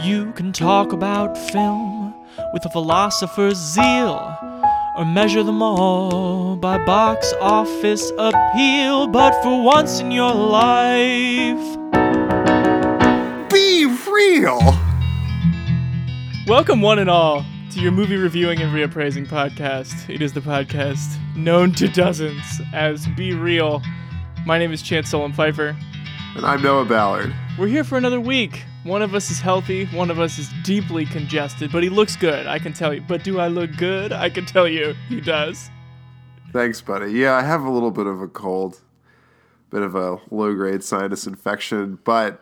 You 0.00 0.32
can 0.32 0.52
talk 0.52 0.92
about 0.92 1.36
film 1.50 2.14
with 2.52 2.64
a 2.64 2.70
philosopher's 2.70 3.56
zeal, 3.56 4.36
or 4.96 5.04
measure 5.04 5.42
them 5.42 5.60
all 5.62 6.56
by 6.56 6.84
box 6.84 7.32
office 7.40 8.10
appeal. 8.18 9.08
But 9.08 9.40
for 9.42 9.62
once 9.62 10.00
in 10.00 10.10
your 10.10 10.32
life, 10.32 11.58
Be 13.50 13.86
real! 14.10 14.58
welcome 16.46 16.80
one 16.80 16.98
and 16.98 17.10
all 17.10 17.44
to 17.72 17.80
your 17.80 17.92
movie 17.92 18.16
reviewing 18.16 18.60
and 18.60 18.72
reappraising 18.74 19.26
podcast. 19.26 20.08
It 20.08 20.22
is 20.22 20.32
the 20.32 20.40
podcast 20.40 21.16
known 21.36 21.72
to 21.72 21.88
dozens 21.88 22.60
as 22.72 23.06
Be 23.08 23.34
Real. 23.34 23.82
My 24.46 24.58
name 24.58 24.72
is 24.72 24.80
Chance 24.80 25.10
Solem-Pfeifer. 25.10 25.76
And 26.36 26.46
I'm 26.46 26.62
Noah 26.62 26.84
Ballard. 26.84 27.34
We're 27.58 27.66
here 27.68 27.84
for 27.84 27.98
another 27.98 28.20
week. 28.20 28.62
One 28.84 29.02
of 29.02 29.14
us 29.14 29.30
is 29.30 29.40
healthy, 29.40 29.86
one 29.86 30.10
of 30.10 30.20
us 30.20 30.38
is 30.38 30.48
deeply 30.64 31.04
congested, 31.04 31.72
but 31.72 31.82
he 31.82 31.88
looks 31.88 32.16
good, 32.16 32.46
I 32.46 32.58
can 32.58 32.72
tell 32.72 32.94
you. 32.94 33.00
But 33.00 33.24
do 33.24 33.40
I 33.40 33.48
look 33.48 33.76
good? 33.76 34.12
I 34.12 34.30
can 34.30 34.46
tell 34.46 34.68
you 34.68 34.94
he 35.08 35.20
does. 35.20 35.68
Thanks, 36.52 36.80
buddy. 36.80 37.12
Yeah, 37.12 37.34
I 37.34 37.42
have 37.42 37.62
a 37.62 37.70
little 37.70 37.90
bit 37.90 38.06
of 38.06 38.22
a 38.22 38.28
cold, 38.28 38.80
bit 39.70 39.82
of 39.82 39.94
a 39.94 40.18
low 40.30 40.54
grade 40.54 40.82
sinus 40.82 41.26
infection, 41.26 41.98
but 42.04 42.40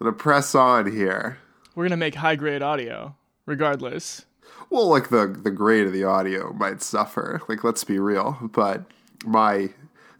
I'm 0.00 0.04
going 0.04 0.12
to 0.12 0.18
press 0.18 0.54
on 0.54 0.90
here. 0.90 1.38
We're 1.76 1.84
gonna 1.84 1.98
make 1.98 2.14
high 2.14 2.36
grade 2.36 2.62
audio, 2.62 3.14
regardless. 3.44 4.24
Well, 4.70 4.88
like 4.88 5.10
the, 5.10 5.26
the 5.26 5.50
grade 5.50 5.86
of 5.86 5.92
the 5.92 6.04
audio 6.04 6.54
might 6.54 6.80
suffer. 6.82 7.42
Like, 7.48 7.64
let's 7.64 7.84
be 7.84 7.98
real. 7.98 8.38
But 8.40 8.84
my. 9.26 9.68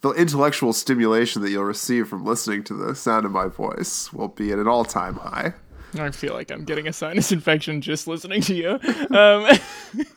The 0.06 0.12
intellectual 0.12 0.72
stimulation 0.72 1.42
that 1.42 1.50
you'll 1.50 1.64
receive 1.64 2.06
from 2.06 2.24
listening 2.24 2.62
to 2.64 2.74
the 2.74 2.94
sound 2.94 3.26
of 3.26 3.32
my 3.32 3.48
voice 3.48 4.12
will 4.12 4.28
be 4.28 4.52
at 4.52 4.58
an 4.60 4.68
all 4.68 4.84
time 4.84 5.16
high. 5.16 5.54
I 5.98 6.12
feel 6.12 6.32
like 6.32 6.52
I'm 6.52 6.64
getting 6.64 6.86
a 6.86 6.92
sinus 6.92 7.32
infection 7.32 7.80
just 7.80 8.06
listening 8.06 8.40
to 8.42 8.54
you. 8.54 8.78
Um, 9.10 9.58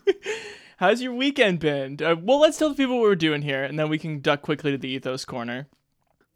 how's 0.77 1.01
your 1.01 1.15
weekend 1.15 1.57
been? 1.59 1.97
Uh, 2.03 2.15
well, 2.21 2.39
let's 2.39 2.59
tell 2.59 2.69
the 2.69 2.75
people 2.75 2.97
what 2.97 3.01
we're 3.01 3.15
doing 3.15 3.41
here, 3.41 3.63
and 3.63 3.79
then 3.79 3.89
we 3.89 3.97
can 3.97 4.21
duck 4.21 4.43
quickly 4.43 4.69
to 4.69 4.77
the 4.77 4.89
ethos 4.89 5.25
corner. 5.25 5.67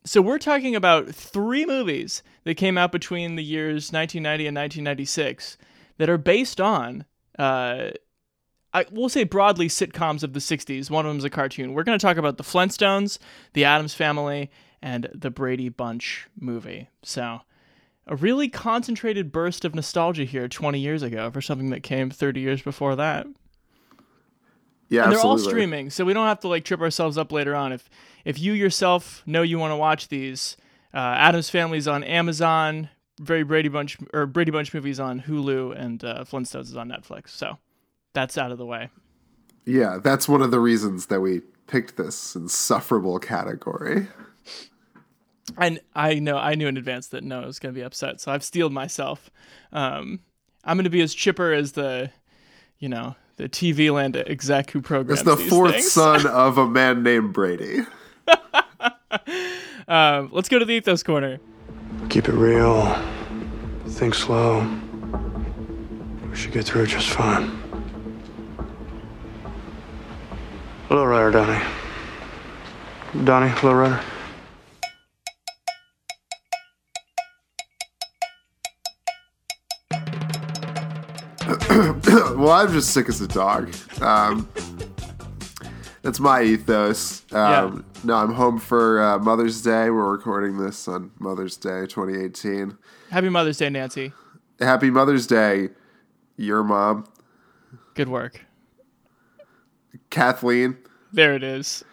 So 0.03 0.19
we're 0.19 0.39
talking 0.39 0.75
about 0.75 1.13
three 1.13 1.63
movies 1.63 2.23
that 2.45 2.56
came 2.56 2.75
out 2.75 2.91
between 2.91 3.35
the 3.35 3.44
years 3.44 3.91
1990 3.91 4.47
and 4.47 4.58
1996 4.58 5.59
that 6.00 6.09
are 6.09 6.17
based 6.17 6.59
on, 6.59 7.06
uh, 7.38 7.91
I 8.73 8.85
will 8.91 9.09
say 9.09 9.23
broadly, 9.23 9.67
sitcoms 9.67 10.23
of 10.23 10.33
the 10.33 10.39
60s. 10.39 10.89
One 10.89 11.05
of 11.05 11.09
them 11.09 11.19
is 11.19 11.23
a 11.23 11.29
cartoon. 11.29 11.73
We're 11.73 11.83
going 11.83 11.97
to 11.97 12.03
talk 12.03 12.17
about 12.17 12.38
the 12.38 12.43
Flintstones, 12.43 13.19
the 13.53 13.66
Addams 13.66 13.93
Family, 13.93 14.49
and 14.81 15.09
the 15.13 15.29
Brady 15.29 15.69
Bunch 15.69 16.27
movie. 16.39 16.89
So 17.03 17.41
a 18.07 18.16
really 18.16 18.49
concentrated 18.49 19.31
burst 19.31 19.63
of 19.63 19.75
nostalgia 19.75 20.23
here 20.25 20.47
20 20.47 20.79
years 20.79 21.03
ago 21.03 21.29
for 21.31 21.41
something 21.41 21.69
that 21.69 21.83
came 21.83 22.09
30 22.09 22.41
years 22.41 22.61
before 22.61 22.95
that. 22.95 23.27
Yeah, 24.89 25.05
And 25.05 25.13
they're 25.13 25.21
all 25.21 25.39
streaming, 25.39 25.89
so 25.89 26.05
we 26.05 26.13
don't 26.13 26.27
have 26.27 26.41
to 26.41 26.47
like 26.47 26.66
trip 26.66 26.81
ourselves 26.81 27.17
up 27.17 27.31
later 27.31 27.55
on. 27.55 27.71
If 27.71 27.89
if 28.25 28.39
you 28.39 28.53
yourself 28.53 29.23
know 29.25 29.41
you 29.41 29.57
want 29.57 29.71
to 29.71 29.75
watch 29.75 30.09
these, 30.09 30.55
uh, 30.94 30.97
Addams 30.97 31.49
Family's 31.49 31.88
on 31.88 32.03
Amazon, 32.03 32.89
very 33.19 33.44
Brady 33.44 33.69
Bunch 33.69 33.97
or 34.13 34.27
Brady 34.27 34.51
Bunch 34.51 34.71
movies 34.71 34.99
on 34.99 35.21
Hulu, 35.21 35.75
and 35.75 36.03
uh, 36.03 36.25
Flintstones 36.25 36.66
is 36.66 36.75
on 36.75 36.89
Netflix. 36.89 37.29
So 37.29 37.57
that's 38.14 38.38
out 38.38 38.52
of 38.52 38.58
the 38.58 38.66
way. 38.66 38.89
Yeah, 39.66 40.00
that's 40.03 40.28
one 40.28 40.42
of 40.42 40.52
the 40.52 40.59
reasons 40.59 41.08
that 41.08 41.22
we 41.22 41.42
picked 41.67 41.97
this 41.97 42.36
insufferable 42.36 43.19
category. 43.19 44.08
And 45.58 45.80
I 45.95 46.16
know 46.16 46.38
I 46.38 46.56
knew 46.56 46.67
in 46.67 46.78
advance 46.78 47.08
that 47.08 47.23
Noah 47.23 47.45
was 47.45 47.59
going 47.59 47.73
to 47.73 47.78
be 47.80 47.84
upset, 47.84 48.22
so 48.22 48.31
I've 48.31 48.44
steeled 48.44 48.73
myself. 48.73 49.30
Um, 49.72 50.19
I'm 50.64 50.78
going 50.78 50.86
to 50.86 50.89
be 50.89 51.02
as 51.02 51.14
chipper 51.14 51.53
as 51.53 51.73
the, 51.73 52.11
you 52.80 52.88
know, 52.89 53.16
the 53.38 53.50
TV 53.50 53.91
land 53.94 54.16
exec 54.16 54.72
who 54.72 54.81
programs 54.81 55.22
It's 55.22 55.30
the 55.30 55.36
these 55.36 55.50
fourth 55.50 55.73
things. 55.73 55.91
son 55.91 56.25
of 56.28 56.57
a 56.57 56.68
man 56.68 57.03
named 57.03 57.34
Brady. 57.34 57.81
Um, 59.88 60.30
let's 60.31 60.47
go 60.50 60.59
to 60.59 60.66
the 60.66 60.74
ethos 60.74 61.03
corner. 61.03 61.40
Keep 62.09 62.30
it 62.30 62.34
real. 62.34 62.97
Think 63.88 64.16
slow. 64.16 64.62
We 66.30 66.35
should 66.35 66.51
get 66.53 66.66
through 66.66 66.84
it 66.84 66.88
just 66.88 67.09
fine. 67.09 67.62
Hello, 70.94 71.06
Rider 71.06 71.31
Donnie. 71.31 71.66
Donnie, 73.26 73.50
hello, 73.50 73.74
Rider. 73.74 74.00
well, 82.38 82.52
I'm 82.52 82.72
just 82.72 82.92
sick 82.92 83.09
as 83.09 83.22
a 83.22 83.28
dog. 83.28 83.74
Um, 84.04 84.48
that's 86.04 86.20
my 86.20 86.44
ethos. 86.44 87.24
Um, 87.34 87.84
No, 88.04 88.14
I'm 88.14 88.34
home 88.34 88.60
for 88.60 89.02
uh, 89.02 89.18
Mother's 89.18 89.64
Day. 89.64 89.90
We're 89.90 90.12
recording 90.12 90.60
this 90.60 90.88
on 90.88 91.10
Mother's 91.18 91.58
Day 91.58 91.88
2018. 91.88 92.78
Happy 93.10 93.30
Mother's 93.30 93.58
Day, 93.58 93.72
Nancy. 93.72 94.14
Happy 94.60 94.92
Mother's 94.92 95.25
Day, 95.25 95.70
your 96.38 96.64
mom, 96.64 97.08
Good 97.96 98.10
work. 98.10 98.46
Kathleen. 100.13 100.78
There 101.12 101.34
it 101.34 101.44
is. 101.44 101.84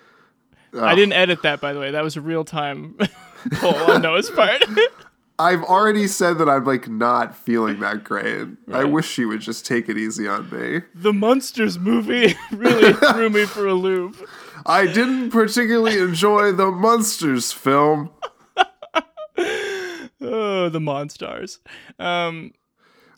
I 0.78 0.94
didn't 0.94 1.14
edit 1.14 1.42
that, 1.42 1.60
by 1.60 1.72
the 1.72 1.80
way. 1.80 1.90
That 1.90 2.04
was 2.04 2.16
a 2.16 2.20
real 2.20 2.44
time 2.44 2.96
pull 3.54 3.74
on 3.74 4.02
Noah's 4.02 4.30
part. 4.30 4.62
I've 5.38 5.64
already 5.64 6.06
said 6.06 6.36
that 6.38 6.50
I'm 6.50 6.64
like 6.66 6.86
not 6.86 7.34
feeling 7.34 7.80
that 7.80 8.04
great. 8.04 8.46
I 8.70 8.84
wish 8.84 9.08
she 9.08 9.24
would 9.24 9.40
just 9.40 9.64
take 9.64 9.88
it 9.88 9.96
easy 9.96 10.28
on 10.28 10.50
me. 10.50 10.82
the 10.94 11.14
Monsters 11.14 11.78
movie 11.78 12.34
really 12.52 12.92
threw 12.92 13.30
me 13.30 13.46
for 13.46 13.66
a 13.66 13.72
loop. 13.72 14.28
I 14.66 14.84
didn't 14.84 15.30
particularly 15.30 15.98
enjoy 15.98 16.52
the 16.52 16.70
Monsters 16.70 17.52
film. 17.52 18.10
Oh, 20.22 20.68
the 20.68 20.78
Monstars. 20.78 21.58
Um, 21.98 22.52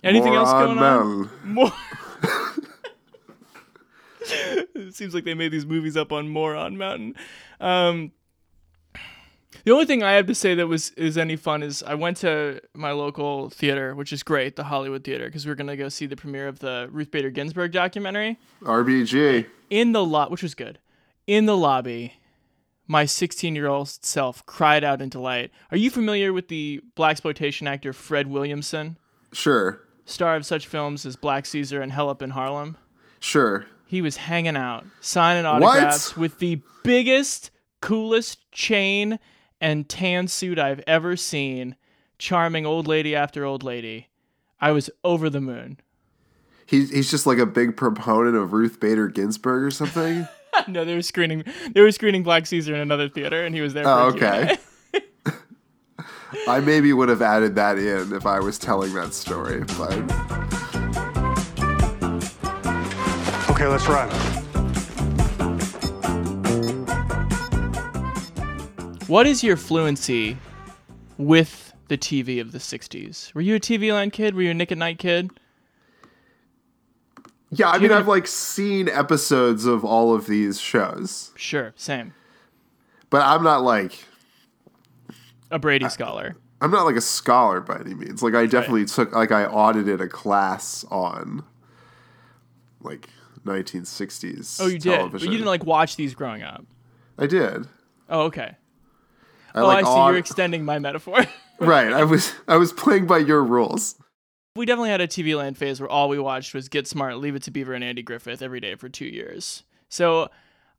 anything 0.05 0.35
else 0.35 0.53
going 0.53 0.79
on? 0.79 1.23
Mel. 1.25 1.31
More. 1.43 1.73
it 4.75 4.95
seems 4.95 5.15
like 5.15 5.25
they 5.25 5.35
made 5.35 5.53
these 5.53 5.67
movies 5.67 5.97
up 5.97 6.13
on 6.13 6.29
Moron 6.29 6.77
Mountain. 6.77 7.15
Um, 7.61 8.13
the 9.65 9.71
only 9.73 9.85
thing 9.85 10.03
I 10.03 10.13
have 10.13 10.27
to 10.27 10.35
say 10.35 10.55
that 10.55 10.67
was 10.67 10.91
is 10.91 11.17
any 11.17 11.37
fun 11.37 11.63
is 11.63 11.83
I 11.83 11.95
went 11.95 12.17
to 12.19 12.61
my 12.75 12.91
local 12.93 13.51
theater, 13.51 13.95
which 13.95 14.13
is 14.13 14.23
great, 14.23 14.57
the 14.57 14.65
Hollywood 14.65 15.05
Theater, 15.05 15.27
because 15.27 15.47
we 15.47 15.53
are 15.53 15.55
gonna 15.55 15.77
go 15.77 15.89
see 15.89 16.07
the 16.07 16.17
premiere 16.17 16.49
of 16.49 16.59
the 16.59 16.89
Ruth 16.91 17.11
Bader 17.11 17.31
Ginsburg 17.31 17.73
documentary. 17.73 18.39
RBG. 18.63 19.47
In 19.71 19.93
the 19.93 20.05
lot, 20.05 20.31
which 20.31 20.43
was 20.43 20.55
good. 20.55 20.79
In 21.27 21.47
the 21.47 21.57
lobby, 21.57 22.15
my 22.89 23.05
16 23.05 23.55
year 23.55 23.69
old 23.69 23.89
self 23.89 24.45
cried 24.47 24.83
out 24.83 25.01
in 25.01 25.09
delight. 25.09 25.51
Are 25.71 25.77
you 25.77 25.91
familiar 25.91 26.33
with 26.33 26.49
the 26.49 26.81
blaxploitation 26.97 27.69
actor 27.69 27.93
Fred 27.93 28.27
Williamson, 28.27 28.97
Sure. 29.33 29.81
star 30.05 30.35
of 30.35 30.45
such 30.45 30.67
films 30.67 31.07
as 31.07 31.15
Black 31.15 31.47
Caesar 31.47 31.81
and 31.81 31.93
Hell 31.93 32.09
Up 32.11 32.23
in 32.23 32.31
Harlem? 32.31 32.77
Sure. 33.21 33.67
He 33.93 34.01
was 34.01 34.17
hanging 34.17 34.57
out, 34.57 34.87
signing 35.03 35.45
autographs 35.45 36.17
with 36.17 36.39
the 36.39 36.63
biggest, 36.83 37.51
coolest 37.83 38.51
chain 38.51 39.19
and 39.61 39.87
tan 39.87 40.29
suit 40.29 40.59
I've 40.59 40.83
ever 40.87 41.15
seen, 41.15 41.77
charming 42.17 42.65
old 42.65 42.87
lady 42.87 43.15
after 43.15 43.45
old 43.45 43.63
lady. 43.63 44.09
I 44.59 44.73
was 44.73 44.89
over 45.05 45.29
the 45.29 45.43
moon. 45.43 45.79
He's 46.65 46.89
he's 46.89 47.11
just 47.11 47.27
like 47.27 47.37
a 47.37 47.45
big 47.45 47.77
proponent 47.77 48.35
of 48.35 48.55
Ruth 48.55 48.81
Bader 48.81 49.09
Ginsburg 49.09 49.63
or 49.63 49.71
something. 49.71 50.27
no, 50.69 50.87
they 50.87 50.95
were 50.95 51.03
screening. 51.03 51.45
They 51.75 51.83
were 51.83 51.93
screening 51.93 52.23
Black 52.23 52.47
Caesar 52.47 52.75
in 52.75 52.81
another 52.81 53.11
theater, 53.11 53.45
and 53.45 53.55
he 53.55 53.61
was 53.61 53.75
there. 53.75 53.87
Oh, 53.87 54.07
okay. 54.15 54.57
I 56.49 56.61
maybe 56.61 56.95
would 56.95 57.11
have 57.11 57.21
added 57.21 57.57
that 57.57 57.77
in 57.77 58.15
if 58.15 58.25
I 58.25 58.41
was 58.41 58.59
telling 58.59 58.95
that 58.95 59.13
story, 59.13 59.65
but 59.77 60.72
Okay, 63.63 63.71
let's 63.71 63.87
ride. 63.87 64.11
What 69.07 69.29
is 69.29 69.45
your 69.45 69.57
fluency 69.57 70.37
with 71.17 71.73
the 71.87 71.97
TV 71.97 72.41
of 72.41 72.51
the 72.51 72.59
'60s? 72.59 73.33
Were 73.35 73.41
you 73.41 73.55
a 73.55 73.61
TV 73.61 73.93
Land 73.93 74.15
kid? 74.15 74.35
Were 74.35 74.43
you 74.43 74.51
a 74.51 74.55
Nick 74.55 74.73
at 74.73 74.79
Night 74.79 74.99
kid? 74.99 75.31
yeah, 77.51 77.71
I 77.71 77.79
mean 77.79 77.93
I've 77.93 78.09
like 78.09 78.27
seen 78.27 78.89
episodes 78.89 79.65
of 79.65 79.85
all 79.85 80.13
of 80.13 80.27
these 80.27 80.59
shows, 80.59 81.31
Sure, 81.37 81.73
same. 81.77 82.15
but 83.11 83.23
I'm 83.23 83.45
not 83.45 83.63
like 83.63 84.07
A 85.53 85.61
Brady 85.61 85.89
scholar. 85.89 86.35
I'm 86.61 86.73
not 86.73 86.83
like 86.83 86.97
a 86.97 87.01
scholar 87.01 87.61
by 87.61 87.79
any 87.79 87.95
means. 87.95 88.25
Like 88.25 88.35
I 88.35 88.47
definitely 88.47 88.87
took 88.87 89.13
like 89.15 89.31
I 89.31 89.45
audited 89.45 90.01
a 90.01 90.09
class 90.09 90.85
on 90.91 91.45
like 92.81 93.09
1960s. 93.45 94.61
Oh, 94.61 94.67
you 94.67 94.79
did, 94.79 95.13
but 95.13 95.23
you 95.23 95.31
didn't 95.31 95.47
like 95.47 95.65
watch 95.65 95.97
these 95.97 96.15
growing 96.15 96.43
up. 96.43 96.65
I 97.19 97.27
did. 97.27 97.67
Oh, 98.09 98.23
okay. 98.23 98.57
I 99.55 99.61
Oh, 99.61 99.67
like 99.67 99.85
I 99.85 99.95
see. 99.95 100.07
You're 100.07 100.17
extending 100.19 100.65
my 100.65 100.79
metaphor. 100.79 101.25
right. 101.61 101.93
I 101.93 102.05
was 102.05 102.33
I 102.49 102.57
was 102.57 102.73
playing 102.73 103.07
by 103.07 103.19
your 103.19 103.45
rules. 103.45 103.97
We 104.55 104.67
definitely 104.67 104.91
had 104.91 105.01
a 105.01 105.07
TV 105.09 105.37
land 105.37 105.57
phase 105.57 105.81
where 105.81 105.89
all 105.89 106.09
we 106.09 106.19
watched 106.19 106.53
was 106.55 106.69
Get 106.69 106.87
Smart, 106.87 107.17
Leave 107.19 107.35
It 107.35 107.43
to 107.45 107.51
Beaver, 107.51 107.73
and 107.73 107.83
Andy 107.83 108.03
Griffith 108.03 108.43
every 108.43 108.61
day 108.61 108.75
for 108.75 108.89
two 108.89 109.07
years. 109.07 109.63
So 109.89 110.29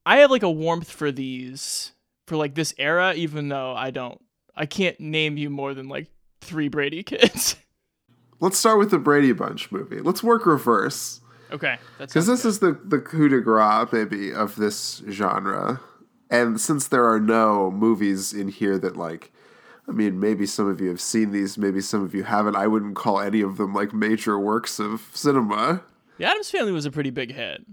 I 0.06 0.18
have 0.18 0.30
like 0.30 0.44
a 0.44 0.52
warmth 0.52 0.92
for 0.92 1.12
these, 1.12 1.92
for 2.28 2.36
like 2.36 2.54
this 2.54 2.74
era, 2.78 3.14
even 3.16 3.50
though 3.50 3.74
I 3.74 3.90
don't, 3.90 4.24
I 4.56 4.68
can't 4.68 5.00
name 5.00 5.38
you 5.38 5.50
more 5.50 5.74
than 5.74 5.88
like 5.88 6.08
three 6.42 6.68
Brady 6.68 7.02
kids. 7.02 7.56
Let's 8.40 8.58
start 8.60 8.78
with 8.78 8.92
the 8.92 9.00
Brady 9.00 9.32
Bunch 9.32 9.72
movie. 9.72 10.02
Let's 10.02 10.22
work 10.22 10.46
reverse. 10.46 11.22
Okay. 11.54 11.78
Because 12.00 12.26
this 12.26 12.46
is 12.46 12.60
the, 12.60 12.74
the 12.84 13.00
coup 13.00 13.30
de 13.30 13.40
grace, 13.40 13.88
maybe, 13.92 14.34
of 14.34 14.56
this 14.56 15.04
genre. 15.10 15.80
And 16.30 16.60
since 16.60 16.88
there 16.88 17.06
are 17.06 17.20
no 17.20 17.70
movies 17.70 18.34
in 18.34 18.48
here 18.48 18.80
that, 18.80 18.98
like, 18.98 19.32
I 19.88 19.92
mean, 19.92 20.20
maybe 20.20 20.46
some 20.48 20.68
of 20.68 20.82
you 20.82 20.90
have 20.90 21.00
seen 21.02 21.32
these, 21.32 21.58
maybe 21.58 21.80
some 21.82 22.04
of 22.04 22.16
you 22.16 22.24
haven't. 22.24 22.56
I 22.56 22.66
wouldn't 22.68 22.96
call 22.96 23.20
any 23.20 23.42
of 23.42 23.58
them, 23.58 23.74
like, 23.74 23.94
major 23.94 24.40
works 24.40 24.80
of 24.80 25.10
cinema. 25.14 25.84
The 26.18 26.26
Addams 26.26 26.50
Family 26.50 26.72
was 26.72 26.86
a 26.86 26.92
pretty 26.92 27.12
big 27.12 27.34
hit. 27.34 27.64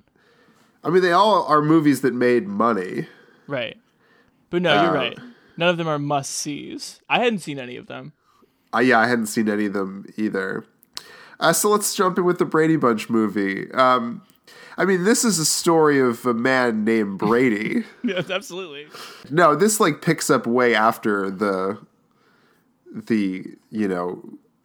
I 0.84 0.90
mean, 0.90 1.02
they 1.02 1.12
all 1.12 1.44
are 1.46 1.62
movies 1.62 2.02
that 2.02 2.12
made 2.14 2.46
money. 2.48 3.06
Right. 3.46 3.78
But 4.50 4.62
no, 4.62 4.74
you're 4.82 4.90
Uh, 4.90 4.94
right. 4.94 5.18
None 5.56 5.68
of 5.68 5.76
them 5.76 5.88
are 5.88 5.98
must 5.98 6.30
sees. 6.30 7.00
I 7.08 7.20
hadn't 7.22 7.40
seen 7.40 7.58
any 7.58 7.76
of 7.76 7.86
them. 7.86 8.12
Uh, 8.74 8.78
yeah, 8.78 8.98
I 8.98 9.06
hadn't 9.08 9.26
seen 9.26 9.48
any 9.48 9.66
of 9.66 9.72
them 9.72 10.06
either. 10.16 10.64
Uh, 11.40 11.52
so 11.52 11.70
let's 11.70 11.94
jump 11.94 12.18
in 12.18 12.24
with 12.24 12.38
the 12.38 12.44
Brady 12.44 12.76
Bunch 12.76 13.08
movie. 13.10 13.70
Um, 13.72 14.22
I 14.76 14.84
mean, 14.84 15.04
this 15.04 15.24
is 15.24 15.38
a 15.38 15.44
story 15.44 15.98
of 15.98 16.24
a 16.26 16.34
man 16.34 16.84
named 16.84 17.18
Brady. 17.18 17.84
Yes, 18.04 18.30
absolutely. 18.30 18.86
no, 19.30 19.54
this 19.54 19.80
like 19.80 20.02
picks 20.02 20.30
up 20.30 20.46
way 20.46 20.74
after 20.74 21.30
the 21.30 21.78
the 22.92 23.44
you 23.70 23.86
know 23.88 24.22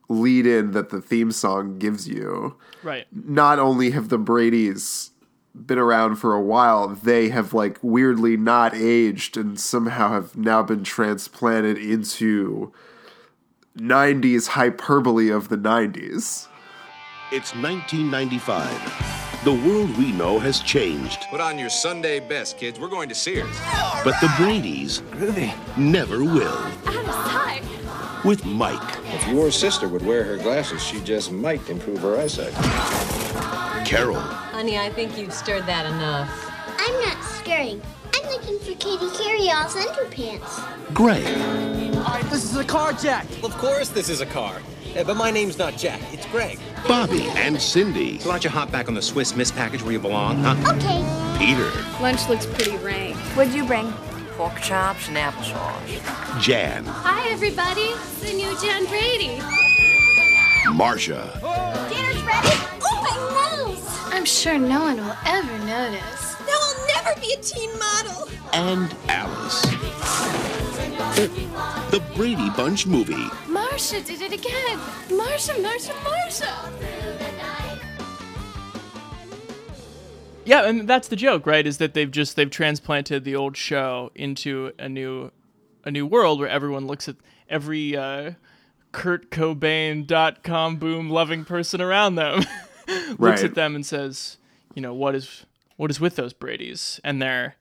lead 0.10 0.46
in 0.46 0.72
that 0.72 0.90
the 0.90 1.02
theme 1.02 1.32
song 1.32 1.80
gives 1.80 2.08
you. 2.08 2.56
Right. 2.84 3.08
Not 3.12 3.60
only 3.60 3.92
have 3.92 4.10
the 4.10 4.18
Brady's 4.18 5.12
been 5.54 5.78
around 5.80 6.18
for 6.18 6.34
a 6.34 6.42
while, 6.42 6.90
they 6.90 7.30
have 7.30 7.54
like 7.54 7.78
weirdly 7.82 8.36
not 8.38 8.74
aged 8.76 9.38
and 9.38 9.60
somehow 9.60 10.12
have 10.12 10.36
now 10.36 10.62
been 10.64 10.84
transplanted 10.84 11.78
into 11.78 12.72
90s 13.78 14.48
hyperbole 14.50 15.30
of 15.30 15.50
the 15.50 15.58
90s. 15.58 16.48
It's 17.32 17.56
1995. 17.56 19.42
The 19.44 19.52
world 19.52 19.96
we 19.98 20.12
know 20.12 20.40
has 20.40 20.60
changed, 20.60 21.26
Put 21.30 21.42
on 21.42 21.58
your 21.60 21.70
Sunday 21.70 22.20
best, 22.20 22.58
kids. 22.58 22.80
We're 22.80 22.88
going 22.90 23.10
to 23.10 23.16
Sears. 23.16 23.60
but 24.04 24.16
the 24.22 24.32
Brady's 24.38 25.02
never 25.78 26.24
will. 26.24 26.58
Out 26.86 26.96
of 26.96 27.14
sight. 27.14 27.64
With 28.24 28.44
Mike, 28.46 28.82
If 29.06 29.28
your 29.28 29.52
sister 29.52 29.88
would 29.88 30.04
wear 30.06 30.24
her 30.24 30.38
glasses, 30.38 30.84
she 30.84 31.00
just 31.02 31.32
might 31.32 31.68
improve 31.70 32.00
her 32.00 32.20
eyesight. 32.20 32.54
Carol, 33.86 34.16
Honey, 34.20 34.78
I 34.80 34.90
think 34.90 35.18
you've 35.18 35.34
stirred 35.34 35.66
that 35.68 35.86
enough. 35.86 36.30
I'm 36.80 37.00
not 37.02 37.24
scaring. 37.24 37.82
I'm 38.16 38.30
looking 38.32 38.58
for 38.60 38.74
Kitty 38.80 39.08
Karryall's 39.08 39.76
underpants. 39.76 40.94
Greg, 40.94 41.26
All 41.98 42.04
right, 42.04 42.24
This 42.32 42.44
is 42.46 42.56
a 42.58 42.64
car, 42.64 42.94
Jack. 42.94 43.26
Of 43.44 43.56
course, 43.58 43.90
this 43.90 44.10
is 44.10 44.22
a 44.22 44.26
car. 44.26 44.60
Uh, 44.98 45.04
but 45.04 45.18
my 45.18 45.30
name's 45.30 45.58
not 45.60 45.76
Jack, 45.78 46.02
it's 46.14 46.26
Greg. 46.28 46.58
Bobby, 46.88 47.24
and 47.36 47.60
Cindy. 47.60 48.20
So 48.20 48.30
why 48.30 48.36
don't 48.36 48.44
you 48.44 48.50
hop 48.50 48.72
back 48.72 48.88
on 48.88 48.94
the 48.94 49.02
Swiss 49.02 49.36
Miss 49.36 49.52
package 49.52 49.82
where 49.82 49.92
you 49.92 50.00
belong, 50.00 50.38
huh? 50.38 50.56
Okay. 50.76 51.04
Peter, 51.40 51.70
Lunch 52.02 52.28
looks 52.30 52.46
pretty 52.46 52.78
rank. 52.78 53.16
What'd 53.36 53.54
you 53.54 53.66
bring? 53.66 53.92
Pork 54.38 54.60
chops 54.62 55.08
and 55.08 55.18
applesauce. 55.18 56.42
Jan, 56.42 56.86
Hi, 56.86 57.30
everybody. 57.30 57.82
It's 57.82 58.20
the 58.22 58.34
new 58.34 58.56
Jan 58.62 58.86
Brady. 58.86 59.42
Marcia, 60.74 61.32
Dinner's 61.90 62.22
ready. 62.24 62.50
Oh, 62.82 63.58
my 63.66 63.72
nose. 63.72 64.14
I'm 64.14 64.26
sure 64.26 64.58
no 64.58 64.82
one 64.82 64.98
will 64.98 65.16
ever 65.26 65.58
notice. 65.66 66.25
There 66.96 67.04
will 67.04 67.10
never 67.10 67.22
be 67.22 67.34
a 67.34 67.42
teen 67.42 67.70
model. 67.78 68.30
and 68.54 68.96
Alice. 69.10 69.62
The 71.92 72.02
Brady 72.16 72.50
Bunch 72.52 72.86
movie. 72.88 73.28
Marcia 73.48 74.02
did 74.02 74.22
it 74.22 74.34
again. 74.34 74.80
Marcia, 75.16 75.60
Marcia, 75.62 75.94
Marcia. 76.04 76.72
Yeah, 80.48 80.68
and 80.68 80.88
that's 80.88 81.08
the 81.08 81.16
joke, 81.16 81.48
right? 81.48 81.66
Is 81.66 81.80
that 81.80 81.94
they've 81.96 82.12
just 82.12 82.36
they've 82.36 82.50
transplanted 82.50 83.24
the 83.24 83.36
old 83.36 83.58
show 83.58 84.12
into 84.14 84.74
a 84.78 84.88
new 84.88 85.32
a 85.84 85.90
new 85.92 86.06
world 86.06 86.40
where 86.40 86.50
everyone 86.50 86.86
looks 86.86 87.10
at 87.10 87.16
every 87.50 87.98
uh 87.98 88.32
Kurt 88.92 89.32
Cobain.com 89.32 90.78
boom 90.78 91.10
loving 91.10 91.46
person 91.46 91.82
around 91.82 92.16
them 92.16 92.40
looks 92.88 93.20
Right. 93.20 93.44
at 93.44 93.56
them 93.56 93.74
and 93.76 93.84
says, 93.86 94.38
you 94.76 94.82
know, 94.84 94.94
what 94.94 95.16
is 95.16 95.46
what 95.78 95.92
is 95.92 96.00
with 96.00 96.16
those 96.16 96.34
Brady's 96.34 97.00
and 97.04 97.22
their 97.22 97.56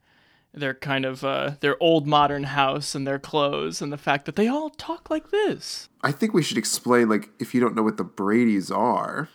their 0.52 0.74
kind 0.74 1.04
of 1.04 1.24
uh 1.24 1.52
their 1.60 1.76
old 1.82 2.06
modern 2.06 2.44
house 2.44 2.94
and 2.94 3.06
their 3.06 3.18
clothes 3.18 3.82
and 3.82 3.92
the 3.92 3.98
fact 3.98 4.24
that 4.24 4.36
they 4.36 4.46
all 4.46 4.70
talk 4.70 5.10
like 5.10 5.30
this. 5.30 5.88
I 6.02 6.12
think 6.12 6.32
we 6.32 6.42
should 6.42 6.58
explain, 6.58 7.08
like, 7.08 7.30
if 7.40 7.54
you 7.54 7.60
don't 7.60 7.74
know 7.74 7.82
what 7.82 7.96
the 7.96 8.04
Brady's 8.04 8.70
are. 8.70 9.28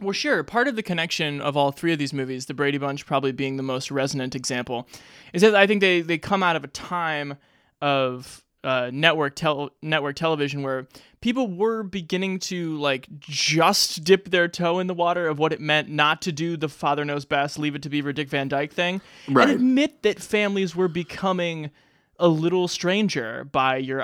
Well, 0.00 0.12
sure. 0.12 0.42
Part 0.42 0.68
of 0.68 0.76
the 0.76 0.82
connection 0.82 1.40
of 1.40 1.56
all 1.56 1.72
three 1.72 1.92
of 1.92 1.98
these 1.98 2.12
movies, 2.12 2.46
the 2.46 2.54
Brady 2.54 2.78
Bunch 2.78 3.04
probably 3.06 3.32
being 3.32 3.56
the 3.56 3.62
most 3.62 3.90
resonant 3.90 4.34
example, 4.34 4.88
is 5.32 5.42
that 5.42 5.54
I 5.54 5.66
think 5.66 5.80
they, 5.80 6.00
they 6.00 6.16
come 6.16 6.42
out 6.42 6.56
of 6.56 6.64
a 6.64 6.68
time 6.68 7.36
of 7.80 8.42
uh, 8.62 8.90
network 8.92 9.34
tel- 9.36 9.70
network 9.82 10.16
television 10.16 10.62
where 10.62 10.86
people 11.20 11.48
were 11.48 11.82
beginning 11.82 12.38
to 12.38 12.76
like 12.78 13.08
just 13.20 14.04
dip 14.04 14.30
their 14.30 14.48
toe 14.48 14.78
in 14.78 14.86
the 14.86 14.94
water 14.94 15.26
of 15.28 15.38
what 15.38 15.52
it 15.52 15.60
meant 15.60 15.88
not 15.88 16.20
to 16.22 16.32
do 16.32 16.56
the 16.56 16.68
father 16.68 17.04
knows 17.04 17.24
best, 17.24 17.58
leave 17.58 17.74
it 17.74 17.82
to 17.82 17.88
Beaver 17.88 18.12
Dick 18.12 18.28
Van 18.28 18.48
Dyke 18.48 18.72
thing, 18.72 19.00
Right. 19.28 19.44
and 19.48 19.52
admit 19.56 20.02
that 20.02 20.20
families 20.20 20.76
were 20.76 20.88
becoming 20.88 21.70
a 22.18 22.28
little 22.28 22.68
stranger 22.68 23.44
by 23.44 23.76
your 23.78 24.02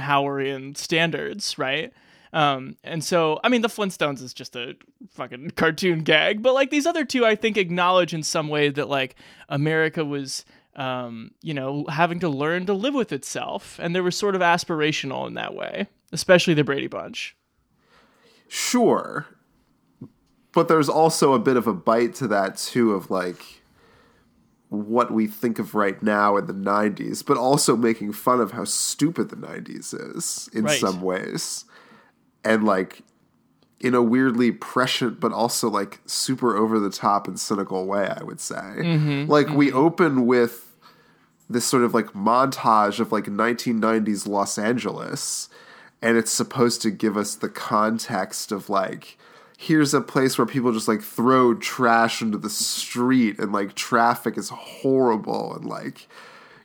Eisenhowerian 0.00 0.76
standards, 0.76 1.58
right? 1.58 1.92
Um, 2.32 2.76
and 2.84 3.02
so, 3.02 3.40
I 3.42 3.48
mean, 3.48 3.62
the 3.62 3.68
Flintstones 3.68 4.22
is 4.22 4.34
just 4.34 4.56
a 4.56 4.76
fucking 5.10 5.50
cartoon 5.52 6.00
gag, 6.00 6.42
but 6.42 6.54
like 6.54 6.70
these 6.70 6.86
other 6.86 7.04
two, 7.04 7.24
I 7.24 7.34
think 7.34 7.56
acknowledge 7.56 8.12
in 8.12 8.22
some 8.22 8.48
way 8.48 8.68
that 8.68 8.88
like 8.88 9.16
America 9.48 10.04
was, 10.04 10.44
um, 10.76 11.30
you 11.42 11.54
know, 11.54 11.84
having 11.88 12.20
to 12.20 12.28
learn 12.28 12.66
to 12.66 12.74
live 12.74 12.94
with 12.94 13.10
itself, 13.12 13.78
and 13.82 13.94
they 13.94 14.00
were 14.00 14.10
sort 14.10 14.34
of 14.34 14.40
aspirational 14.42 15.26
in 15.26 15.34
that 15.34 15.54
way, 15.54 15.88
especially 16.12 16.54
the 16.54 16.64
Brady 16.64 16.86
Bunch. 16.86 17.34
Sure. 18.48 19.26
But 20.52 20.68
there's 20.68 20.88
also 20.88 21.34
a 21.34 21.38
bit 21.38 21.56
of 21.56 21.66
a 21.66 21.74
bite 21.74 22.14
to 22.16 22.28
that 22.28 22.56
too 22.56 22.92
of 22.92 23.10
like 23.10 23.62
what 24.68 25.10
we 25.12 25.26
think 25.26 25.58
of 25.58 25.74
right 25.74 26.02
now 26.02 26.36
in 26.36 26.46
the 26.46 26.52
90s, 26.52 27.24
but 27.24 27.36
also 27.36 27.76
making 27.76 28.12
fun 28.12 28.40
of 28.40 28.52
how 28.52 28.64
stupid 28.64 29.28
the 29.28 29.36
90s 29.36 29.94
is 30.16 30.48
in 30.52 30.64
Right. 30.64 30.80
some 30.80 31.00
ways. 31.02 31.64
And 32.44 32.64
like 32.64 33.02
in 33.80 33.94
a 33.94 34.02
weirdly 34.02 34.50
prescient 34.50 35.20
but 35.20 35.32
also 35.32 35.68
like 35.68 36.00
super 36.06 36.56
over 36.56 36.78
the 36.80 36.90
top 36.90 37.28
and 37.28 37.38
cynical 37.38 37.84
way, 37.86 38.08
I 38.08 38.22
would 38.24 38.40
say. 38.40 39.24
like 39.28 39.48
we 39.50 39.70
open 39.72 40.24
with 40.26 40.65
this 41.48 41.64
sort 41.64 41.82
of 41.84 41.94
like 41.94 42.06
montage 42.12 42.98
of 43.00 43.12
like 43.12 43.26
1990s 43.26 44.26
Los 44.26 44.58
Angeles 44.58 45.48
and 46.02 46.16
it's 46.16 46.32
supposed 46.32 46.82
to 46.82 46.90
give 46.90 47.16
us 47.16 47.34
the 47.34 47.48
context 47.48 48.52
of 48.52 48.68
like 48.68 49.18
here's 49.58 49.94
a 49.94 50.00
place 50.00 50.36
where 50.36 50.46
people 50.46 50.72
just 50.72 50.88
like 50.88 51.02
throw 51.02 51.54
trash 51.54 52.20
into 52.20 52.38
the 52.38 52.50
street 52.50 53.38
and 53.38 53.52
like 53.52 53.74
traffic 53.74 54.36
is 54.36 54.50
horrible 54.50 55.54
and 55.54 55.64
like 55.64 56.08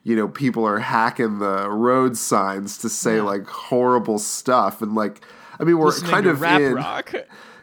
you 0.04 0.16
know 0.16 0.28
people 0.28 0.66
are 0.66 0.80
hacking 0.80 1.40
the 1.40 1.70
road 1.70 2.18
signs 2.18 2.78
to 2.78 2.90
say 2.90 3.22
like 3.22 3.48
horrible 3.48 4.20
stuff 4.20 4.82
and 4.82 4.96
like 4.96 5.22
I 5.60 5.64
mean 5.64 5.78
we're 5.78 5.88
Listening 5.88 6.12
kind 6.12 6.26
of 6.28 6.42
rap 6.42 6.60
in 6.60 6.74
rock. 6.74 7.14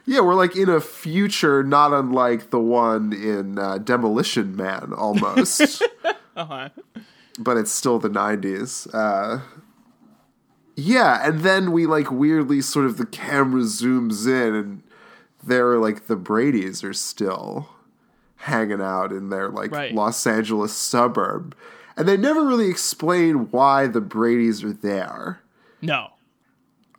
yeah, 0.07 0.21
we're 0.21 0.35
like 0.35 0.57
in 0.57 0.69
a 0.69 0.81
future 0.81 1.63
not 1.63 1.93
unlike 1.93 2.51
the 2.51 2.61
one 2.61 3.13
in 3.13 3.59
uh, 3.59 3.79
Demolition 3.79 4.57
Man 4.57 4.93
almost. 4.97 5.83
Uh-huh. 6.39 6.69
But 7.39 7.57
it's 7.57 7.71
still 7.73 7.99
the 7.99 8.09
90s. 8.09 8.89
Uh, 8.95 9.41
yeah, 10.77 11.27
and 11.27 11.41
then 11.41 11.73
we 11.73 11.87
like 11.87 12.11
weirdly 12.11 12.61
sort 12.61 12.87
of 12.87 12.97
the 12.97 13.07
camera 13.07 13.63
zooms 13.63 14.27
in 14.27 14.55
and 14.55 14.83
they're 15.43 15.79
like 15.79 16.07
the 16.07 16.17
Brady's 16.17 16.83
are 16.85 16.93
still 16.93 17.69
hanging 18.43 18.81
out 18.81 19.11
in 19.13 19.31
their 19.31 19.49
like 19.49 19.73
Right. 19.73 19.93
Los 19.93 20.27
Angeles 20.27 20.73
suburb. 20.73 21.57
And 21.97 22.07
they 22.07 22.17
never 22.17 22.45
really 22.45 22.69
explain 22.71 23.51
why 23.51 23.89
the 23.89 24.01
Brady's 24.01 24.63
are 24.63 24.73
there 24.73 25.41
No. 25.83 26.09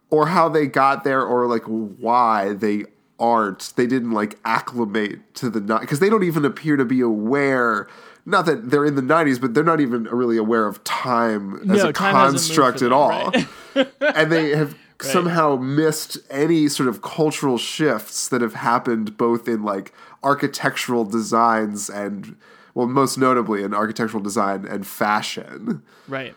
or 0.09 0.27
how 0.27 0.49
they 0.49 0.67
got 0.67 1.05
there 1.05 1.21
or 1.23 1.47
like 1.47 1.63
why 1.63 2.51
they 2.53 2.83
aren't 3.17 3.73
they 3.77 3.85
didn't 3.87 4.11
like 4.11 4.37
acclimate 4.45 5.33
to 5.35 5.49
the 5.49 5.59
night 5.61 5.81
because 5.81 5.99
they 5.99 6.09
don't 6.09 6.23
even 6.23 6.43
appear 6.45 6.75
to 6.77 6.85
be 6.85 7.01
aware 7.01 7.87
not 8.29 8.45
that 8.45 8.69
they're 8.69 8.85
in 8.85 8.95
the 8.95 9.01
90s 9.01 9.39
but 9.41 9.53
they're 9.53 9.63
not 9.63 9.79
even 9.81 10.03
really 10.05 10.37
aware 10.37 10.65
of 10.67 10.83
time 10.83 11.55
as 11.71 11.83
No, 11.83 11.89
a 11.89 11.93
time 11.93 12.13
construct 12.13 12.81
at 12.81 12.91
all 12.91 13.31
right. 13.31 13.47
and 14.15 14.31
they 14.31 14.49
have 14.51 14.75
somehow 15.01 15.55
missed 15.55 16.17
any 16.29 16.67
sort 16.67 16.89
of 16.89 17.01
cultural 17.01 17.57
shifts 17.57 18.27
that 18.29 18.41
have 18.41 18.53
happened 18.55 19.15
both 19.17 19.47
in 19.47 19.63
like 19.63 19.93
architectural 20.23 21.05
designs 21.05 21.89
and 21.89 22.35
well 22.73 22.85
most 22.87 23.17
notably 23.17 23.63
in 23.63 23.73
architectural 23.73 24.21
design 24.21 24.65
and 24.65 24.85
fashion 24.85 25.81
Right. 26.07 26.35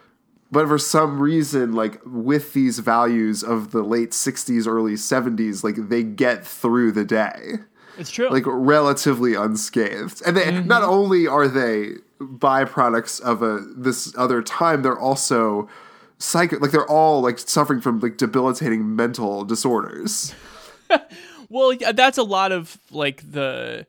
but 0.51 0.67
for 0.69 0.79
some 0.79 1.19
reason 1.21 1.73
like 1.73 2.01
with 2.07 2.53
these 2.53 2.79
values 2.79 3.43
of 3.43 3.73
the 3.73 3.83
late 3.83 4.11
60s 4.13 4.67
early 4.67 4.95
70s 4.95 5.65
like 5.65 5.77
they 5.89 6.03
get 6.05 6.47
through 6.47 6.93
the 6.93 7.05
day 7.05 7.57
It's 7.99 8.11
true. 8.11 8.31
like 8.31 8.45
relatively 8.47 9.35
unscathed. 9.35 10.23
And 10.27 10.37
they 10.37 10.45
mm-hmm. 10.45 10.67
not 10.67 10.83
only 10.83 11.27
are 11.27 11.49
they 11.49 11.95
byproducts 12.21 13.21
of 13.21 13.43
a 13.43 13.59
this 13.77 14.15
other 14.17 14.43
time 14.43 14.83
they're 14.83 14.99
also 14.99 15.69
psycho 16.19 16.59
like 16.59 16.71
they're 16.71 16.89
all 16.89 17.21
like 17.21 17.39
suffering 17.39 17.81
from 17.81 17.99
like 18.01 18.17
debilitating 18.17 18.95
mental 18.95 19.45
disorders. 19.45 20.35
Well, 21.53 21.75
yeah, 21.75 21.93
that's 21.93 22.17
a 22.17 22.23
lot 22.23 22.51
of 22.51 22.79
like 22.91 23.31
the 23.31 23.87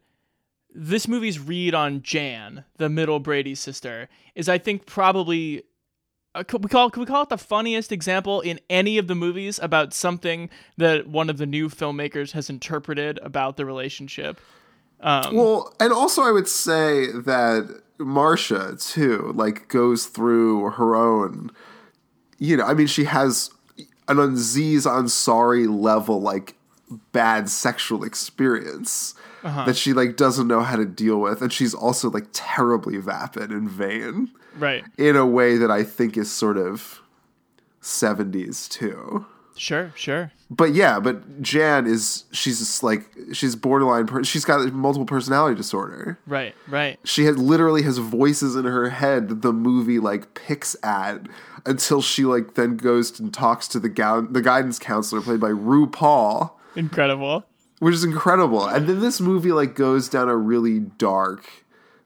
this 0.76 1.08
movie's 1.08 1.40
read 1.40 1.74
on 1.74 2.02
Jan, 2.02 2.66
the 2.76 2.90
middle 2.90 3.22
Brady 3.22 3.56
sister, 3.56 4.10
is 4.36 4.50
I 4.50 4.58
think 4.58 4.86
probably 4.86 5.64
uh, 6.36 6.44
could 6.44 6.64
we 6.64 6.70
call 6.70 6.90
could 6.90 7.00
we 7.00 7.06
call 7.06 7.24
it 7.24 7.30
the 7.30 7.38
funniest 7.38 7.92
example 7.92 8.42
in 8.42 8.60
any 8.70 8.98
of 8.98 9.08
the 9.08 9.16
movies 9.16 9.60
about 9.60 9.94
something 9.94 10.50
that 10.78 11.08
one 11.08 11.30
of 11.30 11.38
the 11.38 11.46
new 11.46 11.70
filmmakers 11.70 12.32
has 12.32 12.50
interpreted 12.50 13.20
about 13.22 13.58
the 13.58 13.66
relationship. 13.66 14.40
Um, 15.00 15.36
well 15.36 15.76
and 15.82 15.92
also 15.92 16.22
i 16.22 16.32
would 16.32 16.48
say 16.48 17.08
that 17.08 17.82
marcia 17.98 18.78
too 18.80 19.34
like 19.36 19.68
goes 19.68 20.06
through 20.06 20.70
her 20.72 20.96
own 20.96 21.52
you 22.38 22.56
know 22.56 22.64
i 22.64 22.74
mean 22.74 22.88
she 22.88 23.04
has 23.04 23.50
an 24.08 24.20
Aziz 24.20 24.86
Ansari 24.86 25.68
level 25.68 26.22
like 26.22 26.56
bad 27.12 27.50
sexual 27.50 28.04
experience 28.04 29.14
that 29.44 29.76
she 29.76 29.92
like 29.92 30.16
doesn't 30.16 30.48
know 30.48 30.62
how 30.62 30.78
to 30.78 30.86
deal 30.86 31.20
with 31.20 31.42
and 31.42 31.52
she's 31.52 31.74
also 31.74 32.10
like 32.10 32.28
terribly 32.32 32.98
vapid 32.98 33.52
and 33.52 33.70
vain 33.70 34.32
right. 34.58 34.84
in 34.98 35.16
a 35.16 35.26
way 35.26 35.58
that 35.58 35.72
I 35.72 35.84
think 35.84 36.18
is 36.18 36.32
sort 36.32 36.58
of 36.58 37.02
70s 37.82 38.70
too. 38.70 39.26
Sure. 39.56 39.92
Sure. 39.96 40.32
But 40.50 40.74
yeah, 40.74 41.00
but 41.00 41.42
Jan 41.42 41.86
is 41.86 42.26
she's 42.32 42.58
just 42.60 42.82
like 42.82 43.08
she's 43.34 43.56
borderline 43.56 44.08
per- 44.08 44.24
she's 44.24 44.46
got 44.46 44.72
multiple 44.74 45.06
personality 45.06 45.56
disorder. 45.56 46.18
Right. 46.26 46.56
Right. 46.68 47.00
She 47.04 47.26
had 47.26 47.38
literally 47.38 47.84
has 47.84 48.00
voices 48.00 48.56
in 48.56 48.66
her 48.66 48.90
head 48.90 49.30
that 49.30 49.42
the 49.44 49.54
movie 49.54 50.00
like 50.00 50.34
picks 50.34 50.76
at 50.82 51.28
until 51.68 52.02
she 52.02 52.26
like 52.26 52.56
then 52.56 52.78
goes 52.78 53.20
and 53.20 53.32
talks 53.32 53.68
to 53.70 53.80
the 53.80 53.90
gou- 53.90 54.28
the 54.30 54.42
guidance 54.42 54.80
counselor 54.80 55.22
played 55.22 55.40
by 55.40 55.50
RuPaul, 55.52 56.52
Incredible. 56.76 57.46
which 57.80 57.94
is 57.94 58.04
incredible. 58.04 58.66
And 58.66 58.88
then 58.90 59.02
this 59.02 59.22
movie 59.22 59.52
like 59.52 59.76
goes 59.76 60.10
down 60.10 60.30
a 60.30 60.36
really 60.36 60.80
dark, 60.80 61.48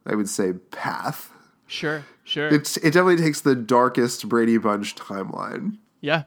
I 0.06 0.16
would 0.16 0.30
say, 0.30 0.52
path. 0.72 1.32
Sure. 1.66 2.04
Sure. 2.28 2.50
It's 2.50 2.76
it 2.78 2.92
definitely 2.92 3.24
takes 3.24 3.40
the 3.40 3.56
darkest 3.56 4.28
Brady 4.28 4.58
Bunch 4.58 4.96
timeline. 4.96 5.78
Yeah. 6.02 6.24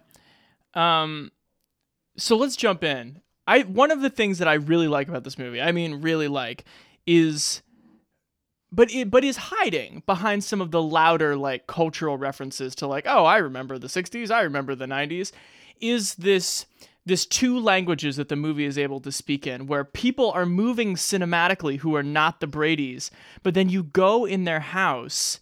Um 0.73 1.30
so 2.16 2.37
let's 2.37 2.57
jump 2.57 2.83
in. 2.83 3.21
I 3.47 3.61
one 3.62 3.90
of 3.90 4.00
the 4.00 4.09
things 4.09 4.38
that 4.38 4.49
I 4.49 4.54
really 4.54 4.88
like 4.88 5.09
about 5.09 5.25
this 5.25 5.38
movie, 5.38 5.61
I 5.61 5.73
mean 5.73 6.00
really 6.00 6.26
like, 6.26 6.64
is 7.07 7.61
but 8.73 8.90
it 8.90 9.11
but 9.11 9.25
is 9.25 9.37
hiding 9.37 10.02
behind 10.07 10.42
some 10.42 10.62
of 10.62 10.71
the 10.71 10.83
louder 10.83 11.37
like 11.37 11.66
cultural 11.66 12.16
references 12.16 12.75
to 12.76 12.87
like, 12.87 13.04
oh, 13.07 13.26
I 13.26 13.37
remember 13.37 13.78
the 13.78 13.88
60s, 13.88 14.30
I 14.30 14.40
remember 14.40 14.75
the 14.75 14.87
90s, 14.87 15.33
is 15.83 16.14
this 16.14 16.64
this 17.04 17.26
two 17.26 17.59
languages 17.59 18.16
that 18.16 18.30
the 18.30 18.37
movie 18.37 18.64
is 18.64 18.78
able 18.78 19.00
to 19.00 19.12
speak 19.12 19.47
in 19.47 19.66
where 19.66 19.85
people 19.85 20.30
are 20.33 20.47
moving 20.47 20.95
cinematically 20.95 21.78
who 21.78 21.95
are 21.95 22.02
not 22.02 22.40
the 22.40 22.47
Bradys, 22.47 23.11
but 23.42 23.52
then 23.52 23.69
you 23.69 23.83
go 23.83 24.25
in 24.25 24.45
their 24.45 24.61
house 24.61 25.40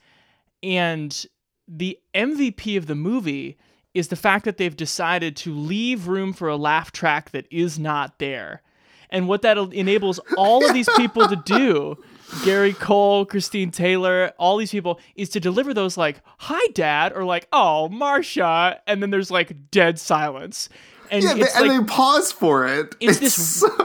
and 0.63 1.27
the 1.67 1.99
MVP 2.15 2.77
of 2.77 2.87
the 2.87 2.95
movie 2.95 3.57
is 3.95 4.09
the 4.09 4.17
fact 4.17 4.45
that 4.45 4.57
they've 4.57 4.77
decided 4.77 5.37
to 5.37 5.53
leave 5.53 6.09
room 6.09 6.33
for 6.33 6.49
a 6.49 6.57
laugh 6.57 6.93
track 6.93 7.31
that 7.31 7.47
is 7.51 7.79
not 7.79 8.19
there. 8.19 8.63
And 9.11 9.27
what 9.27 9.43
that 9.43 9.57
enables 9.73 10.21
all 10.37 10.67
of 10.67 10.75
these 10.75 10.89
people 10.97 11.27
to 11.29 11.37
do, 11.37 11.97
Gary 12.45 12.75
Cole, 12.75 13.25
Christine 13.25 13.71
Taylor, 13.71 14.33
all 14.39 14.59
these 14.59 14.71
people, 14.71 15.01
is 15.17 15.31
to 15.31 15.41
deliver 15.41 15.73
those 15.73 15.97
like, 15.97 16.21
hi, 16.39 16.61
dad, 16.75 17.13
or 17.15 17.25
like, 17.25 17.49
oh, 17.53 17.89
Marcia. 17.89 18.81
And 18.87 19.03
then 19.03 19.11
there's 19.11 19.31
like 19.31 19.71
dead 19.71 19.99
silence. 19.99 20.69
And 21.11 21.25
Yeah, 21.25 21.35
they, 21.35 21.41
it's 21.41 21.57
and 21.57 21.71
they 21.71 21.85
pause 21.91 22.31
for 22.33 22.67
it. 22.67 22.95
it's 23.01 23.19
this 23.19 23.65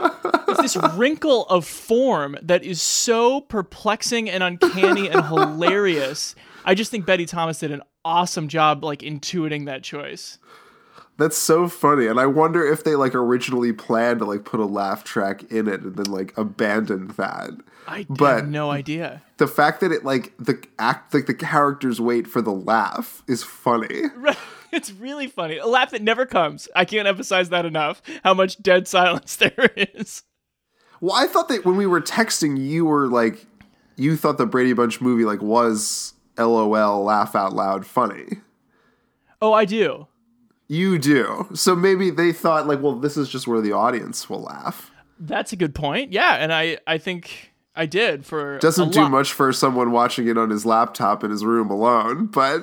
it's 0.48 0.60
this 0.60 0.76
wrinkle 0.94 1.46
of 1.46 1.66
form 1.66 2.36
that 2.42 2.62
is 2.62 2.82
so 2.82 3.40
perplexing 3.40 4.28
and 4.28 4.42
uncanny 4.42 5.08
and 5.08 5.24
hilarious. 5.24 6.34
I 6.64 6.74
just 6.74 6.90
think 6.90 7.06
Betty 7.06 7.26
Thomas 7.26 7.58
did 7.58 7.70
an 7.70 7.82
awesome 8.04 8.48
job 8.48 8.84
like 8.84 9.00
intuiting 9.00 9.66
that 9.66 9.82
choice. 9.82 10.38
That's 11.16 11.36
so 11.36 11.68
funny, 11.68 12.06
and 12.08 12.18
I 12.18 12.26
wonder 12.26 12.66
if 12.66 12.82
they 12.82 12.96
like 12.96 13.14
originally 13.14 13.72
planned 13.72 14.18
to 14.18 14.24
like 14.24 14.44
put 14.44 14.58
a 14.58 14.64
laugh 14.64 15.04
track 15.04 15.44
in 15.44 15.68
it 15.68 15.82
and 15.82 15.94
then 15.94 16.06
like 16.06 16.36
abandoned 16.36 17.12
that. 17.12 17.50
I 17.86 18.04
But- 18.08 18.36
have 18.36 18.48
no 18.48 18.70
idea. 18.70 19.22
The 19.36 19.46
fact 19.46 19.80
that 19.80 19.92
it 19.92 20.04
like 20.04 20.32
the 20.38 20.60
act 20.78 21.14
like 21.14 21.26
the 21.26 21.34
characters 21.34 22.00
wait 22.00 22.26
for 22.26 22.40
the 22.42 22.52
laugh 22.52 23.22
is 23.28 23.42
funny. 23.42 24.04
It's 24.72 24.90
really 24.90 25.28
funny. 25.28 25.58
A 25.58 25.68
laugh 25.68 25.92
that 25.92 26.02
never 26.02 26.26
comes. 26.26 26.66
I 26.74 26.84
can't 26.84 27.06
emphasize 27.06 27.48
that 27.50 27.64
enough. 27.64 28.02
How 28.24 28.34
much 28.34 28.60
dead 28.60 28.88
silence 28.88 29.36
there 29.36 29.70
is. 29.76 30.24
Well, 31.00 31.14
I 31.14 31.28
thought 31.28 31.46
that 31.46 31.64
when 31.64 31.76
we 31.76 31.86
were 31.86 32.00
texting, 32.00 32.58
you 32.60 32.84
were 32.84 33.06
like, 33.06 33.46
you 33.94 34.16
thought 34.16 34.36
the 34.36 34.46
Brady 34.46 34.72
Bunch 34.72 35.00
movie 35.00 35.24
like 35.24 35.40
was 35.42 36.13
LOL 36.38 37.02
laugh 37.04 37.34
out 37.34 37.52
loud 37.52 37.86
funny. 37.86 38.38
Oh, 39.42 39.52
I 39.52 39.64
do. 39.64 40.08
You 40.68 40.98
do. 40.98 41.48
So 41.54 41.76
maybe 41.76 42.10
they 42.10 42.32
thought 42.32 42.66
like, 42.66 42.80
well, 42.80 42.94
this 42.96 43.16
is 43.16 43.28
just 43.28 43.46
where 43.46 43.60
the 43.60 43.72
audience 43.72 44.30
will 44.30 44.42
laugh. 44.42 44.90
That's 45.18 45.52
a 45.52 45.56
good 45.56 45.74
point. 45.74 46.12
Yeah, 46.12 46.34
and 46.36 46.52
I 46.52 46.78
I 46.86 46.98
think 46.98 47.52
I 47.76 47.86
did 47.86 48.24
for 48.24 48.56
a 48.56 48.60
Doesn't 48.60 48.92
do 48.92 49.02
lot. 49.02 49.10
much 49.10 49.32
for 49.32 49.52
someone 49.52 49.92
watching 49.92 50.26
it 50.28 50.38
on 50.38 50.50
his 50.50 50.64
laptop 50.64 51.22
in 51.22 51.30
his 51.30 51.44
room 51.44 51.70
alone, 51.70 52.26
but 52.26 52.62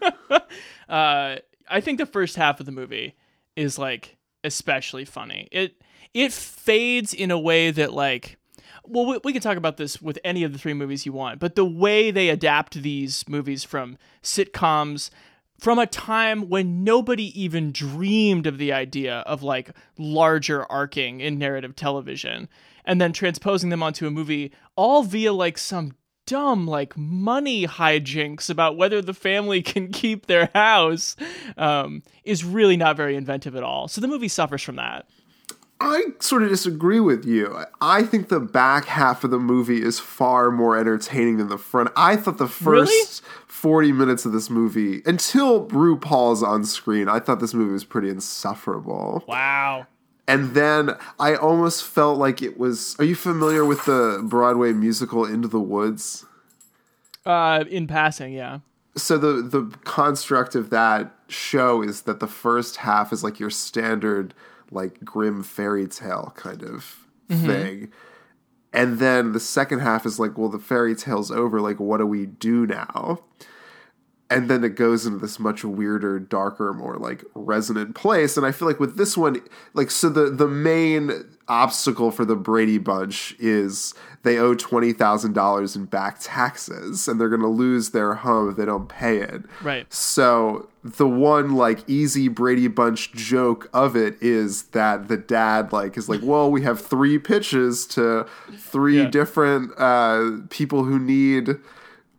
uh, 0.88 1.36
I 1.68 1.80
think 1.80 1.98
the 1.98 2.06
first 2.06 2.36
half 2.36 2.60
of 2.60 2.66
the 2.66 2.72
movie 2.72 3.14
is 3.56 3.78
like 3.78 4.16
especially 4.44 5.04
funny. 5.04 5.48
It 5.52 5.80
it 6.14 6.32
fades 6.32 7.12
in 7.12 7.30
a 7.30 7.38
way 7.38 7.70
that 7.70 7.92
like 7.92 8.37
well 8.90 9.06
we, 9.06 9.20
we 9.24 9.32
can 9.32 9.42
talk 9.42 9.56
about 9.56 9.76
this 9.76 10.00
with 10.00 10.18
any 10.24 10.44
of 10.44 10.52
the 10.52 10.58
three 10.58 10.74
movies 10.74 11.06
you 11.06 11.12
want, 11.12 11.40
but 11.40 11.54
the 11.54 11.64
way 11.64 12.10
they 12.10 12.28
adapt 12.28 12.74
these 12.74 13.28
movies 13.28 13.64
from 13.64 13.98
sitcoms 14.22 15.10
from 15.58 15.78
a 15.78 15.86
time 15.86 16.48
when 16.48 16.84
nobody 16.84 17.40
even 17.40 17.72
dreamed 17.72 18.46
of 18.46 18.58
the 18.58 18.72
idea 18.72 19.18
of 19.26 19.42
like 19.42 19.70
larger 19.98 20.64
arcing 20.70 21.20
in 21.20 21.38
narrative 21.38 21.74
television 21.74 22.48
and 22.84 23.00
then 23.00 23.12
transposing 23.12 23.70
them 23.70 23.82
onto 23.82 24.06
a 24.06 24.10
movie 24.10 24.52
all 24.76 25.02
via 25.02 25.32
like 25.32 25.58
some 25.58 25.92
dumb 26.26 26.66
like 26.66 26.96
money 26.96 27.66
hijinks 27.66 28.50
about 28.50 28.76
whether 28.76 29.00
the 29.00 29.14
family 29.14 29.62
can 29.72 29.90
keep 29.90 30.26
their 30.26 30.50
house 30.54 31.16
um, 31.56 32.02
is 32.22 32.44
really 32.44 32.76
not 32.76 32.96
very 32.96 33.16
inventive 33.16 33.56
at 33.56 33.62
all. 33.62 33.88
So 33.88 34.00
the 34.00 34.08
movie 34.08 34.28
suffers 34.28 34.62
from 34.62 34.76
that. 34.76 35.08
I 35.80 36.06
sort 36.18 36.42
of 36.42 36.48
disagree 36.48 36.98
with 36.98 37.24
you. 37.24 37.56
I 37.80 38.02
think 38.02 38.28
the 38.28 38.40
back 38.40 38.86
half 38.86 39.22
of 39.22 39.30
the 39.30 39.38
movie 39.38 39.80
is 39.82 40.00
far 40.00 40.50
more 40.50 40.76
entertaining 40.76 41.36
than 41.36 41.48
the 41.48 41.58
front. 41.58 41.90
I 41.96 42.16
thought 42.16 42.38
the 42.38 42.48
first 42.48 42.90
Really? 42.90 43.30
40 43.46 43.92
minutes 43.92 44.24
of 44.24 44.32
this 44.32 44.50
movie, 44.50 45.02
until 45.06 45.66
RuPaul's 45.68 46.42
on 46.42 46.64
screen, 46.64 47.08
I 47.08 47.20
thought 47.20 47.38
this 47.40 47.54
movie 47.54 47.72
was 47.72 47.84
pretty 47.84 48.08
insufferable. 48.08 49.24
Wow. 49.28 49.86
And 50.26 50.54
then 50.54 50.96
I 51.20 51.36
almost 51.36 51.84
felt 51.84 52.18
like 52.18 52.42
it 52.42 52.58
was. 52.58 52.96
Are 52.98 53.04
you 53.04 53.14
familiar 53.14 53.64
with 53.64 53.84
the 53.86 54.20
Broadway 54.24 54.72
musical 54.72 55.24
Into 55.24 55.48
the 55.48 55.60
Woods? 55.60 56.26
Uh, 57.24 57.64
in 57.70 57.86
passing, 57.86 58.32
yeah. 58.32 58.60
so 58.96 59.16
the 59.18 59.42
the 59.42 59.62
construct 59.84 60.54
of 60.54 60.70
that 60.70 61.14
show 61.28 61.82
is 61.82 62.02
that 62.02 62.20
the 62.20 62.26
first 62.26 62.76
half 62.76 63.12
is 63.12 63.22
like 63.22 63.38
your 63.38 63.50
standard 63.50 64.34
like 64.70 65.04
grim 65.04 65.42
fairy 65.42 65.86
tale 65.86 66.32
kind 66.36 66.62
of 66.62 67.06
mm-hmm. 67.28 67.46
thing. 67.46 67.92
And 68.72 68.98
then 68.98 69.32
the 69.32 69.40
second 69.40 69.80
half 69.80 70.04
is 70.04 70.18
like 70.18 70.36
well 70.36 70.48
the 70.48 70.58
fairy 70.58 70.94
tale's 70.94 71.30
over 71.30 71.60
like 71.60 71.80
what 71.80 71.98
do 71.98 72.06
we 72.06 72.26
do 72.26 72.66
now 72.66 73.20
and 74.30 74.50
then 74.50 74.62
it 74.62 74.76
goes 74.76 75.06
into 75.06 75.18
this 75.18 75.38
much 75.38 75.64
weirder, 75.64 76.18
darker, 76.20 76.74
more 76.74 76.96
like 76.96 77.24
resonant 77.34 77.94
place. 77.94 78.36
And 78.36 78.44
I 78.44 78.52
feel 78.52 78.68
like 78.68 78.78
with 78.80 78.96
this 78.96 79.16
one, 79.16 79.40
like 79.74 79.90
so 79.90 80.08
the 80.08 80.30
the 80.30 80.48
main 80.48 81.24
obstacle 81.48 82.10
for 82.10 82.26
the 82.26 82.36
Brady 82.36 82.76
Bunch 82.76 83.34
is 83.38 83.94
they 84.24 84.36
owe 84.36 84.54
twenty 84.54 84.92
thousand 84.92 85.32
dollars 85.32 85.76
in 85.76 85.86
back 85.86 86.18
taxes, 86.20 87.08
and 87.08 87.18
they're 87.20 87.30
going 87.30 87.40
to 87.40 87.48
lose 87.48 87.90
their 87.90 88.14
home 88.14 88.50
if 88.50 88.56
they 88.56 88.66
don't 88.66 88.88
pay 88.88 89.18
it. 89.18 89.42
Right. 89.62 89.90
So 89.92 90.68
the 90.84 91.08
one 91.08 91.54
like 91.56 91.88
easy 91.88 92.28
Brady 92.28 92.68
Bunch 92.68 93.12
joke 93.12 93.68
of 93.72 93.96
it 93.96 94.16
is 94.20 94.64
that 94.68 95.08
the 95.08 95.16
dad 95.16 95.72
like 95.72 95.96
is 95.96 96.08
like, 96.08 96.20
well, 96.22 96.50
we 96.50 96.62
have 96.62 96.80
three 96.80 97.18
pitches 97.18 97.86
to 97.88 98.26
three 98.58 98.98
Yeah. 99.02 99.08
different 99.08 99.72
uh, 99.78 100.32
people 100.50 100.84
who 100.84 100.98
need 100.98 101.56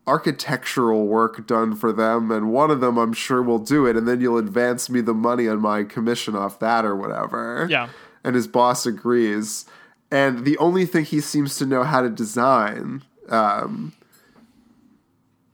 architectural 0.10 1.06
work 1.06 1.46
done 1.46 1.75
for 1.75 1.94
them, 1.94 2.32
and 2.32 2.51
one 2.51 2.72
of 2.72 2.82
them 2.82 2.98
I'm 2.98 3.13
sure 3.13 3.44
will 3.44 3.60
do 3.60 3.86
it, 3.86 3.96
and 3.96 4.08
then 4.08 4.22
you'll 4.22 4.39
advance 4.39 4.89
me 4.89 5.01
the 5.01 5.13
money 5.13 5.48
on 5.48 5.62
my 5.62 5.84
commission 5.84 6.36
off 6.36 6.58
that 6.60 6.84
or 6.84 6.96
whatever. 6.96 7.68
Yeah. 7.70 7.89
And 8.24 8.36
his 8.36 8.48
boss 8.48 8.88
agrees. 8.88 9.66
And 10.12 10.46
the 10.46 10.58
only 10.58 10.88
thing 10.88 11.06
he 11.06 11.22
seems 11.22 11.58
to 11.58 11.66
know 11.68 11.84
how 11.84 12.01
to 12.01 12.10
design, 12.10 13.04
um, 13.30 13.94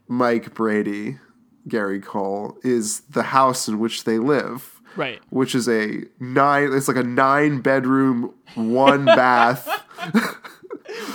Mike 0.07 0.53
Brady, 0.53 1.17
Gary 1.67 1.99
Cole, 1.99 2.57
is 2.63 3.01
the 3.01 3.23
house 3.23 3.67
in 3.67 3.77
which 3.77 4.05
they 4.05 4.19
live. 4.19 4.79
Right. 4.95 5.21
Which 5.31 5.53
is 5.53 5.67
a 5.67 6.03
nine, 6.21 6.71
it's 6.71 6.87
like 6.87 6.95
a 6.95 7.03
nine 7.03 7.59
bedroom, 7.59 8.33
one 8.55 9.03
bath. 9.03 9.67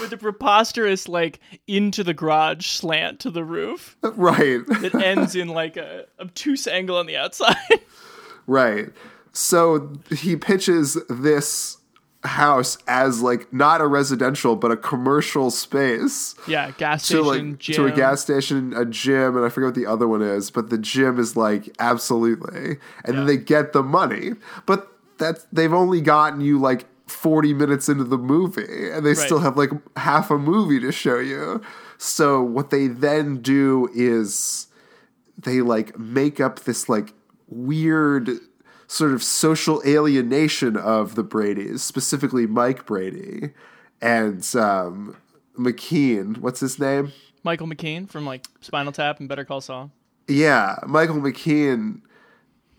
With 0.01 0.11
the 0.11 0.17
preposterous 0.17 1.09
like 1.09 1.41
into 1.67 2.03
the 2.03 2.15
garage 2.15 2.67
slant 2.67 3.21
to 3.21 3.31
the 3.31 3.45
roof 3.45 3.97
right. 4.03 4.61
It 4.69 4.95
ends 4.95 5.37
in 5.37 5.49
like 5.49 5.77
a 5.77 6.07
obtuse 6.19 6.67
angle 6.67 6.97
on 6.97 7.07
the 7.07 7.17
outside. 7.17 7.57
Right. 8.47 8.89
So 9.33 9.93
he 10.11 10.35
pitches 10.35 10.99
this 11.09 11.77
house 12.25 12.77
as 12.87 13.23
like 13.23 13.53
not 13.53 13.81
a 13.81 13.87
residential 13.87 14.55
but 14.55 14.71
a 14.71 14.77
commercial 14.77 15.51
space 15.51 16.35
yeah, 16.47 16.71
gas 16.73 17.09
to 17.09 17.25
station, 17.25 17.51
like 17.51 17.59
gym. 17.59 17.75
to 17.77 17.87
a 17.87 17.93
gas 17.93 18.21
station, 18.21 18.75
a 18.75 18.85
gym, 18.85 19.37
and 19.37 19.47
I 19.47 19.49
forget 19.49 19.69
what 19.69 19.75
the 19.75 19.87
other 19.87 20.07
one 20.07 20.21
is, 20.21 20.51
but 20.51 20.69
the 20.69 20.79
gym 20.79 21.19
is 21.19 21.37
like 21.37 21.75
absolutely. 21.79 22.79
And 23.05 23.19
then 23.19 23.27
they 23.27 23.37
get 23.37 23.73
the 23.73 23.83
money. 23.83 24.33
But 24.67 24.93
that's 25.17 25.47
they've 25.53 25.73
only 25.73 26.01
gotten 26.01 26.41
you 26.41 26.59
like 26.59 26.87
40 27.11 27.55
minutes 27.55 27.89
into 27.89 28.05
the 28.05 28.19
movie 28.19 28.91
and 28.91 29.05
they 29.05 29.15
still 29.15 29.41
have 29.41 29.57
like 29.57 29.71
half 29.97 30.31
a 30.31 30.39
movie 30.39 30.81
to 30.81 30.93
show 30.93 31.19
you. 31.19 31.61
So 31.99 32.43
what 32.43 32.71
they 32.71 32.87
then 32.87 33.43
do 33.43 33.89
is 33.95 34.69
they 35.37 35.61
like 35.61 35.99
make 35.99 36.41
up 36.41 36.61
this 36.61 36.89
like 36.89 37.13
weird 37.49 38.31
sort 38.87 39.13
of 39.13 39.23
social 39.23 39.83
alienation 39.87 40.77
of 40.77 41.15
the 41.15 41.23
Bradys, 41.23 41.81
specifically 41.81 42.47
Mike 42.47 42.87
Brady 42.87 43.51
and 44.01 44.45
um, 44.57 45.17
McKean. 45.59 46.39
What's 46.39 46.61
his 46.61 46.79
name? 46.79 47.13
Michael 47.43 47.67
McKean 47.67 48.09
from 48.09 48.27
like 48.27 48.47
Spinal 48.61 48.93
Tap 48.93 49.21
and 49.21 49.29
Better 49.29 49.45
Call 49.45 49.61
Saul. 49.61 49.91
Yeah, 50.27 50.77
Michael 50.87 51.17
McKean 51.17 52.03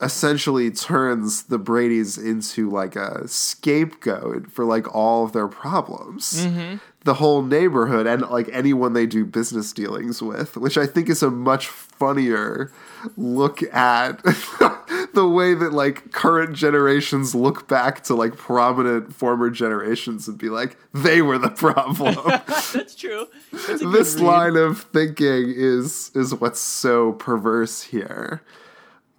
essentially 0.01 0.71
turns 0.71 1.43
the 1.43 1.59
Bradys 1.59 2.17
into 2.17 2.69
like 2.69 2.95
a 2.95 3.27
scapegoat 3.27 4.51
for 4.51 4.65
like 4.65 4.93
all 4.93 5.25
of 5.25 5.33
their 5.33 5.47
problems. 5.47 6.45
Mm-hmm. 6.45 6.77
The 7.03 7.15
whole 7.15 7.41
neighborhood 7.41 8.05
and 8.05 8.21
like 8.29 8.47
anyone 8.51 8.93
they 8.93 9.07
do 9.07 9.25
business 9.25 9.73
dealings 9.73 10.21
with, 10.21 10.55
which 10.55 10.77
I 10.77 10.85
think 10.85 11.09
is 11.09 11.23
a 11.23 11.31
much 11.31 11.67
funnier 11.67 12.71
look 13.17 13.63
at 13.73 14.21
the 15.13 15.27
way 15.27 15.55
that 15.55 15.73
like 15.73 16.11
current 16.11 16.55
generations 16.55 17.33
look 17.33 17.67
back 17.67 18.03
to 18.03 18.13
like 18.15 18.37
prominent 18.37 19.13
former 19.15 19.49
generations 19.49 20.27
and 20.27 20.37
be 20.37 20.49
like, 20.49 20.77
they 20.93 21.21
were 21.23 21.39
the 21.39 21.49
problem 21.49 22.15
That's 22.73 22.95
true. 22.95 23.27
That's 23.51 23.81
this 23.81 24.19
line 24.19 24.55
of 24.55 24.81
thinking 24.81 25.53
is 25.55 26.11
is 26.13 26.35
what's 26.35 26.59
so 26.59 27.13
perverse 27.13 27.81
here. 27.81 28.41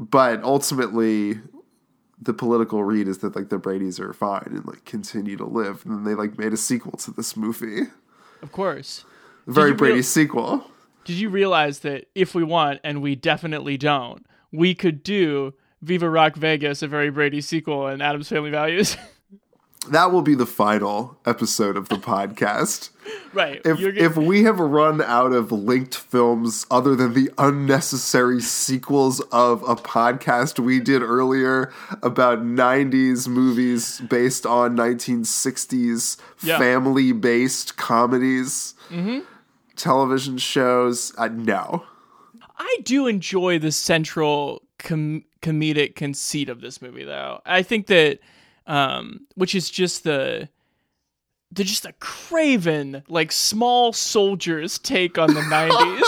But 0.02 0.42
ultimately 0.42 1.40
the 2.21 2.35
political 2.35 2.82
read 2.82 3.06
is 3.09 3.18
that 3.18 3.37
like 3.37 3.49
the 3.50 3.59
Brady's 3.59 4.00
are 4.00 4.12
fine 4.12 4.49
and 4.50 4.66
like 4.66 4.85
continue 4.85 5.37
to 5.37 5.44
live. 5.44 5.85
And 5.85 5.94
then 5.94 6.04
they 6.04 6.14
like 6.14 6.38
made 6.38 6.52
a 6.52 6.56
sequel 6.56 6.92
to 6.99 7.12
this 7.12 7.37
movie. 7.37 7.82
Of 8.42 8.50
course. 8.50 9.05
Very 9.46 9.72
Brady 9.72 9.94
real- 9.94 10.03
sequel. 10.03 10.70
Did 11.05 11.16
you 11.16 11.31
realize 11.31 11.81
that 11.81 12.07
if 12.14 12.35
we 12.35 12.44
want, 12.44 12.81
and 12.85 13.03
we 13.03 13.16
definitely 13.16 13.76
don't, 13.76 14.24
we 14.53 14.72
could 14.72 15.03
do 15.03 15.53
Viva 15.81 16.09
Rock 16.09 16.37
Vegas, 16.37 16.81
a 16.81 16.87
very 16.87 17.11
Brady 17.11 17.40
sequel, 17.40 17.88
and 17.88 18.00
Addams 18.00 18.29
Family 18.29 18.50
Values? 18.50 18.96
That 19.90 20.12
will 20.12 20.23
be 20.23 20.37
the 20.37 20.47
final 20.47 21.18
episode 21.27 21.77
of 21.77 21.88
the 21.88 21.97
podcast. 22.12 22.90
right. 23.35 23.61
If 23.64 23.79
gonna- 23.81 23.95
if 23.97 24.16
we 24.16 24.45
have 24.45 24.61
run 24.61 25.03
out 25.03 25.33
of 25.33 25.51
linked 25.51 25.97
films 25.97 26.66
other 26.71 26.95
than 26.95 27.14
the 27.14 27.31
unnecessary 27.37 28.40
sequels 28.40 29.18
of 29.33 29.62
a 29.68 29.75
podcast 29.75 30.61
we 30.61 30.79
did 30.79 31.03
earlier 31.03 31.73
about 32.01 32.45
90s 32.45 33.27
movies 33.27 34.01
based 34.09 34.47
on 34.47 34.77
1960s 34.77 36.16
Yeah. 36.42 36.59
family-based 36.59 37.77
comedies, 37.77 38.75
television 39.77 40.38
shows, 40.38 41.12
uh, 41.18 41.29
no. 41.29 41.85
I 42.57 42.77
do 42.85 43.09
enjoy 43.09 43.59
the 43.59 43.73
central 43.73 44.62
com- 44.79 45.25
comedic 45.40 45.97
conceit 45.97 46.49
of 46.49 46.61
this 46.61 46.81
movie, 46.81 47.05
though. 47.05 47.40
I 47.45 47.62
think 47.62 47.88
that, 47.88 48.21
um, 48.66 49.27
which 49.35 49.55
is 49.55 49.70
just 49.70 50.05
the, 50.05 50.48
the 51.51 51.64
just 51.64 51.85
a 51.85 51.92
craven 52.01 53.03
like 53.09 53.33
small 53.33 53.92
soldiers 53.92 54.79
take 54.79 55.18
on 55.18 55.35
the 55.35 55.42
nineties, 55.48 56.07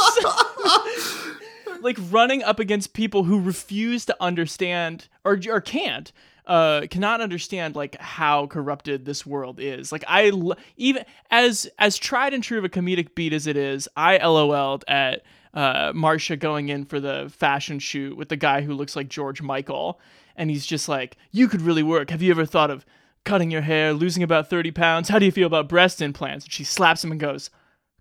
like 1.83 1.99
running 2.11 2.43
up 2.43 2.59
against 2.59 2.95
people 2.95 3.25
who 3.25 3.40
refuse 3.40 4.07
to 4.07 4.17
understand 4.21 5.09
or 5.25 5.38
or 5.49 5.61
can't. 5.61 6.12
Uh, 6.47 6.87
cannot 6.90 7.23
understand 7.23 7.75
like 7.75 7.99
how 7.99 8.47
corrupted 8.49 9.07
this 9.07 9.25
world 9.25 9.59
is. 9.59 9.90
Like 9.90 10.05
I 10.07 10.29
l- 10.29 10.57
even 10.77 11.07
as 11.31 11.67
as 11.79 11.97
tried 11.97 12.35
and 12.35 12.45
true 12.45 12.59
of 12.59 12.64
a 12.64 12.69
comedic 12.69 13.14
beat 13.14 13.33
as 13.33 13.47
it 13.47 13.57
is, 13.57 13.88
I 13.97 14.19
LOL'd 14.19 14.85
at 14.87 15.23
uh, 15.55 15.93
Marcia 15.95 16.37
going 16.37 16.69
in 16.69 16.85
for 16.85 17.01
the 17.01 17.33
fashion 17.35 17.79
shoot 17.79 18.14
with 18.17 18.29
the 18.29 18.37
guy 18.37 18.61
who 18.61 18.75
looks 18.75 18.95
like 18.95 19.09
George 19.09 19.40
Michael, 19.40 19.99
and 20.37 20.51
he's 20.51 20.66
just 20.66 20.88
like, 20.88 21.16
"You 21.31 21.49
could 21.49 21.62
really 21.62 21.83
work. 21.83 22.11
Have 22.11 22.23
you 22.23 22.31
ever 22.31 22.47
thought 22.47 22.70
of 22.70 22.85
cutting 23.25 23.51
your 23.51 23.62
hair, 23.62 23.92
losing 23.92 24.23
about 24.23 24.51
thirty 24.51 24.70
pounds? 24.70 25.09
How 25.09 25.18
do 25.18 25.27
you 25.27 25.33
feel 25.33 25.47
about 25.47 25.68
breast 25.68 26.01
implants?" 26.03 26.44
And 26.44 26.53
she 26.53 26.64
slaps 26.64 27.05
him 27.05 27.11
and 27.11 27.20
goes, 27.20 27.51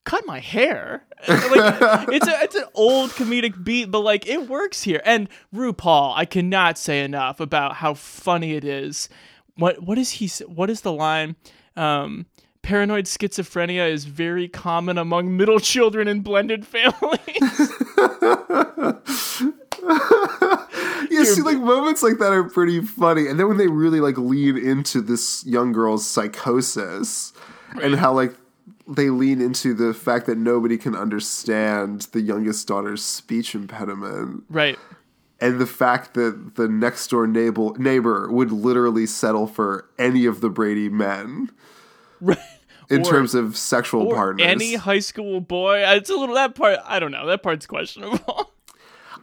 "Cut 0.04 0.26
my 0.26 0.40
hair." 0.40 1.06
like 1.28 2.08
it's 2.10 2.28
a 2.28 2.44
it's 2.44 2.56
an 2.56 2.66
old 2.74 3.12
comedic 3.12 3.64
beat, 3.64 3.92
but 3.92 4.00
like 4.00 4.28
it 4.28 4.50
works 4.50 4.84
here. 4.84 5.02
And 5.06 5.30
RuPaul, 5.54 6.14
I 6.16 6.26
cannot 6.26 6.78
say 6.78 7.04
enough 7.04 7.40
about 7.40 7.76
how 7.76 7.94
funny 7.94 8.54
it 8.54 8.64
is. 8.64 9.10
What 9.56 9.84
what 9.84 9.98
is 9.98 10.12
he? 10.12 10.28
What 10.46 10.70
is 10.70 10.82
the 10.82 10.94
line? 10.94 11.36
Um, 11.76 12.28
paranoid 12.62 13.06
schizophrenia 13.06 13.90
is 13.92 14.06
very 14.06 14.48
common 14.48 14.98
among 14.98 15.36
middle 15.38 15.60
children 15.60 16.08
in 16.08 16.22
blended 16.22 16.66
families. 16.66 17.72
Yeah, 21.10 21.24
see, 21.24 21.42
like 21.42 21.58
moments 21.58 22.04
like 22.04 22.18
that 22.20 22.32
are 22.34 22.44
pretty 22.44 22.82
funny, 22.82 23.28
and 23.28 23.40
then 23.40 23.48
when 23.48 23.58
they 23.58 23.68
really 23.68 24.00
like 24.00 24.18
lean 24.18 24.58
into 24.58 25.02
this 25.02 25.46
young 25.46 25.72
girl's 25.72 26.06
psychosis, 26.08 27.34
and 27.82 27.96
how 27.96 28.14
like 28.14 28.34
they 28.88 29.10
lean 29.10 29.42
into 29.42 29.74
the 29.74 29.94
fact 29.94 30.26
that 30.26 30.38
nobody 30.38 30.78
can 30.78 30.96
understand 30.96 32.02
the 32.12 32.22
youngest 32.22 32.68
daughter's 32.68 33.04
speech 33.04 33.56
impediment, 33.56 34.44
right. 34.50 34.78
and 35.40 35.60
the 35.60 35.66
fact 35.66 36.14
that 36.16 36.56
the 36.56 36.68
next 36.68 37.08
door 37.10 37.26
neighbor 37.28 37.72
neighbor 37.78 38.30
would 38.32 38.52
literally 38.52 39.06
settle 39.06 39.48
for 39.48 39.90
any 39.98 40.26
of 40.26 40.42
the 40.42 40.50
Brady 40.50 40.90
men 40.90 41.50
Right. 42.22 42.38
in 42.90 43.02
Or- 43.02 43.06
terms 43.10 43.36
of 43.36 43.58
sexual 43.58 44.08
Or 44.08 44.16
partners. 44.16 44.46
any 44.48 44.76
high 44.76 45.00
school 45.00 45.40
boy. 45.42 45.80
It's 45.96 46.10
a 46.10 46.16
little 46.16 46.36
that 46.36 46.56
part. 46.56 46.80
I 46.86 47.00
don't 47.00 47.12
know. 47.12 47.26
That 47.28 47.42
part's 47.44 47.66
questionable. 47.66 48.52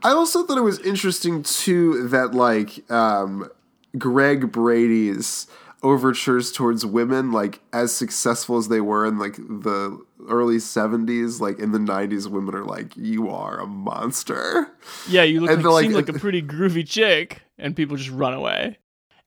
I 0.02 0.10
also 0.10 0.44
thought 0.44 0.58
it 0.58 0.62
was 0.62 0.78
interesting 0.80 1.42
too 1.42 2.08
that 2.08 2.34
like 2.34 2.90
um, 2.90 3.50
Greg 3.98 4.50
Brady's 4.52 5.46
overtures 5.82 6.52
towards 6.52 6.84
women, 6.84 7.32
like 7.32 7.60
as 7.72 7.92
successful 7.92 8.56
as 8.58 8.68
they 8.68 8.80
were 8.80 9.06
in 9.06 9.18
like 9.18 9.36
the 9.36 9.98
early 10.28 10.58
seventies, 10.58 11.40
like 11.40 11.58
in 11.58 11.72
the 11.72 11.78
nineties, 11.78 12.28
women 12.28 12.54
are 12.54 12.64
like, 12.64 12.96
"You 12.96 13.30
are 13.30 13.58
a 13.60 13.66
monster." 13.66 14.68
Yeah, 15.08 15.22
you 15.22 15.40
look 15.40 15.50
And 15.50 15.58
like, 15.58 15.62
they're 15.62 15.72
like- 15.72 15.84
seem 15.84 15.92
like 15.92 16.08
a 16.08 16.18
pretty 16.18 16.42
groovy 16.42 16.86
chick, 16.86 17.42
and 17.58 17.74
people 17.76 17.96
just 17.96 18.10
run 18.10 18.34
away. 18.34 18.78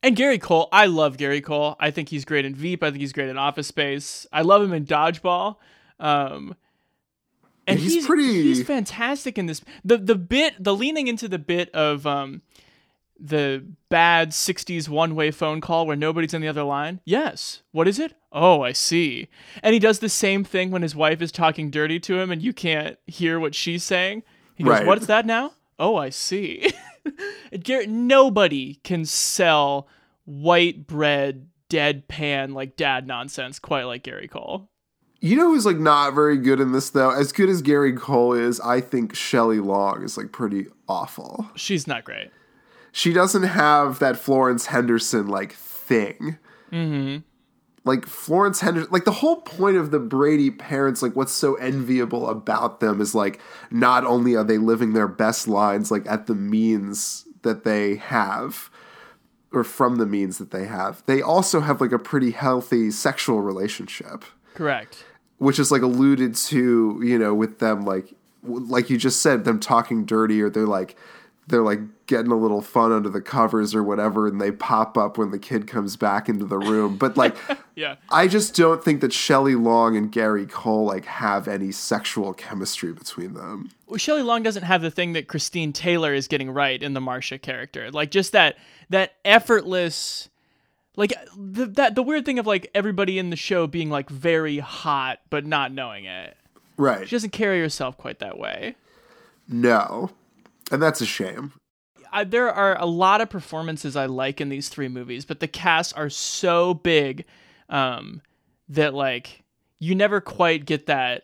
And 0.01 0.15
Gary 0.17 0.37
Cole, 0.37 0.67
I 0.73 0.87
love 0.87 1.15
Gary 1.17 1.39
Cole. 1.39 1.77
I 1.79 1.89
think 1.89 2.09
he's 2.09 2.25
great 2.25 2.43
in 2.43 2.53
Veep. 2.53 2.83
I 2.83 2.89
think 2.89 2.99
he's 2.99 3.13
great 3.13 3.29
in 3.29 3.37
Office 3.37 3.67
Space. 3.67 4.27
I 4.33 4.41
love 4.41 4.61
him 4.61 4.73
in 4.73 4.85
Dodgeball. 4.85 5.55
Um, 5.99 6.55
and 7.67 7.79
He's 7.79 7.93
he's, 7.93 8.05
pretty- 8.07 8.43
he's 8.43 8.63
fantastic 8.63 9.37
in 9.37 9.45
this. 9.45 9.61
The 9.85 9.97
the 9.97 10.15
bit, 10.15 10.61
the 10.63 10.75
leaning 10.75 11.07
into 11.07 11.27
the 11.27 11.39
bit 11.39 11.69
of 11.71 12.05
um, 12.07 12.41
the 13.19 13.63
bad 13.89 14.31
'60s 14.31 14.89
one-way 14.89 15.31
phone 15.31 15.61
call 15.61 15.85
where 15.87 15.95
nobody's 15.95 16.33
on 16.33 16.41
the 16.41 16.47
other 16.47 16.63
line. 16.63 16.99
Yes, 17.05 17.61
what 17.71 17.87
is 17.87 17.99
it? 17.99 18.13
Oh, 18.31 18.61
I 18.61 18.71
see. 18.73 19.27
And 19.61 19.73
he 19.73 19.79
does 19.79 19.99
the 19.99 20.09
same 20.09 20.43
thing 20.43 20.71
when 20.71 20.81
his 20.81 20.95
wife 20.95 21.21
is 21.21 21.31
talking 21.31 21.69
dirty 21.69 21.99
to 22.01 22.19
him, 22.19 22.31
and 22.31 22.41
you 22.41 22.51
can't 22.53 22.97
hear 23.07 23.39
what 23.39 23.55
she's 23.55 23.83
saying. 23.83 24.23
He 24.55 24.63
goes, 24.63 24.71
Right. 24.79 24.85
"What's 24.87 25.05
that 25.07 25.25
now? 25.25 25.53
Oh, 25.79 25.95
I 25.95 26.09
see." 26.09 26.71
Nobody 27.87 28.75
can 28.83 29.05
sell 29.05 29.87
white 30.25 30.87
bread 30.87 31.47
deadpan 31.69 32.53
like 32.53 32.75
dad 32.75 33.07
nonsense 33.07 33.59
quite 33.59 33.83
like 33.83 34.03
Gary 34.03 34.27
Cole. 34.27 34.69
You 35.23 35.37
know 35.37 35.51
who's 35.51 35.65
like 35.65 35.79
not 35.79 36.13
very 36.13 36.37
good 36.37 36.59
in 36.59 36.73
this 36.73 36.89
though? 36.89 37.09
As 37.09 37.31
good 37.31 37.47
as 37.47 37.61
Gary 37.61 37.93
Cole 37.93 38.33
is, 38.33 38.59
I 38.59 38.81
think 38.81 39.15
Shelley 39.15 39.61
Long 39.61 40.03
is 40.03 40.17
like 40.17 40.33
pretty 40.33 40.67
awful. 40.89 41.49
She's 41.55 41.87
not 41.87 42.03
great. 42.03 42.29
She 42.91 43.13
doesn't 43.13 43.43
have 43.43 43.99
that 43.99 44.17
Florence 44.17 44.65
Henderson 44.65 45.27
like 45.27 45.53
thing. 45.53 46.37
Mm-hmm. 46.73 47.19
Like 47.85 48.05
Florence 48.05 48.59
Henderson, 48.59 48.91
like 48.91 49.05
the 49.05 49.11
whole 49.13 49.37
point 49.37 49.77
of 49.77 49.91
the 49.91 49.99
Brady 49.99 50.51
parents, 50.51 51.01
like 51.01 51.15
what's 51.15 51.31
so 51.31 51.55
enviable 51.55 52.29
about 52.29 52.81
them 52.81 52.99
is 52.99 53.15
like 53.15 53.39
not 53.71 54.03
only 54.03 54.35
are 54.35 54.43
they 54.43 54.57
living 54.57 54.91
their 54.91 55.07
best 55.07 55.47
lives 55.47 55.89
like 55.89 56.05
at 56.05 56.27
the 56.27 56.35
means 56.35 57.25
that 57.43 57.63
they 57.63 57.95
have, 57.95 58.69
or 59.53 59.63
from 59.63 59.95
the 59.95 60.05
means 60.05 60.37
that 60.37 60.51
they 60.51 60.65
have, 60.65 61.01
they 61.05 61.21
also 61.21 61.61
have 61.61 61.79
like 61.79 61.93
a 61.93 61.99
pretty 61.99 62.31
healthy 62.31 62.91
sexual 62.91 63.39
relationship 63.39 64.25
Correct. 64.53 65.05
Which 65.37 65.59
is 65.59 65.71
like 65.71 65.81
alluded 65.81 66.35
to, 66.35 67.01
you 67.03 67.17
know, 67.17 67.33
with 67.33 67.59
them 67.59 67.85
like 67.85 68.13
like 68.43 68.89
you 68.89 68.97
just 68.97 69.21
said, 69.21 69.45
them 69.45 69.59
talking 69.59 70.05
dirty 70.05 70.41
or 70.41 70.49
they're 70.49 70.65
like 70.65 70.95
they're 71.47 71.61
like 71.61 71.79
getting 72.05 72.31
a 72.31 72.35
little 72.35 72.61
fun 72.61 72.91
under 72.91 73.09
the 73.09 73.21
covers 73.21 73.75
or 73.75 73.83
whatever, 73.83 74.27
and 74.27 74.39
they 74.39 74.51
pop 74.51 74.97
up 74.97 75.17
when 75.17 75.31
the 75.31 75.39
kid 75.39 75.67
comes 75.67 75.97
back 75.97 76.29
into 76.29 76.45
the 76.45 76.57
room. 76.57 76.97
But 76.97 77.17
like 77.17 77.35
Yeah. 77.75 77.95
I 78.09 78.27
just 78.27 78.55
don't 78.55 78.83
think 78.83 79.01
that 79.01 79.11
Shelley 79.11 79.55
Long 79.55 79.97
and 79.97 80.11
Gary 80.11 80.45
Cole 80.45 80.85
like 80.85 81.05
have 81.05 81.47
any 81.47 81.71
sexual 81.71 82.33
chemistry 82.33 82.93
between 82.93 83.33
them. 83.33 83.69
Well, 83.87 83.97
Shelley 83.97 84.21
Long 84.21 84.43
doesn't 84.43 84.63
have 84.63 84.81
the 84.81 84.91
thing 84.91 85.13
that 85.13 85.27
Christine 85.27 85.73
Taylor 85.73 86.13
is 86.13 86.27
getting 86.27 86.51
right 86.51 86.81
in 86.81 86.93
the 86.93 87.01
Marcia 87.01 87.37
character. 87.37 87.91
Like 87.91 88.11
just 88.11 88.31
that 88.31 88.57
that 88.89 89.13
effortless 89.25 90.29
like 90.95 91.13
the, 91.37 91.65
that 91.65 91.95
the 91.95 92.03
weird 92.03 92.25
thing 92.25 92.39
of 92.39 92.47
like 92.47 92.69
everybody 92.73 93.17
in 93.19 93.29
the 93.29 93.35
show 93.35 93.67
being 93.67 93.89
like 93.89 94.09
very 94.09 94.59
hot 94.59 95.19
but 95.29 95.45
not 95.45 95.71
knowing 95.71 96.05
it. 96.05 96.37
Right. 96.77 97.07
She 97.07 97.15
doesn't 97.15 97.31
carry 97.31 97.59
herself 97.59 97.97
quite 97.97 98.19
that 98.19 98.37
way. 98.37 98.75
no. 99.47 100.11
And 100.71 100.81
that's 100.81 101.01
a 101.01 101.05
shame. 101.05 101.53
I, 102.11 102.23
there 102.23 102.49
are 102.49 102.79
a 102.79 102.85
lot 102.85 103.21
of 103.21 103.29
performances 103.29 103.95
I 103.95 104.05
like 104.05 104.39
in 104.39 104.49
these 104.49 104.69
three 104.69 104.87
movies, 104.87 105.25
but 105.25 105.39
the 105.39 105.47
casts 105.47 105.93
are 105.93 106.09
so 106.09 106.73
big 106.75 107.25
um, 107.69 108.21
that 108.69 108.93
like 108.93 109.43
you 109.79 109.93
never 109.95 110.21
quite 110.21 110.65
get 110.65 110.85
that 110.85 111.23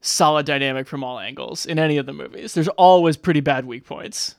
solid 0.00 0.46
dynamic 0.46 0.86
from 0.86 1.02
all 1.02 1.18
angles 1.18 1.66
in 1.66 1.78
any 1.78 1.96
of 1.96 2.06
the 2.06 2.12
movies. 2.12 2.54
There's 2.54 2.68
always 2.68 3.16
pretty 3.16 3.40
bad 3.40 3.64
weak 3.64 3.84
points. 3.84 4.36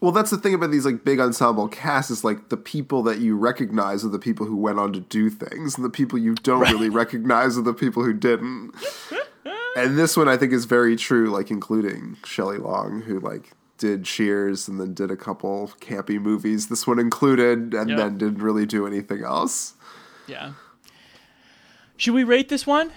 Well, 0.00 0.12
that's 0.12 0.30
the 0.30 0.38
thing 0.38 0.54
about 0.54 0.70
these 0.70 0.86
like 0.86 1.04
big 1.04 1.20
ensemble 1.20 1.68
casts 1.68 2.10
is 2.10 2.24
like 2.24 2.48
the 2.48 2.56
people 2.56 3.02
that 3.02 3.18
you 3.18 3.36
recognize 3.36 4.04
are 4.04 4.08
the 4.08 4.18
people 4.18 4.46
who 4.46 4.56
went 4.56 4.78
on 4.78 4.92
to 4.94 5.00
do 5.00 5.28
things, 5.30 5.76
and 5.76 5.84
the 5.84 5.90
people 5.90 6.18
you 6.18 6.34
don't 6.36 6.60
really 6.60 6.88
recognize 6.88 7.58
are 7.58 7.62
the 7.62 7.74
people 7.74 8.02
who 8.02 8.14
didn't. 8.14 8.72
and 9.76 9.98
this 9.98 10.16
one 10.16 10.28
I 10.28 10.36
think 10.38 10.52
is 10.52 10.64
very 10.64 10.96
true, 10.96 11.28
like 11.30 11.50
including 11.50 12.16
Shelley 12.24 12.56
Long, 12.58 13.02
who 13.02 13.20
like 13.20 13.52
did 13.76 14.04
Cheers 14.04 14.68
and 14.68 14.80
then 14.80 14.94
did 14.94 15.10
a 15.10 15.16
couple 15.16 15.72
campy 15.80 16.20
movies. 16.20 16.68
This 16.68 16.86
one 16.86 16.98
included, 16.98 17.74
and 17.74 17.90
Yeah. 17.90 17.96
then 17.96 18.18
didn't 18.18 18.42
really 18.42 18.66
do 18.66 18.86
anything 18.86 19.22
else. 19.22 19.74
Yeah. 20.26 20.52
Should 21.96 22.14
we 22.14 22.24
rate 22.24 22.48
this 22.48 22.66
one? 22.66 22.92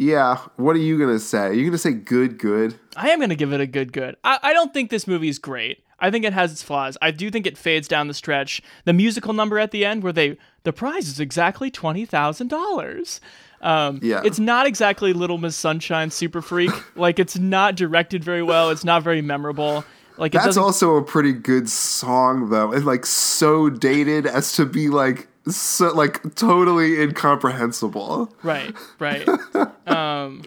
Yeah, 0.00 0.38
what 0.56 0.76
are 0.76 0.80
you 0.80 0.98
gonna 0.98 1.18
say? 1.18 1.48
Are 1.48 1.52
you 1.52 1.66
gonna 1.66 1.76
say 1.76 1.92
good, 1.92 2.38
good? 2.38 2.74
I 2.96 3.10
am 3.10 3.18
going 3.18 3.28
to 3.28 3.36
give 3.36 3.52
it 3.52 3.60
a 3.60 3.66
good 3.66 3.92
good. 3.92 4.16
I, 4.24 4.38
I 4.42 4.52
don't 4.54 4.72
think 4.72 4.88
this 4.88 5.06
movie 5.06 5.28
is 5.28 5.38
great. 5.38 5.84
I 5.98 6.10
think 6.10 6.24
it 6.24 6.32
has 6.32 6.50
its 6.52 6.62
flaws. 6.62 6.96
I 7.02 7.10
do 7.10 7.30
think 7.30 7.46
it 7.46 7.58
fades 7.58 7.86
down 7.86 8.08
the 8.08 8.14
stretch. 8.14 8.62
The 8.86 8.94
musical 8.94 9.34
number 9.34 9.58
at 9.58 9.72
the 9.72 9.84
end, 9.84 10.02
where 10.02 10.12
they 10.14 10.38
the 10.62 10.72
prize 10.72 11.06
is 11.06 11.20
exactly 11.20 11.70
twenty 11.70 12.06
thousand 12.06 12.48
dollars. 12.48 13.20
Um, 13.60 14.00
Yeah. 14.02 14.22
it's 14.24 14.38
not 14.38 14.66
exactly 14.66 15.12
Little 15.12 15.36
Miss 15.36 15.54
Sunshine 15.54 16.10
Super 16.10 16.40
Freak. 16.40 16.70
like 16.96 17.18
it's 17.18 17.38
not 17.38 17.74
directed 17.76 18.24
very 18.24 18.42
well. 18.42 18.70
It's 18.70 18.84
not 18.84 19.02
very 19.02 19.20
memorable. 19.20 19.84
Like 20.16 20.34
it 20.34 20.38
That's 20.42 20.56
also 20.56 20.96
a 20.96 21.02
pretty 21.02 21.34
good 21.34 21.68
song 21.68 22.48
though, 22.48 22.72
and 22.72 22.86
like 22.86 23.04
so 23.04 23.68
dated 23.68 24.26
as 24.26 24.54
to 24.54 24.64
be 24.64 24.88
like 24.88 25.28
so 25.48 25.92
like 25.94 26.34
totally 26.34 27.00
incomprehensible. 27.00 28.32
right, 28.42 28.74
right. 28.98 29.28
um, 29.86 30.42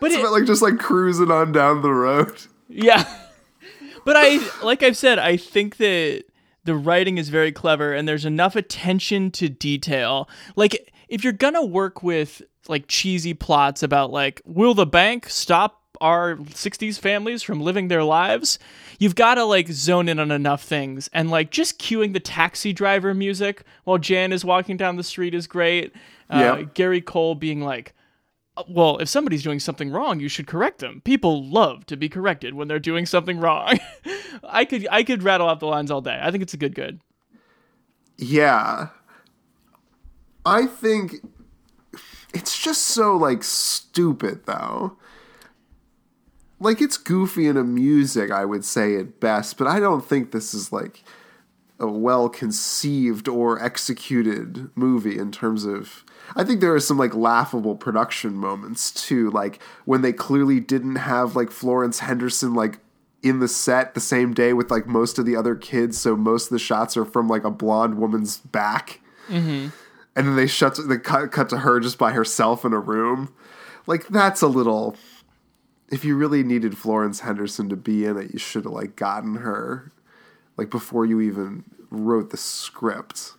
but 0.00 0.10
It's 0.10 0.16
it, 0.16 0.20
about 0.20 0.32
like 0.32 0.44
just 0.44 0.62
like 0.62 0.78
cruising 0.78 1.30
on 1.30 1.52
down 1.52 1.82
the 1.82 1.92
road. 1.92 2.42
Yeah. 2.68 3.04
But 4.04 4.16
I 4.16 4.38
like 4.62 4.82
I've 4.82 4.96
said, 4.96 5.18
I 5.18 5.36
think 5.36 5.78
that 5.78 6.24
the 6.64 6.74
writing 6.74 7.18
is 7.18 7.28
very 7.28 7.52
clever 7.52 7.92
and 7.92 8.06
there's 8.08 8.24
enough 8.24 8.56
attention 8.56 9.30
to 9.32 9.48
detail. 9.48 10.28
Like 10.56 10.92
if 11.08 11.24
you're 11.24 11.32
going 11.32 11.54
to 11.54 11.64
work 11.64 12.02
with 12.02 12.42
like 12.68 12.86
cheesy 12.88 13.34
plots 13.34 13.82
about 13.82 14.10
like 14.10 14.40
will 14.44 14.74
the 14.74 14.86
bank 14.86 15.28
stop 15.28 15.82
our 16.04 16.36
60s 16.36 16.98
families 17.00 17.42
from 17.42 17.60
living 17.60 17.88
their 17.88 18.04
lives, 18.04 18.58
you've 18.98 19.14
got 19.14 19.36
to 19.36 19.44
like 19.44 19.68
zone 19.68 20.08
in 20.08 20.18
on 20.18 20.30
enough 20.30 20.62
things 20.62 21.08
and 21.14 21.30
like 21.30 21.50
just 21.50 21.78
cueing 21.78 22.12
the 22.12 22.20
taxi 22.20 22.72
driver 22.74 23.14
music 23.14 23.62
while 23.84 23.96
Jan 23.98 24.30
is 24.32 24.44
walking 24.44 24.76
down 24.76 24.96
the 24.96 25.02
street 25.02 25.34
is 25.34 25.46
great. 25.46 25.92
Uh, 26.28 26.38
Yeah. 26.38 26.62
Gary 26.74 27.00
Cole 27.00 27.34
being 27.34 27.60
like 27.60 27.94
well, 28.68 28.98
if 28.98 29.08
somebody's 29.08 29.42
doing 29.42 29.58
something 29.58 29.90
wrong, 29.90 30.20
you 30.20 30.28
should 30.28 30.46
correct 30.46 30.78
them. 30.78 31.02
People 31.04 31.44
love 31.44 31.86
to 31.86 31.96
be 31.96 32.08
corrected 32.08 32.54
when 32.54 32.68
they're 32.68 32.78
doing 32.78 33.04
something 33.04 33.40
wrong. 33.40 33.80
I 34.44 34.64
could 34.64 34.86
I 34.90 35.02
could 35.02 35.22
rattle 35.24 35.48
off 35.48 35.58
the 35.58 35.66
lines 35.66 35.90
all 35.90 36.00
day. 36.00 36.20
I 36.22 36.30
think 36.30 36.42
it's 36.42 36.54
a 36.54 36.58
good 36.58 36.74
good. 36.74 37.00
Yeah. 38.16 38.88
I 40.46 40.66
think 40.66 41.16
it's 42.32 42.62
just 42.62 42.82
so 42.82 43.16
like 43.16 43.42
stupid 43.42 44.46
though. 44.46 44.98
Like 46.64 46.80
it's 46.80 46.96
goofy 46.96 47.46
and 47.46 47.58
amusing, 47.58 48.32
I 48.32 48.46
would 48.46 48.64
say 48.64 48.96
at 48.96 49.20
best, 49.20 49.58
but 49.58 49.66
I 49.66 49.78
don't 49.78 50.02
think 50.02 50.32
this 50.32 50.54
is 50.54 50.72
like 50.72 51.04
a 51.78 51.86
well 51.86 52.30
conceived 52.30 53.28
or 53.28 53.62
executed 53.62 54.70
movie 54.74 55.18
in 55.18 55.30
terms 55.30 55.66
of 55.66 56.04
I 56.34 56.42
think 56.42 56.62
there 56.62 56.74
are 56.74 56.80
some 56.80 56.96
like 56.96 57.14
laughable 57.14 57.76
production 57.76 58.34
moments 58.34 58.90
too, 58.90 59.30
like 59.30 59.62
when 59.84 60.00
they 60.00 60.14
clearly 60.14 60.58
didn't 60.58 60.96
have 60.96 61.36
like 61.36 61.50
Florence 61.50 61.98
Henderson 61.98 62.54
like 62.54 62.78
in 63.22 63.40
the 63.40 63.48
set 63.48 63.92
the 63.92 64.00
same 64.00 64.32
day 64.32 64.54
with 64.54 64.70
like 64.70 64.86
most 64.86 65.18
of 65.18 65.26
the 65.26 65.36
other 65.36 65.54
kids, 65.54 65.98
so 65.98 66.16
most 66.16 66.44
of 66.44 66.50
the 66.50 66.58
shots 66.58 66.96
are 66.96 67.04
from 67.04 67.28
like 67.28 67.44
a 67.44 67.50
blonde 67.50 67.98
woman's 67.98 68.38
back, 68.38 69.00
mm-hmm. 69.28 69.68
and 70.16 70.26
then 70.26 70.36
they 70.36 70.46
shut 70.46 70.78
they 70.88 70.96
cut 70.96 71.30
cut 71.30 71.50
to 71.50 71.58
her 71.58 71.78
just 71.78 71.98
by 71.98 72.12
herself 72.12 72.64
in 72.64 72.72
a 72.72 72.80
room. 72.80 73.34
Like 73.86 74.08
that's 74.08 74.40
a 74.40 74.48
little. 74.48 74.96
If 75.90 76.04
you 76.04 76.16
really 76.16 76.42
needed 76.42 76.76
Florence 76.78 77.20
Henderson 77.20 77.68
to 77.68 77.76
be 77.76 78.04
in 78.04 78.16
it, 78.16 78.32
you 78.32 78.38
should 78.38 78.64
have 78.64 78.72
like 78.72 78.96
gotten 78.96 79.36
her, 79.36 79.92
like 80.56 80.70
before 80.70 81.04
you 81.06 81.20
even 81.20 81.64
wrote 81.90 82.30
the 82.30 82.36
script. 82.36 83.32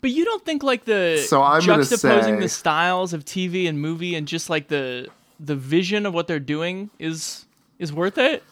But 0.00 0.10
you 0.10 0.24
don't 0.24 0.44
think 0.44 0.62
like 0.62 0.84
the 0.84 1.24
So 1.28 1.42
I'm 1.42 1.60
juxtaposing 1.62 2.24
say- 2.24 2.40
the 2.40 2.48
styles 2.48 3.12
of 3.12 3.24
TV 3.24 3.68
and 3.68 3.80
movie 3.80 4.14
and 4.14 4.26
just 4.26 4.50
like 4.50 4.68
the 4.68 5.08
the 5.38 5.56
vision 5.56 6.04
of 6.04 6.12
what 6.12 6.26
they're 6.26 6.38
doing 6.38 6.90
is 6.98 7.46
is 7.78 7.92
worth 7.92 8.18
it? 8.18 8.42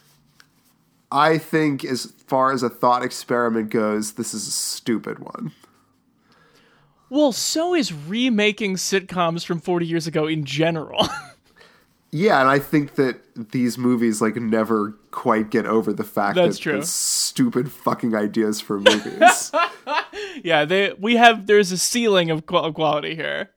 I 1.10 1.38
think, 1.38 1.84
as 1.84 2.12
far 2.26 2.52
as 2.52 2.62
a 2.62 2.68
thought 2.68 3.02
experiment 3.02 3.70
goes, 3.70 4.12
this 4.12 4.34
is 4.34 4.46
a 4.46 4.50
stupid 4.50 5.18
one. 5.18 5.52
Well, 7.10 7.32
so 7.32 7.74
is 7.74 7.92
remaking 7.92 8.74
sitcoms 8.74 9.44
from 9.46 9.60
40 9.60 9.86
years 9.86 10.06
ago 10.06 10.26
in 10.26 10.44
general. 10.44 11.08
Yeah, 12.10 12.40
and 12.40 12.48
I 12.48 12.58
think 12.58 12.94
that 12.94 13.20
these 13.52 13.76
movies 13.76 14.22
like 14.22 14.36
never 14.36 14.92
quite 15.10 15.50
get 15.50 15.66
over 15.66 15.92
the 15.92 16.04
fact 16.04 16.36
That's 16.36 16.56
that 16.56 16.62
true. 16.62 16.82
stupid 16.82 17.70
fucking 17.70 18.14
ideas 18.14 18.60
for 18.60 18.80
movies. 18.80 19.52
yeah, 20.42 20.64
they 20.64 20.94
we 20.98 21.16
have 21.16 21.46
there's 21.46 21.70
a 21.70 21.76
ceiling 21.78 22.30
of, 22.30 22.42
of 22.48 22.74
quality 22.74 23.14
here. 23.14 23.50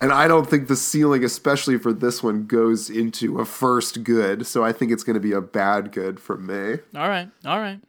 and 0.00 0.12
I 0.12 0.28
don't 0.28 0.48
think 0.48 0.68
the 0.68 0.76
ceiling, 0.76 1.24
especially 1.24 1.76
for 1.76 1.92
this 1.92 2.22
one, 2.22 2.46
goes 2.46 2.88
into 2.88 3.40
a 3.40 3.44
first 3.44 4.04
good. 4.04 4.46
So 4.46 4.64
I 4.64 4.72
think 4.72 4.92
it's 4.92 5.02
going 5.02 5.14
to 5.14 5.20
be 5.20 5.32
a 5.32 5.40
bad 5.40 5.90
good 5.90 6.20
for 6.20 6.36
me. 6.36 6.78
All 6.94 7.08
right. 7.08 7.28
All 7.44 7.58
right. 7.58 7.80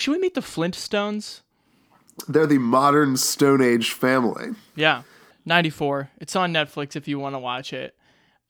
Should 0.00 0.12
we 0.12 0.18
meet 0.18 0.34
the 0.34 0.40
Flintstones? 0.42 1.40
They're 2.28 2.46
the 2.46 2.58
modern 2.58 3.16
Stone 3.16 3.62
Age 3.62 3.90
family. 3.92 4.50
Yeah. 4.76 5.02
94. 5.46 6.10
It's 6.18 6.36
on 6.36 6.52
Netflix 6.52 6.94
if 6.94 7.08
you 7.08 7.18
want 7.18 7.34
to 7.34 7.38
watch 7.38 7.72
it. 7.72 7.94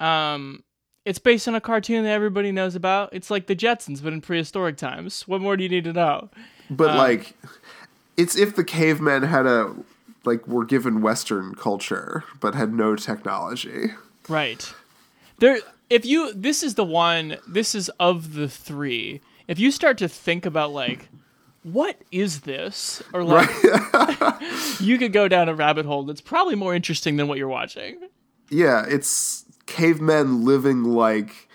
Um, 0.05 0.65
it's 1.05 1.19
based 1.19 1.49
on 1.49 1.55
a 1.55 1.61
cartoon 1.61 2.05
that 2.05 2.11
everybody 2.11 2.51
knows 2.51 2.75
about. 2.75 3.11
It's 3.13 3.31
like 3.31 3.47
the 3.47 3.57
Jetsons, 3.57 4.03
but 4.03 4.13
in 4.13 4.21
prehistoric 4.21 4.77
times. 4.77 5.29
What 5.29 5.41
more 5.41 5.57
do 5.57 5.63
you 5.63 5.69
need 5.69 5.85
to 5.85 5.93
know? 5.93 6.31
But 6.71 6.91
Um, 6.91 6.97
like, 6.97 7.37
it's 8.17 8.37
if 8.37 8.57
the 8.57 8.65
cavemen 8.65 9.25
had 9.25 9.47
a 9.47 9.75
like 10.25 10.47
were 10.49 10.65
given 10.65 11.03
Western 11.03 11.55
culture 11.55 12.25
but 12.41 12.55
had 12.55 12.73
no 12.73 12.97
technology. 12.97 13.91
Right. 14.29 14.73
There 15.39 15.59
if 15.91 16.07
you 16.07 16.33
this 16.33 16.63
is 16.63 16.75
the 16.77 16.85
one 16.85 17.37
this 17.47 17.75
is 17.75 17.91
of 18.01 18.35
the 18.35 18.49
3. 18.49 19.21
If 19.49 19.59
you 19.59 19.71
start 19.71 19.99
to 19.99 20.09
think 20.09 20.47
about 20.47 20.73
like 20.73 21.09
what 21.63 22.01
is 22.11 22.41
this 22.41 23.03
or 23.13 23.25
like 23.25 23.51
you 24.81 24.97
could 24.97 25.13
go 25.13 25.29
down 25.29 25.49
a 25.49 25.55
rabbit 25.55 25.85
hole 25.85 26.05
that's 26.05 26.21
probably 26.23 26.55
more 26.55 26.75
interesting 26.75 27.17
than 27.17 27.29
what 27.29 27.37
you're 27.37 27.49
watching. 27.49 27.99
Yeah, 28.51 28.85
it's 28.89 29.45
cavemen 29.67 30.45
living 30.45 30.85
like 30.85 31.49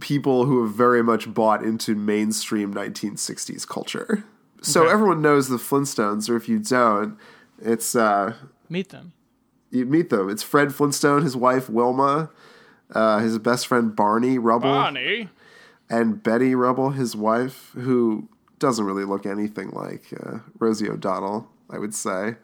people 0.00 0.44
who 0.46 0.62
have 0.64 0.72
very 0.74 1.02
much 1.02 1.32
bought 1.32 1.62
into 1.62 1.94
mainstream 1.94 2.74
1960s 2.74 3.66
culture. 3.66 4.24
So 4.60 4.82
Okay. 4.84 4.92
everyone 4.92 5.22
knows 5.22 5.48
the 5.48 5.56
Flintstones, 5.56 6.28
or 6.28 6.36
if 6.36 6.48
you 6.48 6.58
don't, 6.58 7.16
it's 7.62 7.94
uh, 7.94 8.34
Meet 8.68 8.88
them. 8.88 9.12
you 9.70 9.84
meet 9.86 10.10
them. 10.10 10.28
It's 10.30 10.42
Fred 10.42 10.74
Flintstone, 10.74 11.22
his 11.22 11.36
wife 11.36 11.68
Wilma, 11.68 12.30
uh, 12.92 13.18
his 13.18 13.38
best 13.38 13.66
friend 13.66 13.94
Barney 13.94 14.38
Rubble, 14.38 14.70
Bonnie. 14.70 15.28
and 15.90 16.22
Betty 16.22 16.54
Rubble, 16.54 16.90
his 16.90 17.14
wife, 17.14 17.70
who 17.74 18.28
doesn't 18.58 18.84
really 18.86 19.04
look 19.04 19.26
anything 19.26 19.70
like 19.70 20.06
uh, 20.24 20.38
Rosie 20.58 20.88
O'Donnell, 20.88 21.48
I 21.70 21.78
would 21.78 21.94
say. 21.94 22.36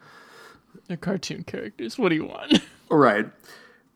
They're 0.87 0.97
cartoon 0.97 1.43
characters. 1.43 1.97
What 1.97 2.09
do 2.09 2.15
you 2.15 2.25
want? 2.25 2.59
Right. 2.89 3.25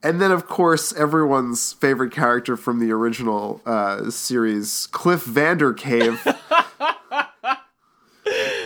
And 0.03 0.21
then, 0.21 0.31
of 0.31 0.47
course, 0.47 0.93
everyone's 0.93 1.73
favorite 1.73 2.11
character 2.11 2.55
from 2.55 2.79
the 2.79 2.91
original 2.91 3.61
uh, 3.65 4.11
series, 4.11 4.87
Cliff 4.91 5.25
Vandercave, 5.25 6.19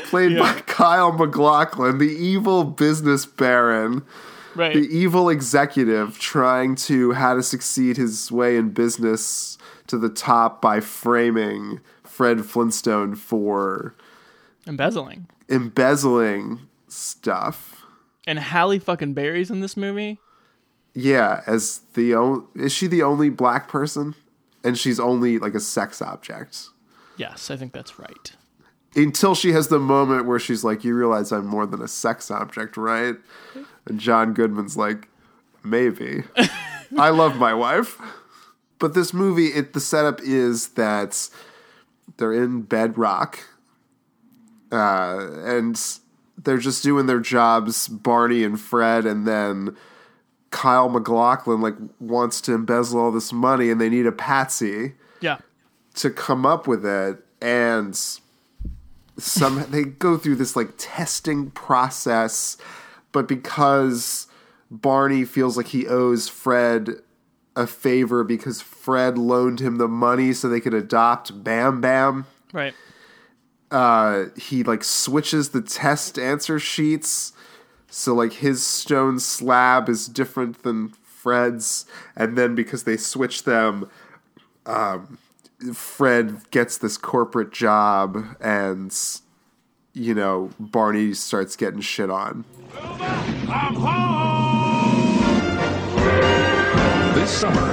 played 0.05 0.37
by 0.37 0.53
Kyle 0.61 1.13
MacLachlan, 1.13 1.97
the 1.97 2.09
evil 2.09 2.65
business 2.65 3.25
baron, 3.25 4.03
right. 4.55 4.73
the 4.73 4.81
evil 4.81 5.29
executive 5.29 6.19
trying 6.19 6.75
to 6.75 7.13
how 7.13 7.35
to 7.35 7.43
succeed 7.43 7.95
his 7.95 8.31
way 8.31 8.57
in 8.57 8.71
business 8.71 9.57
to 9.87 9.97
the 9.97 10.09
top 10.09 10.61
by 10.61 10.79
framing 10.81 11.79
Fred 12.03 12.45
Flintstone 12.45 13.15
for 13.15 13.95
Embezzling. 14.67 15.27
embezzling 15.47 16.67
stuff. 16.89 17.85
And 18.27 18.39
Halle 18.39 18.79
fucking 18.79 19.13
Berry's 19.13 19.49
in 19.49 19.61
this 19.61 19.77
movie? 19.77 20.19
Yeah, 20.93 21.41
as 21.47 21.81
the 21.93 22.15
o- 22.15 22.47
is 22.55 22.71
she 22.73 22.87
the 22.87 23.03
only 23.03 23.29
black 23.29 23.67
person, 23.67 24.15
and 24.63 24.77
she's 24.77 24.99
only 24.99 25.37
like 25.39 25.53
a 25.55 25.59
sex 25.59 26.01
object 26.01 26.67
Yes, 27.17 27.51
I 27.51 27.57
think 27.57 27.73
that's 27.73 27.99
right. 27.99 28.31
until 28.95 29.35
she 29.35 29.51
has 29.51 29.67
the 29.67 29.79
moment 29.79 30.25
where 30.25 30.39
she's 30.39 30.63
like, 30.63 30.83
"You 30.83 30.95
realize 30.95 31.31
I'm 31.31 31.45
more 31.45 31.65
than 31.65 31.81
a 31.81 31.87
sex 31.87 32.31
object, 32.31 32.75
right?" 32.77 33.15
And 33.85 33.99
John 33.99 34.33
Goodman's 34.33 34.77
like, 34.77 35.09
"Maybe." 35.63 36.23
I 36.97 37.09
love 37.09 37.35
my 37.37 37.53
wife, 37.53 37.97
but 38.79 38.93
this 38.95 39.13
movie, 39.13 39.47
it 39.47 39.73
the 39.73 39.79
setup 39.79 40.19
is 40.23 40.69
that 40.69 41.29
they're 42.17 42.33
in 42.33 42.61
Bedrock, 42.63 43.39
uh, 44.71 45.27
and 45.43 45.79
they're 46.37 46.57
just 46.57 46.83
doing 46.83 47.05
their 47.05 47.19
jobs, 47.19 47.87
Barney 47.87 48.43
and 48.43 48.59
Fred, 48.59 49.05
and 49.05 49.27
then 49.27 49.75
Kyle 50.51 50.89
MacLachlan 50.89 51.61
like 51.61 51.75
wants 51.99 52.41
to 52.41 52.53
embezzle 52.53 52.99
all 52.99 53.11
this 53.11 53.31
money, 53.31 53.69
and 53.69 53.79
they 53.79 53.89
need 53.89 54.05
a 54.05 54.11
patsy 54.11 54.93
Yeah. 55.21 55.37
to 55.95 56.09
come 56.09 56.45
up 56.45 56.67
with 56.67 56.85
it, 56.85 57.23
and 57.41 57.95
some 59.17 59.65
they 59.69 59.83
go 59.83 60.17
through 60.17 60.35
this 60.35 60.55
like 60.55 60.69
testing 60.77 61.51
process, 61.51 62.57
but 63.11 63.27
because 63.27 64.27
Barney 64.71 65.25
feels 65.25 65.57
like 65.57 65.67
he 65.67 65.87
owes 65.87 66.27
Fred 66.29 66.89
a 67.55 67.67
favor 67.67 68.23
because 68.23 68.61
Fred 68.61 69.17
loaned 69.17 69.59
him 69.59 69.77
the 69.77 69.87
money 69.87 70.31
so 70.33 70.47
they 70.47 70.59
could 70.61 70.73
adopt 70.73 71.43
Bam 71.43 71.81
Bam 71.81 72.25
Right. 72.53 72.73
uh, 73.71 74.25
he 74.37 74.63
like 74.63 74.83
switches 74.83 75.49
the 75.49 75.61
test 75.61 76.17
answer 76.17 76.57
sheets. 76.59 77.33
So 77.89 78.13
like 78.13 78.33
his 78.33 78.61
stone 78.63 79.19
slab 79.19 79.89
is 79.89 80.07
different 80.07 80.63
than 80.63 80.89
Fred's, 81.03 81.85
and 82.15 82.37
then 82.37 82.55
because 82.55 82.83
they 82.83 82.97
switch 82.97 83.43
them, 83.43 83.89
um, 84.65 85.17
Fred 85.73 86.49
gets 86.51 86.77
this 86.77 86.97
corporate 86.97 87.51
job, 87.51 88.23
and 88.39 88.95
you 89.93 90.13
know 90.13 90.51
Barney 90.59 91.13
starts 91.13 91.55
getting 91.55 91.81
shit 91.81 92.09
on. 92.09 92.45
This 97.15 97.31
summer, 97.31 97.67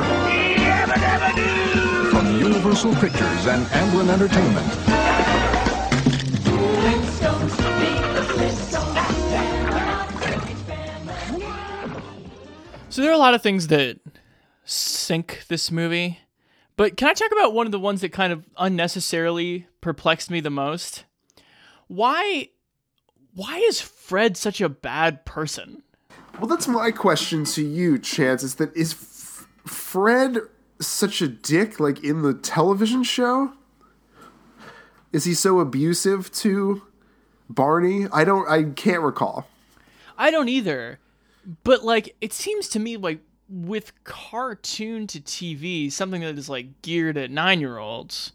from 2.11 2.41
Universal 2.41 2.95
Pictures 2.97 3.47
and 3.47 3.65
Amblin 3.67 4.09
Entertainment, 4.09 5.06
So 12.97 13.03
there 13.03 13.11
are 13.11 13.15
a 13.15 13.19
lot 13.19 13.35
of 13.35 13.43
things 13.43 13.67
that 13.67 14.01
sink 14.65 15.45
this 15.49 15.71
movie. 15.71 16.19
But 16.77 16.97
can 16.97 17.09
I 17.09 17.13
talk 17.13 17.31
about 17.31 17.53
one 17.53 17.67
of 17.67 17.73
the 17.73 17.79
ones 17.79 18.01
that 18.01 18.11
kind 18.11 18.33
of 18.33 18.47
unnecessarily 18.57 19.67
perplexed 19.83 20.31
me 20.31 20.41
the 20.41 20.49
most? 20.49 21.05
Why 21.89 22.49
why 23.35 23.59
is 23.59 23.83
Fred 23.83 24.39
such 24.39 24.63
a 24.63 24.71
bad 24.71 25.27
person? 25.27 25.83
Well, 26.39 26.47
that's 26.47 26.67
my 26.67 26.91
question 26.91 27.45
to 27.45 27.63
you, 27.63 27.99
Chance. 27.99 28.43
Is 28.43 28.55
that 28.55 28.75
is 28.75 28.95
F- 28.95 29.47
Fred 29.67 30.39
such 30.81 31.21
a 31.21 31.29
dick 31.29 31.79
like 31.79 32.03
in 32.03 32.23
the 32.23 32.33
television 32.33 33.03
show? 33.03 33.53
Is 35.13 35.25
he 35.25 35.35
so 35.35 35.61
abusive 35.61 36.33
to 36.37 36.81
Barney? 37.51 38.07
I 38.11 38.25
don't. 38.25 38.49
I 38.49 38.63
can't 38.63 39.03
recall. 39.03 39.47
I 40.17 40.31
don't 40.31 40.49
either. 40.49 40.99
But 41.65 41.85
like 41.85 42.17
it 42.21 42.33
seems 42.33 42.69
to 42.71 42.79
me 42.79 42.97
like 42.97 43.21
with 43.49 43.93
cartoon 44.05 45.07
to 45.07 45.21
TV, 45.21 45.91
something 45.91 46.21
that 46.23 46.37
is 46.37 46.49
like 46.49 46.83
geared 46.83 47.17
at 47.17 47.31
9-year-olds, 47.31 48.33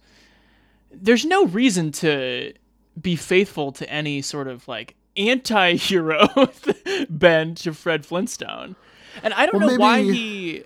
there's 0.91 1.25
no 1.25 1.45
reason 1.45 1.91
to 1.91 2.53
be 3.01 3.15
faithful 3.15 3.71
to 3.73 3.89
any 3.89 4.21
sort 4.21 4.47
of 4.47 4.67
like 4.67 4.95
anti-hero 5.17 6.27
bend 7.09 7.57
to 7.57 7.73
Fred 7.73 8.05
Flintstone. 8.05 8.75
And 9.23 9.33
I 9.33 9.45
don't 9.45 9.59
Well, 9.59 9.71
know 9.71 9.77
why 9.77 10.01
he 10.03 10.63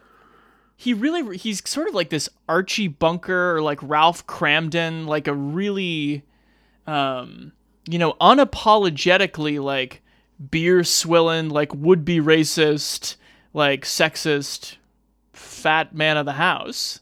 he 0.77 0.93
really 0.93 1.37
he's 1.37 1.67
sort 1.67 1.87
of 1.87 1.95
like 1.95 2.09
this 2.09 2.29
Archie 2.47 2.87
Bunker 2.87 3.55
or 3.55 3.61
like 3.61 3.79
Ralph 3.81 4.27
Kramden, 4.27 5.07
like 5.07 5.27
a 5.27 5.33
really 5.33 6.23
um 6.85 7.53
you 7.87 7.99
know, 7.99 8.13
unapologetically 8.13 9.63
like 9.63 10.01
beer 10.51 10.83
swilling, 10.83 11.49
like 11.49 11.73
would 11.73 12.03
be 12.05 12.19
racist, 12.19 13.15
like 13.53 13.83
sexist 13.85 14.75
fat 15.33 15.93
man 15.95 16.17
of 16.17 16.25
the 16.25 16.33
house. 16.33 16.99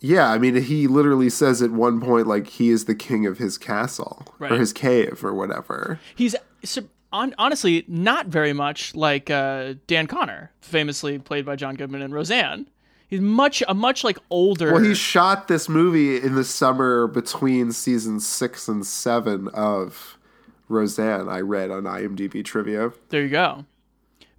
Yeah, 0.00 0.30
I 0.30 0.38
mean, 0.38 0.62
he 0.62 0.86
literally 0.86 1.30
says 1.30 1.62
at 1.62 1.70
one 1.70 2.00
point 2.00 2.26
like 2.26 2.46
he 2.46 2.70
is 2.70 2.84
the 2.84 2.94
king 2.94 3.26
of 3.26 3.38
his 3.38 3.56
castle 3.58 4.26
Right. 4.38 4.52
or 4.52 4.56
his 4.58 4.72
cave 4.72 5.24
or 5.24 5.32
whatever. 5.34 5.98
He's 6.14 6.36
on, 7.12 7.34
honestly 7.38 7.84
not 7.88 8.26
very 8.26 8.52
much 8.52 8.94
like 8.94 9.30
uh, 9.30 9.74
Dan 9.86 10.06
Connor, 10.06 10.50
famously 10.60 11.18
played 11.18 11.46
by 11.46 11.56
John 11.56 11.74
Goodman 11.76 12.02
and 12.02 12.12
Roseanne. 12.12 12.68
He's 13.08 13.20
much 13.20 13.62
a 13.68 13.74
much 13.74 14.02
like 14.04 14.18
older. 14.30 14.72
Well, 14.72 14.82
he 14.82 14.94
shot 14.94 15.46
this 15.48 15.68
movie 15.68 16.20
in 16.20 16.34
the 16.34 16.44
summer 16.44 17.06
between 17.06 17.70
seasons 17.72 18.26
six 18.26 18.66
and 18.68 18.84
seven 18.84 19.48
of 19.54 20.18
Roseanne. 20.68 21.28
I 21.28 21.40
read 21.40 21.70
on 21.70 21.84
IMDb 21.84 22.44
trivia. 22.44 22.92
There 23.08 23.22
you 23.22 23.28
go. 23.28 23.64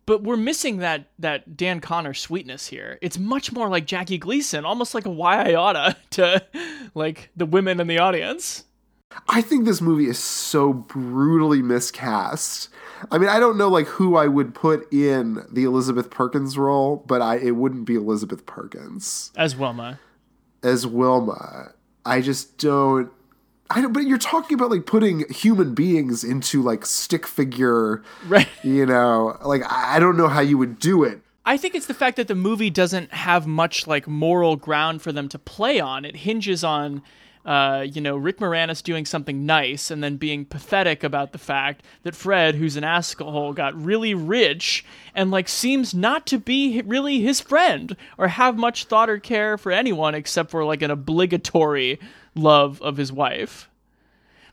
But 0.06 0.24
we're 0.24 0.38
missing 0.38 0.78
that 0.78 1.10
that 1.20 1.58
Dan 1.58 1.82
Connor 1.82 2.13
sweetness 2.13 2.68
here. 2.68 2.98
It's 3.02 3.18
much 3.20 3.52
more 3.52 3.68
like 3.68 3.86
Jackie 3.86 4.18
Gleason, 4.18 4.63
almost 4.63 4.94
like 4.96 5.06
a 5.06 5.10
why 5.12 5.50
I 5.52 5.56
oughta 5.56 5.98
to 6.12 6.46
like 6.96 7.30
the 7.36 7.46
women 7.46 7.80
in 7.80 7.88
the 7.88 8.00
audience. 8.00 8.63
I 9.30 9.42
think 9.42 9.66
this 9.66 9.82
movie 9.82 10.08
is 10.08 10.20
so 10.20 10.74
brutally 10.74 11.62
miscast. 11.62 12.70
I 13.12 13.18
mean, 13.18 13.30
I 13.30 13.40
don't 13.40 13.58
know 13.58 13.68
like 13.70 13.88
who 13.88 14.16
I 14.16 14.28
would 14.28 14.54
put 14.54 14.92
in 14.94 15.46
the 15.52 15.63
Elizabeth 15.66 16.10
Perkins 16.10 16.58
role, 16.58 17.04
but 17.08 17.22
I 17.22 17.38
it 17.38 17.56
wouldn't 17.56 17.86
be 17.86 17.96
Elizabeth 17.96 18.46
Perkins 18.46 19.32
As 19.36 19.56
Wilma. 19.56 20.00
as 20.63 20.88
Wilma. 20.88 21.74
I 22.06 22.22
just 22.22 22.58
don't. 22.58 23.12
I 23.69 23.82
don't. 23.82 23.93
But 23.93 24.03
you're 24.08 24.17
talking 24.17 24.56
about 24.56 24.71
like 24.71 24.86
putting 24.86 25.27
human 25.30 25.73
beings 25.73 26.23
into 26.23 26.62
like 26.62 26.86
stick 26.86 27.27
figure, 27.27 28.03
right? 28.27 28.47
You 28.63 28.86
know, 28.86 29.38
like 29.43 29.63
I 29.69 29.99
don't 29.99 30.17
know 30.17 30.27
how 30.27 30.41
you 30.41 30.58
would 30.58 30.80
do 30.80 31.03
it. 31.03 31.21
I 31.45 31.56
think 31.56 31.75
it's 31.75 31.86
the 31.86 31.93
fact 31.93 32.17
that 32.17 32.27
the 32.27 32.36
movie 32.36 32.69
doesn't 32.69 33.13
have 33.13 33.47
much 33.47 33.88
like 33.88 34.08
moral 34.08 34.58
ground 34.58 35.01
for 35.01 35.12
them 35.12 35.30
to 35.30 35.39
play 35.39 35.80
on. 35.80 36.03
It 36.03 36.17
hinges 36.17 36.63
on 36.63 37.01
uh, 37.47 37.86
you 37.89 38.01
know, 38.01 38.17
Rick 38.17 38.39
Moranis 38.39 38.84
doing 38.84 39.06
something 39.06 39.45
nice 39.45 39.89
and 39.89 40.03
then 40.03 40.17
being 40.17 40.43
pathetic 40.43 41.01
about 41.01 41.32
the 41.32 41.38
fact 41.38 41.82
that 42.03 42.13
Fred, 42.13 42.56
who's 42.56 42.75
an 42.75 42.84
asshole, 42.84 43.53
got 43.53 43.82
really 43.82 44.13
rich 44.13 44.84
and 45.15 45.32
like 45.32 45.47
seems 45.47 45.93
not 45.93 46.27
to 46.27 46.39
be 46.39 46.82
really 46.86 47.21
his 47.21 47.39
friend 47.39 47.95
or 48.17 48.27
have 48.27 48.58
much 48.58 48.84
thought 48.84 49.10
or 49.10 49.17
care 49.17 49.58
for 49.58 49.71
anyone 49.71 50.13
except 50.13 50.51
for 50.51 50.65
like 50.65 50.82
an 50.82 50.91
obligatory 50.91 52.01
love 52.38 52.82
of 52.82 52.97
his 52.97 53.12
wife. 53.12 53.69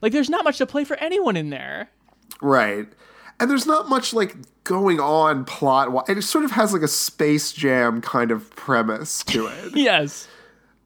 Like, 0.00 0.12
there's 0.12 0.30
not 0.30 0.44
much 0.44 0.58
to 0.58 0.66
play 0.66 0.84
for 0.84 0.96
anyone 0.96 1.36
in 1.36 1.50
there. 1.50 1.90
Right. 2.40 2.86
And 3.40 3.50
there's 3.50 3.66
not 3.66 3.88
much 3.88 4.12
like 4.12 4.36
going 4.64 5.00
on 5.00 5.44
plot. 5.44 6.08
It 6.08 6.22
sort 6.22 6.44
of 6.44 6.52
has 6.52 6.72
like 6.72 6.82
a 6.82 6.88
Space 6.88 7.52
Jam 7.52 8.00
kind 8.00 8.30
of 8.30 8.54
premise 8.54 9.24
to 9.24 9.46
it. 9.46 9.74
yes 9.76 10.28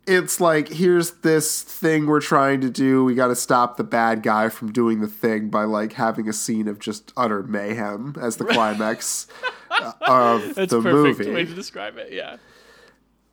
it's 0.09 0.41
like 0.41 0.69
here's 0.69 1.11
this 1.21 1.63
thing 1.63 2.07
we're 2.07 2.21
trying 2.21 2.63
to 2.63 2.71
do. 2.71 3.05
We 3.05 3.15
got 3.15 3.29
to 3.29 3.37
stop 3.37 3.77
the 3.77 3.85
bad 3.85 4.23
guy 4.23 4.49
from 4.49 4.73
doing 4.73 5.01
the 5.01 5.07
thing 5.07 5.51
by 5.51 5.65
like 5.65 5.93
having 5.93 6.29
a 6.29 6.33
scene 6.33 6.67
of 6.67 6.79
just 6.79 7.13
utter 7.17 7.43
mayhem 7.43 8.17
as 8.19 8.39
the 8.39 8.45
climax 8.47 9.27
uh, 9.71 9.93
of 10.01 10.55
That's 10.55 10.73
the 10.73 10.81
perfect 10.81 11.19
movie. 11.19 11.31
way 11.31 11.45
to 11.45 11.55
describe 11.55 11.99
it. 11.99 12.11
Yeah. 12.11 12.39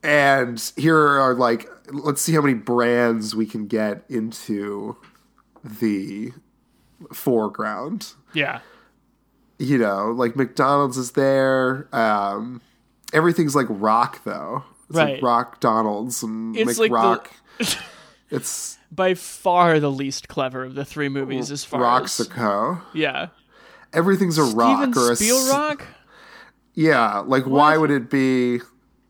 And 0.06 0.72
here 0.78 0.98
are 0.98 1.34
like 1.34 1.68
let's 1.92 2.22
see 2.22 2.34
how 2.34 2.42
many 2.42 2.54
brands 2.54 3.36
we 3.36 3.46
can 3.46 3.68
get 3.68 4.04
into 4.08 4.98
the 5.64 6.32
foreground. 7.12 8.14
Yeah. 8.34 8.60
You 9.58 9.78
know, 9.78 10.12
like 10.12 10.36
McDonald's 10.36 10.98
is 10.98 11.14
there. 11.14 11.88
Um, 11.92 12.62
everything's 13.14 13.56
like 13.56 13.68
rock 13.70 14.24
though. 14.24 14.64
It's 14.90 14.98
right. 14.98 15.14
like 15.16 15.24
Rock 15.24 15.60
Donalds 15.60 16.22
and 16.22 16.56
it's 16.56 16.78
McRock. 16.78 17.28
Like 17.28 17.32
the, 17.58 17.78
it's 18.30 18.78
by 18.92 19.16
far 19.16 19.80
the 19.80 19.90
least 19.90 20.28
clever 20.28 20.64
of 20.64 20.76
the 20.76 20.86
three 20.86 21.10
movies 21.10 21.50
as 21.50 21.64
far 21.64 21.84
as 21.84 22.12
Roxico. 22.12 22.82
as 22.82 22.84
Yeah. 22.94 23.28
Everything's 23.94 24.38
a 24.38 24.46
Steven 24.46 24.58
rock 24.58 24.98
or 24.98 25.12
a 25.12 25.16
Spielrock? 25.16 25.82
Yeah, 26.76 27.20
like 27.20 27.46
why 27.46 27.78
would 27.78 27.90
it 27.90 28.10
be 28.10 28.60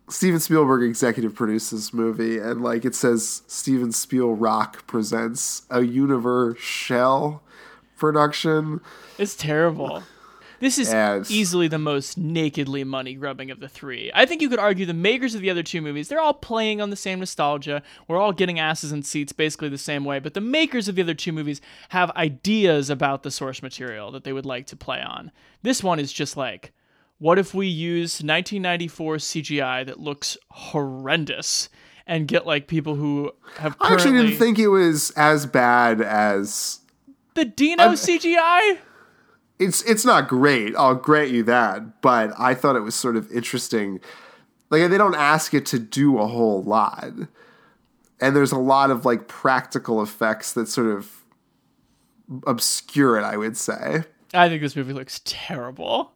Steven 0.07 0.39
Spielberg 0.39 0.83
executive 0.83 1.33
produced 1.33 1.71
this 1.71 1.93
movie 1.93 2.37
and 2.37 2.61
like 2.61 2.85
it 2.85 2.93
says 2.93 3.41
Steven 3.47 3.89
Spielrock 3.89 4.85
presents 4.85 5.63
a 5.69 5.81
Universal 5.81 7.41
production. 7.97 8.81
It's 9.17 9.35
terrible. 9.35 10.03
This 10.59 10.77
is 10.77 10.93
As, 10.93 11.29
easily 11.29 11.67
the 11.67 11.79
most 11.79 12.17
nakedly 12.17 12.83
money 12.83 13.15
grubbing 13.15 13.51
of 13.51 13.59
the 13.59 13.67
three. 13.67 14.09
I 14.13 14.25
think 14.25 14.41
you 14.41 14.49
could 14.49 14.59
argue 14.59 14.85
the 14.85 14.93
makers 14.93 15.35
of 15.35 15.41
the 15.41 15.49
other 15.49 15.63
two 15.63 15.81
movies, 15.81 16.07
they're 16.07 16.21
all 16.21 16.33
playing 16.33 16.81
on 16.81 16.91
the 16.91 16.95
same 16.95 17.19
nostalgia. 17.19 17.81
We're 18.07 18.19
all 18.19 18.31
getting 18.31 18.59
asses 18.59 18.91
in 18.91 19.03
seats 19.03 19.33
basically 19.33 19.69
the 19.69 19.77
same 19.77 20.05
way, 20.05 20.19
but 20.19 20.33
the 20.33 20.41
makers 20.41 20.87
of 20.87 20.95
the 20.95 21.01
other 21.01 21.13
two 21.13 21.33
movies 21.33 21.61
have 21.89 22.09
ideas 22.11 22.89
about 22.89 23.23
the 23.23 23.31
source 23.31 23.61
material 23.61 24.11
that 24.11 24.23
they 24.23 24.33
would 24.33 24.45
like 24.45 24.67
to 24.67 24.77
play 24.77 25.01
on. 25.01 25.31
This 25.61 25.83
one 25.83 25.99
is 25.99 26.13
just 26.13 26.37
like, 26.37 26.71
what 27.17 27.39
if 27.39 27.53
we 27.53 27.67
use 27.67 28.15
1994 28.15 29.17
CGI 29.17 29.85
that 29.85 29.99
looks 29.99 30.37
horrendous 30.51 31.69
and 32.07 32.27
get 32.27 32.45
like 32.45 32.67
people 32.67 32.95
who 32.95 33.31
have. 33.57 33.75
I 33.79 33.93
actually 33.93 34.21
didn't 34.21 34.37
think 34.37 34.59
it 34.59 34.67
was 34.67 35.11
as 35.11 35.45
bad 35.45 36.01
as 36.01 36.79
the 37.33 37.45
Dino 37.45 37.83
I'm... 37.83 37.93
CGI 37.93 38.77
it's 39.59 39.81
it's 39.83 40.05
not 40.05 40.27
great. 40.27 40.75
I'll 40.75 40.95
grant 40.95 41.31
you 41.31 41.43
that, 41.43 42.01
but 42.01 42.31
I 42.37 42.53
thought 42.53 42.75
it 42.75 42.81
was 42.81 42.95
sort 42.95 43.15
of 43.15 43.31
interesting. 43.31 43.99
Like 44.69 44.89
they 44.89 44.97
don't 44.97 45.15
ask 45.15 45.53
it 45.53 45.65
to 45.67 45.79
do 45.79 46.19
a 46.19 46.27
whole 46.27 46.63
lot, 46.63 47.11
and 48.19 48.35
there's 48.35 48.51
a 48.51 48.59
lot 48.59 48.91
of 48.91 49.05
like 49.05 49.27
practical 49.27 50.01
effects 50.01 50.53
that 50.53 50.67
sort 50.67 50.87
of 50.87 51.23
obscure 52.45 53.17
it. 53.17 53.23
I 53.23 53.37
would 53.37 53.55
say. 53.55 54.03
I 54.33 54.49
think 54.49 54.61
this 54.61 54.75
movie 54.75 54.93
looks 54.93 55.21
terrible. 55.23 56.11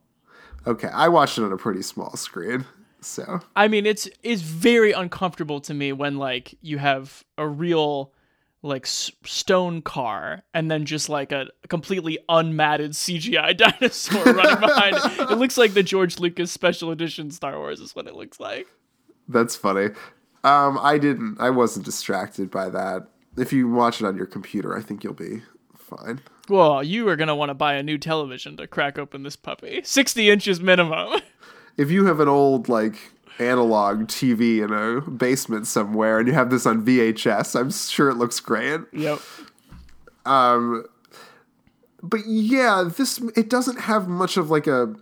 Okay, 0.70 0.88
I 0.90 1.08
watched 1.08 1.38
it 1.40 1.44
on 1.44 1.52
a 1.52 1.58
pretty 1.58 1.82
small 1.82 2.16
screen, 2.16 2.64
so 3.02 3.40
I 3.56 3.68
mean 3.68 3.86
it's 3.88 4.08
it's 4.24 4.42
very 4.44 4.92
uncomfortable 4.92 5.60
to 5.62 5.74
me 5.74 5.92
when 5.92 6.18
like 6.18 6.56
you 6.62 6.78
have 6.78 7.24
a 7.40 7.48
real 7.48 8.14
like 8.62 8.86
s- 8.86 9.12
stone 9.26 9.82
car 9.82 10.44
and 10.54 10.70
then 10.70 10.86
just 10.86 11.10
like 11.10 11.32
a 11.32 11.48
completely 11.70 12.20
unmatted 12.30 12.90
CGI 12.90 13.58
dinosaur 13.80 14.24
running 14.34 14.60
behind 14.60 14.96
it. 14.98 15.32
It 15.32 15.38
looks 15.38 15.58
like 15.58 15.74
the 15.74 15.82
George 15.82 16.20
Lucas 16.20 16.52
special 16.52 16.92
edition 16.92 17.32
Star 17.32 17.58
Wars 17.58 17.80
is 17.80 17.96
what 17.96 18.06
it 18.06 18.16
looks 18.16 18.40
like. 18.40 18.68
That's 19.28 19.56
funny. 19.56 19.88
Um, 20.44 20.78
I 20.82 20.98
didn't. 21.00 21.38
I 21.40 21.50
wasn't 21.50 21.86
distracted 21.86 22.52
by 22.52 22.70
that. 22.70 23.08
If 23.38 23.52
you 23.54 23.70
watch 23.70 24.02
it 24.02 24.06
on 24.06 24.18
your 24.18 24.26
computer, 24.26 24.78
I 24.78 24.82
think 24.82 25.04
you'll 25.04 25.14
be 25.14 25.42
fine. 25.76 26.22
Well, 26.50 26.84
you 26.84 27.08
are 27.10 27.16
gonna 27.16 27.36
want 27.36 27.50
to 27.50 27.54
buy 27.54 27.76
a 27.76 27.84
new 27.84 27.98
television 27.98 28.58
to 28.58 28.68
crack 28.68 28.98
open 28.98 29.24
this 29.24 29.36
puppy. 29.36 29.82
Sixty 29.84 30.30
inches 30.30 30.60
minimum. 30.60 31.22
If 31.78 31.90
you 31.92 32.08
have 32.08 32.20
an 32.20 32.28
old 32.28 32.68
like 32.68 32.96
analog 33.40 34.08
TV 34.08 34.62
in 34.62 34.74
a 34.74 35.00
basement 35.10 35.66
somewhere 35.66 36.20
and 36.20 36.28
you 36.28 36.34
have 36.34 36.50
this 36.50 36.66
on 36.66 36.86
VHS, 36.86 37.58
I'm 37.58 37.72
sure 37.72 38.10
it 38.10 38.16
looks 38.16 38.42
great. 38.42 38.82
Yep. 38.92 39.22
Um 40.26 40.84
but 42.04 42.20
yeah, 42.28 42.90
this 42.98 43.22
it 43.38 43.50
doesn't 43.50 43.80
have 43.80 44.10
much 44.10 44.36
of 44.36 44.50
like 44.50 44.68
a 44.68 44.94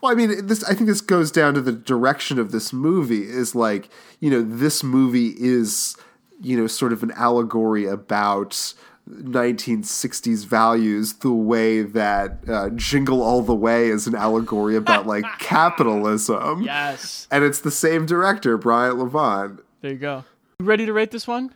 well, 0.00 0.12
I 0.12 0.14
mean, 0.14 0.46
this 0.46 0.62
I 0.62 0.74
think 0.74 0.86
this 0.86 1.00
goes 1.00 1.32
down 1.32 1.54
to 1.54 1.60
the 1.60 1.72
direction 1.72 2.38
of 2.38 2.52
this 2.52 2.72
movie 2.72 3.24
is 3.24 3.56
like, 3.56 3.88
you 4.20 4.30
know, 4.30 4.42
this 4.42 4.84
movie 4.84 5.34
is, 5.36 5.96
you 6.40 6.56
know, 6.56 6.68
sort 6.68 6.92
of 6.92 7.02
an 7.02 7.10
allegory 7.12 7.84
about 7.84 8.74
1960s 9.08 10.44
values 10.44 11.14
the 11.14 11.30
way 11.32 11.82
that 11.82 12.38
uh, 12.48 12.70
Jingle 12.70 13.22
All 13.22 13.42
the 13.42 13.54
Way 13.54 13.88
is 13.88 14.06
an 14.06 14.14
allegory 14.14 14.76
about 14.76 15.06
like 15.06 15.24
capitalism. 15.38 16.62
Yes. 16.62 17.28
And 17.30 17.44
it's 17.44 17.60
the 17.60 17.70
same 17.70 18.06
director, 18.06 18.58
Brian 18.58 18.98
Levant. 18.98 19.60
There 19.80 19.92
you 19.92 19.98
go. 19.98 20.24
You 20.58 20.66
ready 20.66 20.86
to 20.86 20.92
rate 20.92 21.10
this 21.12 21.26
one? 21.26 21.54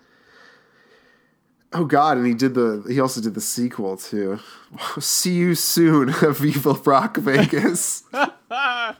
Oh 1.72 1.84
God! 1.84 2.16
And 2.16 2.26
he 2.26 2.34
did 2.34 2.54
the. 2.54 2.84
He 2.88 2.98
also 2.98 3.20
did 3.20 3.34
the 3.34 3.40
sequel 3.40 3.96
too. 3.96 4.40
See 4.98 5.34
you 5.34 5.54
soon, 5.54 6.12
Viva 6.34 6.72
Rock 6.72 7.16
Vegas. 7.16 8.02
oh, 8.12 8.96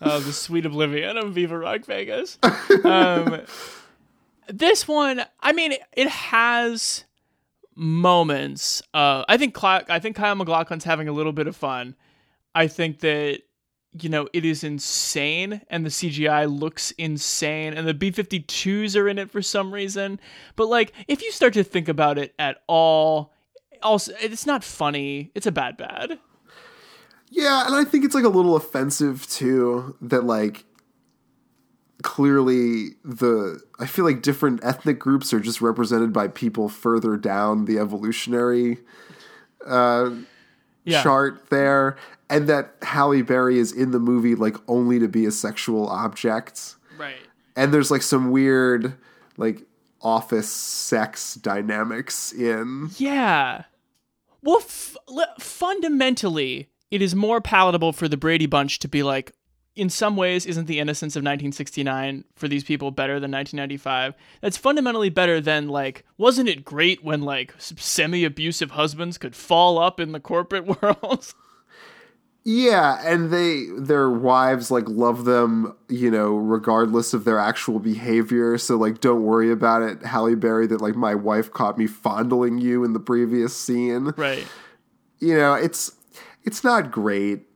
the 0.00 0.32
sweet 0.32 0.66
oblivion 0.66 1.16
of 1.16 1.32
Viva 1.32 1.58
Rock 1.58 1.84
Vegas. 1.84 2.38
Um, 2.84 3.40
this 4.46 4.86
one, 4.86 5.22
I 5.40 5.52
mean, 5.52 5.74
it 5.96 6.08
has 6.08 7.05
moments. 7.76 8.82
Uh, 8.92 9.24
I 9.28 9.36
think 9.36 9.54
Cla- 9.54 9.84
I 9.88 9.98
think 9.98 10.16
Kyle 10.16 10.34
MacLachlan's 10.34 10.84
having 10.84 11.08
a 11.08 11.12
little 11.12 11.32
bit 11.32 11.46
of 11.46 11.54
fun. 11.54 11.94
I 12.54 12.66
think 12.66 13.00
that 13.00 13.42
you 13.92 14.08
know 14.08 14.28
it 14.32 14.44
is 14.44 14.64
insane, 14.64 15.60
and 15.68 15.84
the 15.84 15.90
CGI 15.90 16.46
looks 16.48 16.90
insane, 16.92 17.74
and 17.74 17.86
the 17.86 17.94
B-52s 17.94 18.96
are 18.96 19.08
in 19.08 19.18
it 19.18 19.30
for 19.30 19.42
some 19.42 19.72
reason. 19.72 20.18
But 20.56 20.68
like, 20.68 20.92
if 21.06 21.22
you 21.22 21.30
start 21.30 21.52
to 21.54 21.64
think 21.64 21.88
about 21.88 22.18
it 22.18 22.34
at 22.38 22.62
all, 22.66 23.32
also 23.82 24.12
it's 24.20 24.46
not 24.46 24.64
funny. 24.64 25.30
It's 25.34 25.46
a 25.46 25.52
bad 25.52 25.76
bad. 25.76 26.18
Yeah, 27.28 27.66
and 27.66 27.74
I 27.74 27.84
think 27.84 28.04
it's 28.04 28.14
like 28.14 28.24
a 28.24 28.28
little 28.28 28.56
offensive 28.56 29.28
too 29.28 29.96
that 30.00 30.24
like 30.24 30.64
clearly 32.02 32.90
the 33.04 33.60
I 33.78 33.86
feel 33.86 34.04
like 34.04 34.22
different 34.22 34.60
ethnic 34.62 34.98
groups 34.98 35.32
are 35.32 35.40
just 35.40 35.60
represented 35.60 36.12
by 36.12 36.28
people 36.28 36.68
further 36.68 37.16
down 37.16 37.64
the 37.64 37.78
evolutionary 37.78 38.78
uh, 39.66 40.10
yeah. 40.84 41.02
chart 41.02 41.48
there, 41.50 41.96
and 42.28 42.48
that 42.48 42.74
Halle 42.82 43.22
Berry 43.22 43.58
is 43.58 43.72
in 43.72 43.90
the 43.90 43.98
movie 43.98 44.34
like 44.34 44.56
only 44.68 44.98
to 44.98 45.08
be 45.08 45.26
a 45.26 45.30
sexual 45.30 45.88
object, 45.88 46.76
right? 46.98 47.16
And 47.54 47.72
there's 47.72 47.90
like 47.90 48.02
some 48.02 48.30
weird 48.30 48.94
like 49.36 49.62
office 50.02 50.50
sex 50.50 51.34
dynamics 51.34 52.32
in 52.32 52.90
yeah. 52.96 53.64
Well, 54.42 54.58
f- 54.58 54.96
fundamentally, 55.40 56.68
it 56.90 57.02
is 57.02 57.16
more 57.16 57.40
palatable 57.40 57.92
for 57.92 58.06
the 58.06 58.16
Brady 58.16 58.46
Bunch 58.46 58.78
to 58.78 58.86
be 58.86 59.02
like, 59.02 59.32
in 59.76 59.90
some 59.90 60.16
ways, 60.16 60.46
isn't 60.46 60.66
the 60.66 60.80
innocence 60.80 61.14
of 61.14 61.20
1969 61.20 62.24
for 62.34 62.48
these 62.48 62.64
people 62.64 62.90
better 62.90 63.20
than 63.20 63.30
1995? 63.30 64.14
That's 64.40 64.56
fundamentally 64.56 65.10
better 65.10 65.40
than, 65.40 65.68
like, 65.68 66.04
wasn't 66.16 66.48
it 66.48 66.64
great 66.64 67.04
when, 67.04 67.22
like, 67.22 67.54
semi 67.58 68.24
abusive 68.24 68.72
husbands 68.72 69.18
could 69.18 69.36
fall 69.36 69.78
up 69.78 70.00
in 70.00 70.12
the 70.12 70.20
corporate 70.20 70.82
world? 70.82 71.34
Yeah, 72.48 73.02
and 73.04 73.32
they 73.32 73.64
their 73.76 74.08
wives 74.08 74.70
like 74.70 74.88
love 74.88 75.24
them, 75.24 75.76
you 75.88 76.12
know, 76.12 76.36
regardless 76.36 77.12
of 77.12 77.24
their 77.24 77.40
actual 77.40 77.80
behavior. 77.80 78.56
So 78.56 78.76
like 78.76 79.00
don't 79.00 79.24
worry 79.24 79.50
about 79.50 79.82
it, 79.82 80.04
Halle 80.04 80.36
Berry 80.36 80.68
that 80.68 80.80
like 80.80 80.94
my 80.94 81.16
wife 81.16 81.50
caught 81.50 81.76
me 81.76 81.88
fondling 81.88 82.58
you 82.58 82.84
in 82.84 82.92
the 82.92 83.00
previous 83.00 83.52
scene. 83.56 84.12
Right. 84.16 84.46
You 85.18 85.36
know, 85.36 85.54
it's 85.54 85.90
it's 86.44 86.62
not 86.62 86.92
great. 86.92 87.48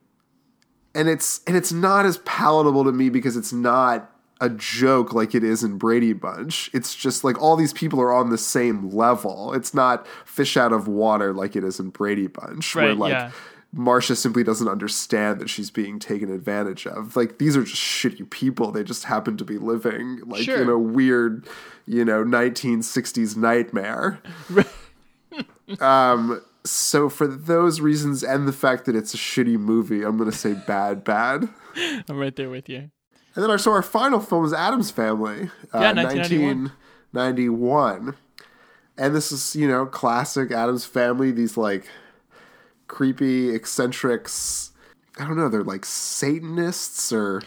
And 0.94 1.08
it's 1.08 1.40
and 1.46 1.56
it's 1.56 1.72
not 1.72 2.06
as 2.06 2.18
palatable 2.18 2.84
to 2.84 2.92
me 2.92 3.08
because 3.10 3.36
it's 3.36 3.52
not 3.52 4.10
a 4.40 4.48
joke 4.48 5.12
like 5.12 5.34
it 5.34 5.44
is 5.44 5.62
in 5.62 5.76
Brady 5.76 6.14
Bunch. 6.14 6.70
It's 6.72 6.94
just 6.94 7.24
like 7.24 7.40
all 7.40 7.56
these 7.56 7.72
people 7.74 8.00
are 8.00 8.12
on 8.12 8.30
the 8.30 8.38
same 8.38 8.88
level. 8.90 9.52
It's 9.52 9.74
not 9.74 10.06
fish 10.24 10.56
out 10.56 10.72
of 10.72 10.88
water 10.88 11.34
like 11.34 11.54
it 11.56 11.62
is 11.64 11.78
in 11.78 11.90
Brady 11.90 12.26
Bunch, 12.26 12.74
where 12.74 12.94
like 12.94 13.12
yeah. 13.12 13.30
Marcia 13.72 14.16
simply 14.16 14.42
doesn't 14.42 14.66
understand 14.66 15.40
that 15.40 15.48
she's 15.50 15.70
being 15.70 15.98
taken 15.98 16.32
advantage 16.32 16.86
of. 16.86 17.16
Like 17.16 17.38
these 17.38 17.56
are 17.56 17.62
just 17.62 17.80
shitty 17.80 18.28
people. 18.30 18.72
They 18.72 18.82
just 18.82 19.04
happen 19.04 19.36
to 19.36 19.44
be 19.44 19.58
living 19.58 20.20
like 20.26 20.42
Sure. 20.42 20.60
in 20.62 20.68
a 20.70 20.78
weird, 20.78 21.46
you 21.86 22.04
know, 22.04 22.24
1960s 22.24 23.36
nightmare. 23.36 24.20
um 25.80 26.42
so 26.64 27.08
for 27.08 27.26
those 27.26 27.80
reasons 27.80 28.22
and 28.22 28.46
the 28.46 28.52
fact 28.52 28.84
that 28.84 28.94
it's 28.94 29.14
a 29.14 29.16
shitty 29.16 29.58
movie, 29.58 30.02
I'm 30.02 30.16
going 30.16 30.30
to 30.30 30.36
say 30.36 30.54
bad 30.54 31.04
bad. 31.04 31.48
I'm 32.08 32.18
right 32.18 32.34
there 32.34 32.50
with 32.50 32.68
you. 32.68 32.90
And 33.34 33.44
then 33.44 33.50
our 33.50 33.58
so 33.58 33.72
our 33.72 33.82
final 33.82 34.20
film 34.20 34.44
is 34.44 34.52
Addams 34.52 34.90
Family, 34.90 35.50
uh, 35.72 35.80
Yeah, 35.80 35.92
1991. 35.92 36.72
1991. 37.12 38.16
And 38.98 39.14
this 39.14 39.32
is 39.32 39.56
you 39.56 39.68
know 39.68 39.86
classic 39.86 40.50
Addams 40.50 40.84
Family. 40.84 41.30
These 41.30 41.56
like 41.56 41.86
creepy 42.88 43.54
eccentrics. 43.54 44.72
I 45.18 45.26
don't 45.26 45.36
know. 45.36 45.48
They're 45.48 45.62
like 45.62 45.84
Satanists 45.84 47.12
or 47.12 47.42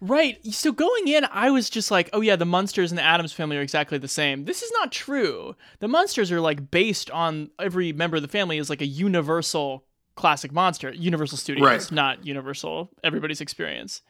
Right. 0.00 0.38
So 0.54 0.70
going 0.72 1.08
in, 1.08 1.24
I 1.32 1.50
was 1.50 1.68
just 1.68 1.90
like, 1.90 2.08
oh 2.12 2.20
yeah, 2.20 2.36
the 2.36 2.44
Munsters 2.44 2.92
and 2.92 2.98
the 2.98 3.02
Addams 3.02 3.32
family 3.32 3.56
are 3.56 3.60
exactly 3.62 3.98
the 3.98 4.06
same. 4.08 4.44
This 4.44 4.62
is 4.62 4.70
not 4.72 4.92
true. 4.92 5.56
The 5.80 5.88
Munsters 5.88 6.30
are 6.30 6.40
like 6.40 6.70
based 6.70 7.10
on 7.10 7.50
every 7.58 7.92
member 7.92 8.16
of 8.16 8.22
the 8.22 8.28
family 8.28 8.58
is 8.58 8.70
like 8.70 8.80
a 8.80 8.86
universal 8.86 9.84
classic 10.14 10.52
monster. 10.52 10.92
Universal 10.92 11.38
Studios, 11.38 11.64
Right. 11.66 11.92
not 11.92 12.24
Universal 12.24 12.90
Everybody's 13.02 13.40
Experience. 13.40 14.02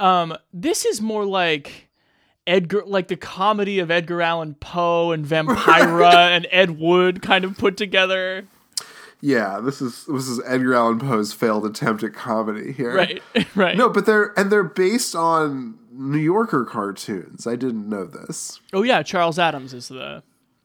Um, 0.00 0.36
this 0.52 0.84
is 0.84 1.00
more 1.00 1.24
like 1.24 1.88
Edgar, 2.46 2.82
like 2.86 3.08
the 3.08 3.16
comedy 3.16 3.78
of 3.78 3.90
Edgar 3.90 4.22
Allan 4.22 4.54
Poe 4.54 5.12
and 5.12 5.24
Vampira 5.26 6.12
and 6.30 6.46
Ed 6.50 6.78
Wood 6.78 7.22
kind 7.22 7.44
of 7.44 7.56
put 7.56 7.76
together. 7.76 8.46
Yeah. 9.20 9.60
This 9.60 9.80
is 9.82 10.06
this 10.06 10.28
is 10.28 10.40
Edgar 10.46 10.74
Allan 10.74 10.98
Poe's 10.98 11.32
failed 11.32 11.66
attempt 11.66 12.02
at 12.02 12.14
comedy 12.14 12.72
here. 12.72 12.94
Right. 12.94 13.22
right. 13.54 13.76
No, 13.76 13.88
but 13.88 14.06
they're 14.06 14.32
and 14.38 14.50
they're 14.50 14.62
based 14.64 15.14
on 15.14 15.78
New 15.92 16.18
Yorker 16.18 16.64
cartoons. 16.64 17.46
I 17.46 17.56
didn't 17.56 17.88
know 17.88 18.04
this. 18.06 18.60
Oh 18.72 18.82
yeah, 18.82 19.02
Charles 19.02 19.38
Addams 19.38 19.74
is 19.74 19.88
the 19.88 20.22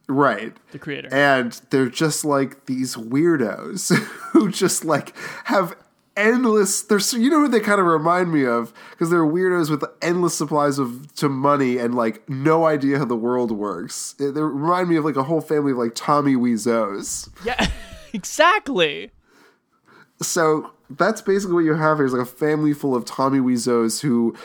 Right. 0.07 0.55
the 0.71 0.77
creator. 0.79 1.09
and 1.11 1.59
they're 1.71 1.89
just 1.89 2.23
like 2.23 2.67
these 2.67 2.95
weirdos 2.95 3.89
who 4.31 4.51
just 4.51 4.85
like 4.85 5.15
have 5.45 5.75
endless 6.15 6.83
they're 6.83 6.99
so 6.99 7.17
you 7.17 7.29
know 7.29 7.39
who 7.41 7.47
they 7.49 7.59
kind 7.59 7.79
of 7.81 7.85
remind 7.87 8.31
me 8.31 8.45
of 8.45 8.71
because 8.91 9.09
they're 9.09 9.25
weirdos 9.25 9.69
with 9.69 9.83
endless 10.01 10.33
supplies 10.33 10.79
of 10.79 11.13
to 11.15 11.27
money 11.27 11.77
and 11.77 11.93
like 11.95 12.29
no 12.29 12.65
idea 12.65 12.97
how 12.99 13.03
the 13.03 13.15
world 13.17 13.51
works 13.51 14.13
they 14.19 14.29
they 14.31 14.39
remind 14.41 14.87
me 14.87 14.95
of 14.95 15.03
like 15.03 15.17
a 15.17 15.23
whole 15.23 15.41
family 15.41 15.71
of 15.73 15.77
like 15.77 15.91
tommy 15.95 16.35
Wiseaus. 16.35 17.27
yeah. 17.43 17.67
exactly. 18.15 19.11
so 20.21 20.71
that's 20.89 21.21
basically 21.21 21.53
what 21.55 21.65
you 21.65 21.73
have 21.73 21.97
here 21.97 22.05
is 22.05 22.13
like 22.13 22.21
a 22.21 22.25
family 22.25 22.73
full 22.73 22.95
of 22.95 23.05
tommy 23.05 23.39
Wiseaus 23.39 24.01
who 24.01 24.35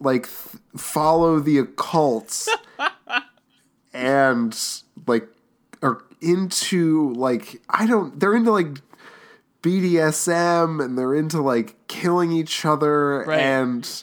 like 0.00 0.24
th- 0.28 0.62
follow 0.76 1.38
the 1.40 1.58
occult 1.58 2.46
and 3.92 4.58
like 5.06 5.28
are 5.82 6.02
into 6.20 7.12
like 7.14 7.60
I 7.70 7.86
don't 7.86 8.18
they're 8.18 8.34
into 8.34 8.50
like 8.52 8.78
BDSM 9.62 10.82
and 10.84 10.96
they're 10.96 11.14
into 11.14 11.40
like 11.42 11.76
killing 11.88 12.32
each 12.32 12.64
other 12.64 13.24
Right. 13.26 13.40
and 13.40 14.02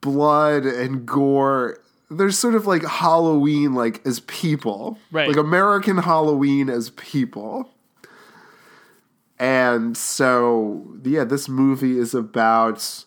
blood 0.00 0.64
and 0.64 1.06
gore. 1.06 1.78
They're 2.10 2.30
sort 2.30 2.54
of 2.54 2.66
like 2.66 2.84
Halloween 2.84 3.74
like 3.74 4.04
as 4.06 4.20
people. 4.20 4.98
Right. 5.12 5.28
Like 5.28 5.36
American 5.36 5.98
Halloween 5.98 6.68
as 6.68 6.90
people. 6.90 7.70
And 9.42 9.96
so 9.96 10.94
yeah, 11.02 11.24
this 11.24 11.48
movie 11.48 11.98
is 11.98 12.14
about 12.14 13.04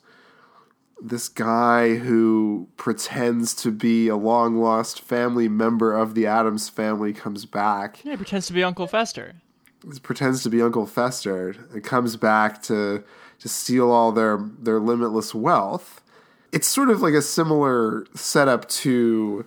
this 1.01 1.29
guy 1.29 1.95
who 1.95 2.67
pretends 2.75 3.53
to 3.55 3.71
be 3.71 4.09
a 4.09 4.17
long 4.17 4.57
lost 4.57 4.99
family 4.99 5.47
member 5.47 5.93
of 5.93 6.13
the 6.13 6.27
Addams 6.27 6.67
family 6.67 7.13
comes 7.13 7.45
back. 7.45 8.03
Yeah, 8.03 8.11
he 8.11 8.17
pretends 8.17 8.47
to 8.47 8.53
be 8.53 8.65
Uncle 8.65 8.85
Fester. 8.85 9.35
Pretends 10.03 10.43
to 10.43 10.49
be 10.49 10.61
Uncle 10.61 10.85
Fester 10.85 11.55
and 11.71 11.81
comes 11.81 12.17
back 12.17 12.61
to 12.63 13.05
to 13.39 13.47
steal 13.47 13.89
all 13.89 14.11
their 14.11 14.37
their 14.59 14.81
limitless 14.81 15.33
wealth. 15.33 16.01
It's 16.51 16.67
sort 16.67 16.89
of 16.89 17.01
like 17.01 17.13
a 17.13 17.21
similar 17.21 18.07
setup 18.13 18.67
to 18.83 19.45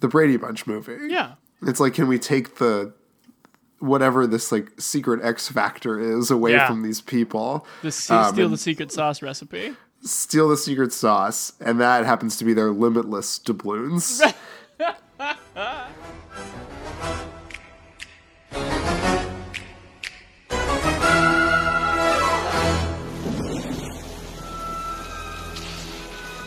the 0.00 0.08
Brady 0.08 0.36
Bunch 0.36 0.66
movie. 0.66 1.12
Yeah. 1.12 1.34
It's 1.62 1.78
like 1.78 1.94
can 1.94 2.08
we 2.08 2.18
take 2.18 2.56
the 2.56 2.92
whatever 3.84 4.26
this 4.26 4.50
like 4.50 4.72
secret 4.80 5.20
X 5.22 5.48
factor 5.48 5.98
is 5.98 6.30
away 6.30 6.52
Yeah. 6.52 6.66
from 6.68 6.82
these 6.82 7.00
people? 7.00 7.66
The 7.82 7.92
se- 7.92 8.14
Um, 8.14 8.34
steal 8.34 8.48
the 8.48 8.56
secret 8.58 8.90
sauce 8.92 9.22
recipe. 9.22 9.76
steal 10.02 10.48
the 10.48 10.56
secret 10.56 10.92
sauce, 10.92 11.52
and 11.60 11.80
that 11.80 12.04
happens 12.04 12.36
to 12.38 12.44
be 12.44 12.52
their 12.54 12.70
limitless 12.70 13.38
doubloons. 13.38 14.22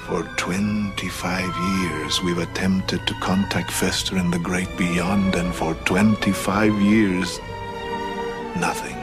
For 0.08 0.24
25 1.08 1.56
years, 1.82 2.22
we've 2.22 2.38
attempted 2.40 3.08
to 3.08 3.14
contact 3.22 3.72
Fester 3.72 4.18
in 4.18 4.30
the 4.30 4.40
great 4.40 4.68
beyond, 4.78 5.36
and 5.36 5.56
for 5.56 5.74
25 5.86 6.82
years, 6.82 7.40
nothing. 8.60 8.96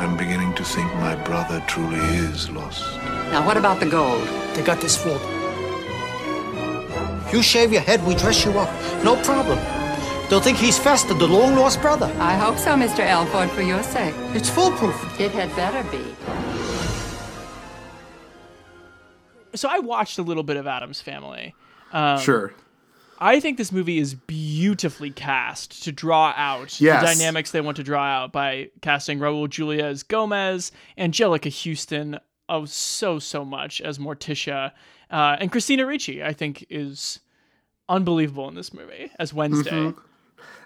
I'm 0.00 0.16
beginning 0.16 0.54
to 0.54 0.64
think 0.64 0.90
my 0.94 1.16
brother 1.16 1.62
truly 1.66 1.98
is 1.98 2.48
lost. 2.48 2.82
Now, 3.30 3.44
what 3.46 3.58
about 3.58 3.78
the 3.78 3.90
gold? 3.90 4.26
They 4.54 4.62
got 4.62 4.80
this 4.80 4.96
fooled. 4.96 5.20
You 7.30 7.42
shave 7.42 7.70
your 7.70 7.82
head, 7.82 8.02
we 8.06 8.14
dress 8.14 8.42
you 8.46 8.52
up. 8.52 8.70
No 9.04 9.16
problem. 9.22 9.58
They'll 10.30 10.40
think 10.40 10.56
he's 10.56 10.78
Fester, 10.78 11.12
the 11.12 11.26
long 11.26 11.56
lost 11.56 11.82
brother. 11.82 12.10
I 12.18 12.38
hope 12.38 12.56
so, 12.56 12.70
Mr. 12.70 13.00
Elford, 13.00 13.50
for 13.50 13.60
your 13.60 13.82
sake. 13.82 14.14
It's 14.32 14.48
foolproof. 14.48 15.20
It 15.20 15.32
had 15.32 15.54
better 15.54 15.86
be. 15.90 16.02
So 19.54 19.68
I 19.70 19.78
watched 19.78 20.18
a 20.18 20.22
little 20.22 20.42
bit 20.42 20.56
of 20.56 20.66
Addams 20.66 21.00
Family. 21.00 21.54
Um, 21.92 22.18
sure. 22.20 22.52
I 23.22 23.38
think 23.40 23.58
this 23.58 23.70
movie 23.70 23.98
is 23.98 24.14
beautifully 24.14 25.10
cast 25.10 25.84
to 25.84 25.92
draw 25.92 26.32
out 26.36 26.80
Yes. 26.80 27.00
the 27.02 27.06
dynamics 27.06 27.50
they 27.50 27.60
want 27.60 27.76
to 27.76 27.82
draw 27.82 28.02
out 28.02 28.32
by 28.32 28.70
casting 28.80 29.18
Raul 29.18 29.48
Julia 29.48 29.84
as 29.84 30.02
Gomez, 30.02 30.72
Anjelica 30.96 31.50
Huston 31.52 32.18
of 32.48 32.70
so 32.70 33.18
so 33.18 33.44
much 33.44 33.80
as 33.82 33.98
Morticia, 33.98 34.72
uh, 35.10 35.36
and 35.38 35.52
Christina 35.52 35.84
Ricci. 35.86 36.24
I 36.24 36.32
think 36.32 36.64
is 36.70 37.20
unbelievable 37.88 38.48
in 38.48 38.54
this 38.54 38.72
movie 38.72 39.10
as 39.18 39.34
Wednesday. 39.34 39.70
Mhm. 39.70 39.96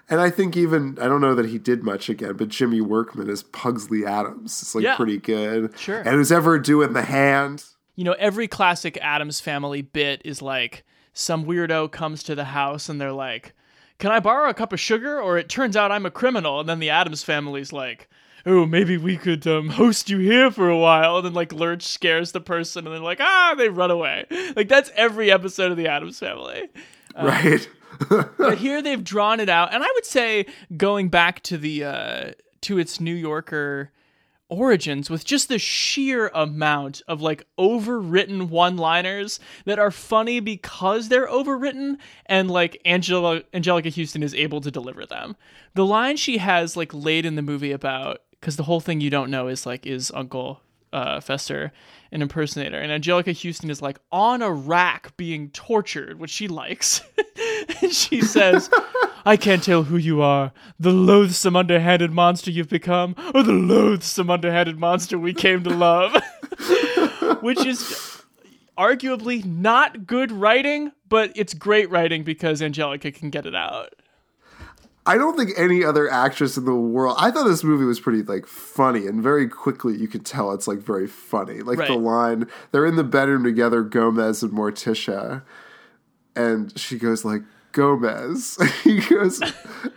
And 0.07 0.21
I 0.21 0.29
think 0.29 0.55
even 0.55 0.97
I 1.01 1.07
don't 1.07 1.21
know 1.21 1.35
that 1.35 1.47
he 1.47 1.57
did 1.57 1.83
much 1.83 2.07
again, 2.09 2.35
but 2.37 2.47
Jimmy 2.49 2.79
Workman 2.79 3.29
as 3.29 3.43
Pugsley 3.43 4.05
Addams 4.05 4.61
is 4.61 4.75
like 4.75 4.83
Yeah. 4.83 4.95
pretty 4.95 5.17
good. 5.17 5.77
Sure. 5.77 5.97
And 5.97 6.09
who's 6.09 6.31
ever 6.31 6.57
doing 6.59 6.93
the 6.93 7.01
hand? 7.01 7.65
You 7.95 8.03
know, 8.03 8.15
every 8.19 8.47
classic 8.47 8.97
Addams 9.01 9.39
family 9.39 9.81
bit 9.81 10.21
is 10.25 10.41
like 10.41 10.83
some 11.13 11.45
weirdo 11.45 11.91
comes 11.91 12.23
to 12.23 12.35
the 12.35 12.45
house 12.45 12.89
and 12.89 12.99
they're 12.99 13.11
like, 13.11 13.53
Can 13.99 14.11
I 14.11 14.19
borrow 14.19 14.49
a 14.49 14.53
cup 14.53 14.73
of 14.73 14.79
sugar? 14.79 15.19
Or 15.19 15.37
it 15.37 15.49
turns 15.49 15.75
out 15.77 15.91
I'm 15.91 16.05
a 16.05 16.11
criminal. 16.11 16.59
And 16.59 16.67
then 16.67 16.79
the 16.79 16.89
Addams 16.89 17.23
family's 17.23 17.71
like, 17.71 18.09
Oh, 18.45 18.65
maybe 18.65 18.97
we 18.97 19.17
could 19.17 19.47
um, 19.47 19.69
host 19.69 20.09
you 20.09 20.19
here 20.19 20.51
for 20.51 20.69
a 20.69 20.77
while. 20.77 21.17
And 21.17 21.25
then 21.25 21.33
like 21.33 21.53
Lurch 21.53 21.83
scares 21.83 22.31
the 22.31 22.41
person 22.41 22.85
and 22.85 22.93
they're 22.93 23.01
like, 23.01 23.21
Ah, 23.21 23.55
they 23.57 23.69
run 23.69 23.91
away. 23.91 24.25
Like 24.55 24.67
that's 24.67 24.91
every 24.95 25.31
episode 25.31 25.71
of 25.71 25.77
the 25.77 25.87
Addams 25.87 26.19
family. 26.19 26.67
Um, 27.15 27.27
right. 27.27 27.69
but 28.37 28.57
here 28.57 28.81
they've 28.81 29.03
drawn 29.03 29.39
it 29.39 29.49
out, 29.49 29.73
and 29.73 29.83
I 29.83 29.87
would 29.95 30.05
say 30.05 30.45
going 30.75 31.09
back 31.09 31.41
to 31.43 31.57
the 31.57 31.83
uh, 31.83 32.31
to 32.61 32.77
its 32.77 32.99
New 32.99 33.13
Yorker 33.13 33.91
origins 34.49 35.09
with 35.09 35.25
just 35.25 35.49
the 35.49 35.59
sheer 35.59 36.27
amount 36.29 37.01
of 37.07 37.21
like 37.21 37.47
overwritten 37.57 38.49
one-liners 38.49 39.39
that 39.65 39.79
are 39.79 39.91
funny 39.91 40.39
because 40.39 41.09
they're 41.09 41.27
overwritten 41.27 41.97
and 42.27 42.49
like 42.51 42.79
Angela 42.85 43.41
Anjelica 43.53 43.95
Huston 43.95 44.23
is 44.23 44.35
able 44.35 44.61
to 44.61 44.71
deliver 44.71 45.05
them. 45.05 45.35
The 45.73 45.85
line 45.85 46.17
she 46.17 46.37
has 46.37 46.77
like 46.77 46.93
late 46.93 47.25
in 47.25 47.35
the 47.35 47.41
movie 47.41 47.71
about 47.71 48.21
cuz 48.41 48.55
the 48.55 48.63
whole 48.63 48.79
thing 48.79 49.01
you 49.01 49.09
don't 49.09 49.31
know 49.31 49.47
is 49.47 49.65
like 49.65 49.85
is 49.85 50.11
Uncle 50.13 50.61
uh, 50.93 51.19
Fester 51.19 51.73
an 52.11 52.21
impersonator 52.21 52.79
and 52.79 52.91
Anjelica 52.91 53.35
Huston 53.35 53.69
is 53.69 53.81
like 53.81 53.99
on 54.11 54.41
a 54.41 54.51
rack 54.51 55.17
being 55.17 55.49
tortured 55.49 56.19
which 56.19 56.31
she 56.31 56.47
likes 56.47 57.01
and 57.81 57.91
she 57.91 58.21
says 58.21 58.69
I 59.25 59.37
can't 59.37 59.63
tell 59.63 59.83
who 59.83 59.97
you 59.97 60.21
are, 60.21 60.51
the 60.79 60.91
loathsome 60.91 61.55
underhanded 61.55 62.11
monster 62.11 62.51
you've 62.51 62.69
become, 62.69 63.15
or 63.33 63.41
the 63.41 63.51
loathsome 63.51 64.29
underhanded 64.29 64.77
monster 64.79 65.17
we 65.17 65.33
came 65.33 65.63
to 65.63 65.71
love. 65.71 66.15
which 67.41 67.65
is 67.65 68.23
arguably 68.77 69.43
not 69.45 70.05
good 70.05 70.31
writing, 70.31 70.91
but 71.07 71.31
it's 71.35 71.53
great 71.53 71.89
writing 71.89 72.23
because 72.23 72.61
Anjelica 72.61 73.13
can 73.13 73.29
get 73.29 73.45
it 73.45 73.55
out. 73.55 73.93
I 75.07 75.17
don't 75.17 75.37
think 75.37 75.51
any 75.55 75.83
other 75.83 76.09
actress 76.09 76.57
in 76.57 76.65
the 76.65 76.73
world. 76.73 77.15
I 77.19 77.29
thought 77.29 77.47
this 77.47 77.63
movie 77.63 77.85
was 77.85 77.99
pretty 77.99 78.23
like 78.23 78.47
funny, 78.47 79.05
and 79.05 79.21
very 79.21 79.47
quickly 79.47 79.95
you 79.95 80.07
could 80.07 80.25
tell 80.25 80.51
it's 80.51 80.67
like 80.67 80.79
very 80.79 81.07
funny. 81.07 81.61
Like 81.61 81.77
Right. 81.77 81.87
the 81.87 81.95
line, 81.95 82.47
they're 82.71 82.87
in 82.87 82.95
the 82.95 83.03
bedroom 83.03 83.43
together, 83.43 83.83
Gomez 83.83 84.41
and 84.41 84.51
Morticia, 84.51 85.43
and 86.35 86.77
she 86.77 86.97
goes 86.97 87.23
like 87.23 87.43
Gomez. 87.75 88.57
he 88.83 89.01
goes, 89.01 89.39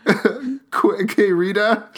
"Qu- 0.70 1.02
"Okay, 1.04 1.32
Rita," 1.32 1.88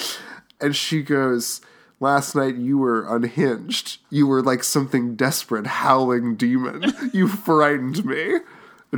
and 0.61 0.77
she 0.77 1.03
goes. 1.03 1.61
Last 2.03 2.35
night 2.35 2.55
you 2.55 2.79
were 2.79 3.05
unhinged. 3.15 3.99
You 4.09 4.27
were 4.27 4.43
like 4.43 4.65
something 4.65 5.17
desperate, 5.17 5.67
howling 5.67 6.37
demon. 6.37 6.95
You 7.13 7.29
frightened 7.29 8.07
me. 8.07 8.39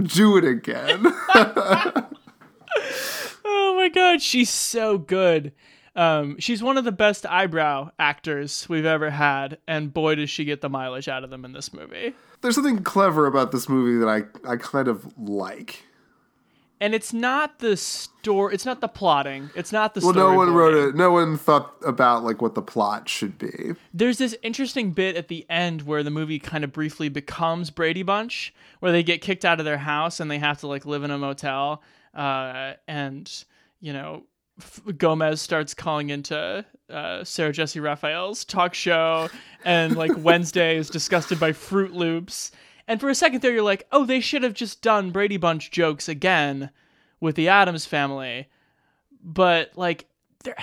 Do 0.01 0.37
it 0.37 0.45
again. 0.45 1.12
Oh 3.45 3.74
my 3.76 3.89
god, 3.89 4.22
she's 4.22 4.51
so 4.51 4.97
good. 4.99 5.53
Um, 5.97 6.37
she's 6.39 6.62
one 6.62 6.78
of 6.78 6.85
the 6.85 6.93
best 6.93 7.26
eyebrow 7.26 7.91
actors 7.99 8.66
we've 8.68 8.87
ever 8.87 9.11
had, 9.11 9.59
and 9.66 9.93
boy, 9.93 10.14
does 10.14 10.30
she 10.30 10.45
get 10.45 10.61
the 10.61 10.68
mileage 10.70 11.09
out 11.09 11.24
of 11.24 11.30
them 11.30 11.45
in 11.45 11.53
this 11.53 11.72
movie. 11.72 12.14
There's 12.41 12.55
something 12.55 12.83
clever 12.83 13.26
about 13.26 13.53
this 13.53 13.68
movie 13.68 13.99
that 13.99 14.09
I, 14.09 14.51
I 14.51 14.57
kind 14.57 14.89
of 14.89 15.07
like. 15.18 15.85
And 16.83 16.97
it's 16.97 17.12
not 17.12 17.61
the 17.61 17.76
story, 17.76 18.53
it's 18.53 18.66
not 18.66 18.80
the 18.80 18.89
plotting, 18.89 19.51
it's 19.55 19.70
not 19.70 19.95
the 19.95 20.01
Well, 20.01 20.14
no 20.14 20.35
one 20.35 20.53
wrote 20.53 20.74
it. 20.74 20.97
No 20.97 21.12
one 21.12 21.39
thought 21.39 21.76
about 21.87 22.24
like 22.24 22.43
what 22.43 22.57
the 22.57 22.61
plot 22.61 23.09
should 23.09 23.39
be. 23.39 23.74
There's 23.95 24.18
this 24.18 24.37
interesting 24.43 24.91
bit 24.91 25.14
at 25.14 25.28
the 25.28 25.47
end 25.49 25.83
where 25.83 26.03
the 26.03 26.11
movie 26.11 26.41
kind 26.41 26.64
of 26.64 26.72
briefly 26.72 27.09
becomes 27.09 27.70
Brady 27.70 28.03
Bunch, 28.03 28.53
where 28.80 28.91
they 28.91 29.05
get 29.05 29.20
kicked 29.20 29.45
out 29.45 29.61
of 29.61 29.64
their 29.64 29.78
house 29.78 30.18
and 30.18 30.28
they 30.28 30.41
have 30.41 30.59
to 30.59 30.66
like 30.66 30.85
live 30.85 31.05
in 31.05 31.12
a 31.12 31.18
motel. 31.18 31.85
Uh, 32.12 32.72
and 32.89 33.33
you 33.80 33.93
know, 33.93 34.24
F- 34.59 34.80
Gomez 34.99 35.41
starts 35.41 35.74
calling 35.74 36.11
into 36.11 36.66
uh, 36.91 37.22
Sarah 37.22 37.53
Jessy 37.53 37.78
Raphael's 37.78 38.45
talk 38.45 38.74
show, 38.74 39.28
and 39.64 39.95
like 39.95 40.11
Wednesday 40.16 40.78
is 40.78 40.91
disgusted 40.91 41.39
by 41.39 41.53
Froot 41.53 41.95
Loops. 41.95 42.51
And 42.89 43.01
for 43.01 43.09
a 43.09 43.14
second 43.14 43.41
there, 43.41 43.53
you're 43.53 43.62
like, 43.62 43.87
oh, 43.93 44.05
they 44.05 44.20
should 44.20 44.43
have 44.43 44.55
just 44.55 44.83
done 44.83 45.11
Brady 45.11 45.37
Bunch 45.37 45.70
jokes 45.70 46.09
again 46.09 46.70
with 47.20 47.37
the 47.37 47.49
Addams 47.49 47.87
family. 47.87 48.49
But 49.22 49.72
like, 49.76 50.07
there 50.45 50.57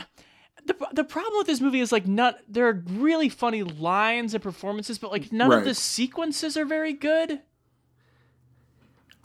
the, 0.69 0.87
the 0.93 1.03
problem 1.03 1.33
with 1.37 1.47
this 1.47 1.61
movie 1.61 1.79
is 1.79 1.91
like 1.91 2.07
not 2.07 2.39
there 2.47 2.67
are 2.67 2.83
really 2.91 3.27
funny 3.27 3.63
lines 3.63 4.33
and 4.33 4.43
performances, 4.43 4.97
but 4.97 5.11
like 5.11 5.31
none 5.31 5.51
of 5.51 5.65
the 5.65 5.73
sequences 5.73 6.55
are 6.55 6.65
very 6.65 6.93
good. 6.93 7.41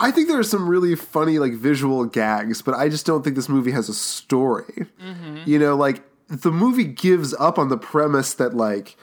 I 0.00 0.10
think 0.10 0.26
there 0.26 0.38
are 0.38 0.42
some 0.42 0.68
really 0.68 0.96
funny 0.96 1.38
like 1.38 1.52
visual 1.52 2.04
gags, 2.06 2.62
but 2.62 2.74
I 2.74 2.88
just 2.88 3.06
don't 3.06 3.22
think 3.22 3.36
this 3.36 3.48
movie 3.48 3.70
has 3.70 3.88
a 3.88 3.94
story. 3.94 4.86
Mm-hmm. 5.00 5.42
You 5.44 5.58
know, 5.58 5.76
like 5.76 6.02
the 6.28 6.50
movie 6.50 6.84
gives 6.84 7.34
up 7.34 7.58
on 7.58 7.68
the 7.68 7.78
premise 7.78 8.34
that 8.34 8.54
like 8.54 8.96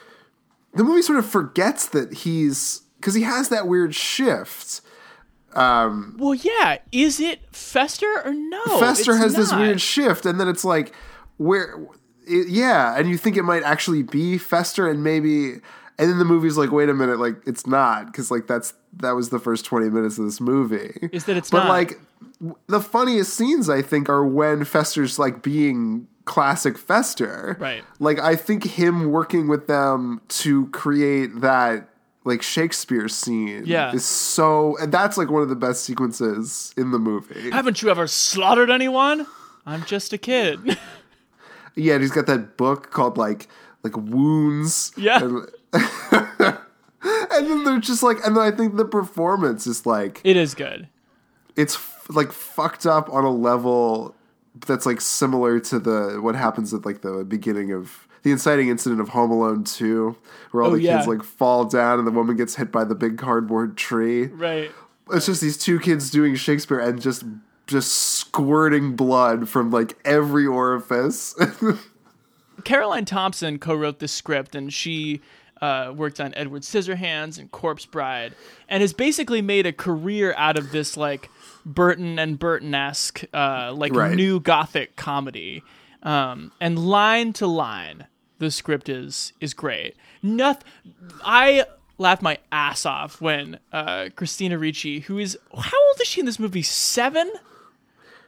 the 0.74 0.84
movie 0.84 1.02
sort 1.02 1.18
of 1.18 1.26
forgets 1.26 1.86
that 1.88 2.12
he's 2.12 2.82
because 3.02 3.14
he 3.14 3.22
has 3.22 3.48
that 3.48 3.66
weird 3.66 3.94
shift. 3.94 4.80
Um, 5.54 6.16
Well, 6.18 6.34
yeah, 6.34 6.78
is 6.92 7.20
it 7.20 7.40
Fester 7.50 8.22
or 8.24 8.32
no? 8.32 8.62
Fester 8.78 9.16
has 9.16 9.34
this 9.34 9.52
weird 9.52 9.80
shift, 9.80 10.24
and 10.24 10.40
then 10.40 10.48
it's 10.48 10.64
like, 10.64 10.94
where, 11.36 11.76
it, 12.26 12.48
yeah, 12.48 12.96
and 12.96 13.10
you 13.10 13.18
think 13.18 13.36
it 13.36 13.42
might 13.42 13.64
actually 13.64 14.02
be 14.02 14.38
Fester, 14.38 14.88
and 14.88 15.02
maybe, 15.04 15.54
and 15.98 16.10
then 16.10 16.18
the 16.18 16.24
movie's 16.24 16.56
like, 16.56 16.70
wait 16.70 16.88
a 16.88 16.94
minute, 16.94 17.18
like 17.18 17.36
it's 17.46 17.66
not, 17.66 18.06
because 18.06 18.30
like 18.30 18.46
that's 18.46 18.72
that 18.94 19.12
was 19.12 19.30
the 19.30 19.38
first 19.38 19.64
twenty 19.64 19.90
minutes 19.90 20.18
of 20.18 20.24
this 20.24 20.40
movie. 20.40 21.08
Is 21.12 21.24
that 21.24 21.36
it's 21.36 21.50
but 21.50 21.64
not. 21.64 21.68
like 21.68 22.00
the 22.68 22.80
funniest 22.80 23.34
scenes 23.34 23.68
I 23.68 23.82
think 23.82 24.08
are 24.08 24.24
when 24.24 24.64
Fester's 24.64 25.18
like 25.18 25.42
being 25.42 26.06
classic 26.24 26.78
Fester, 26.78 27.56
Right. 27.60 27.82
Like 27.98 28.18
I 28.20 28.36
think 28.36 28.64
him 28.64 29.10
working 29.10 29.48
with 29.48 29.66
them 29.66 30.22
to 30.28 30.68
create 30.68 31.40
that. 31.40 31.88
Like 32.24 32.42
Shakespeare 32.42 33.08
scene, 33.08 33.64
Yeah. 33.66 33.92
is 33.92 34.04
so, 34.04 34.76
and 34.78 34.92
that's 34.92 35.18
like 35.18 35.28
one 35.28 35.42
of 35.42 35.48
the 35.48 35.56
best 35.56 35.84
sequences 35.84 36.72
in 36.76 36.92
the 36.92 36.98
movie. 36.98 37.50
Haven't 37.50 37.82
you 37.82 37.90
ever 37.90 38.06
slaughtered 38.06 38.70
anyone? 38.70 39.26
I'm 39.66 39.84
just 39.84 40.12
a 40.12 40.18
kid. 40.18 40.78
Yeah, 41.74 41.94
and 41.94 42.02
he's 42.02 42.12
got 42.12 42.26
that 42.26 42.58
book 42.58 42.90
called 42.90 43.16
like 43.16 43.48
like 43.82 43.96
wounds. 43.96 44.92
Yeah. 44.94 45.22
And, 45.22 45.46
and 45.72 47.46
then 47.50 47.64
they're 47.64 47.80
just 47.80 48.02
like, 48.02 48.18
and 48.26 48.36
then 48.36 48.42
I 48.42 48.50
think 48.50 48.76
the 48.76 48.84
performance 48.84 49.66
is 49.66 49.86
like 49.86 50.20
it 50.22 50.36
is 50.36 50.54
good. 50.54 50.88
it's 51.56 51.74
f- 51.76 52.06
like 52.10 52.30
fucked 52.30 52.84
up 52.86 53.08
on 53.10 53.24
a 53.24 53.30
level 53.30 54.14
that's 54.66 54.84
like 54.84 55.00
similar 55.00 55.58
to 55.60 55.78
the 55.78 56.18
what 56.20 56.34
happens 56.34 56.74
at 56.74 56.84
like 56.84 57.00
the 57.00 57.24
beginning 57.24 57.72
of 57.72 58.06
the 58.22 58.30
inciting 58.30 58.68
incident 58.68 59.00
of 59.00 59.08
Home 59.10 59.30
Alone 59.30 59.64
2, 59.64 60.16
where 60.52 60.62
all 60.62 60.70
Oh, 60.70 60.72
the 60.76 60.82
yeah. 60.82 60.96
kids 60.96 61.08
like 61.08 61.22
fall 61.22 61.64
down 61.64 61.98
and 61.98 62.06
the 62.06 62.10
woman 62.12 62.36
gets 62.36 62.54
hit 62.56 62.70
by 62.72 62.84
the 62.84 62.94
big 62.94 63.18
cardboard 63.18 63.76
tree. 63.76 64.26
Right. 64.26 64.70
It's 65.12 65.26
just 65.26 65.40
these 65.40 65.58
two 65.58 65.78
kids 65.80 66.10
doing 66.10 66.34
Shakespeare 66.36 66.78
and 66.78 67.00
just 67.00 67.24
just 67.66 67.92
squirting 67.92 68.96
blood 68.96 69.48
from 69.48 69.70
like 69.70 69.96
every 70.04 70.46
orifice. 70.46 71.34
Caroline 72.64 73.04
Thompson 73.04 73.58
co-wrote 73.58 73.98
this 73.98 74.12
script, 74.12 74.54
and 74.54 74.72
she 74.72 75.20
uh, 75.60 75.92
worked 75.96 76.20
on 76.20 76.34
Edward 76.34 76.62
Scissorhands 76.62 77.38
and 77.38 77.50
Corpse 77.50 77.86
Bride, 77.86 78.34
and 78.68 78.80
has 78.82 78.92
basically 78.92 79.42
made 79.42 79.66
a 79.66 79.72
career 79.72 80.34
out 80.36 80.58
of 80.58 80.70
this 80.72 80.96
like 80.96 81.30
Burton 81.64 82.18
and 82.18 82.38
Burton-esque, 82.38 83.24
uh, 83.32 83.72
like 83.74 83.94
Right. 83.94 84.14
new 84.14 84.38
gothic 84.40 84.96
comedy. 84.96 85.62
Um, 86.02 86.50
and 86.60 86.78
line 86.78 87.32
to 87.34 87.46
line, 87.46 88.06
the 88.42 88.50
script 88.50 88.88
is 88.88 89.32
is 89.40 89.54
great. 89.54 89.94
Noth- 90.22 90.64
I 91.24 91.64
laughed 91.96 92.22
my 92.22 92.38
ass 92.50 92.84
off 92.84 93.20
when 93.20 93.58
uh, 93.72 94.08
Christina 94.16 94.58
Ricci, 94.58 95.00
who 95.00 95.18
is 95.18 95.38
how 95.56 95.78
old 95.88 96.00
is 96.00 96.08
she 96.08 96.20
in 96.20 96.26
this 96.26 96.38
movie? 96.40 96.62
Seven 96.62 97.30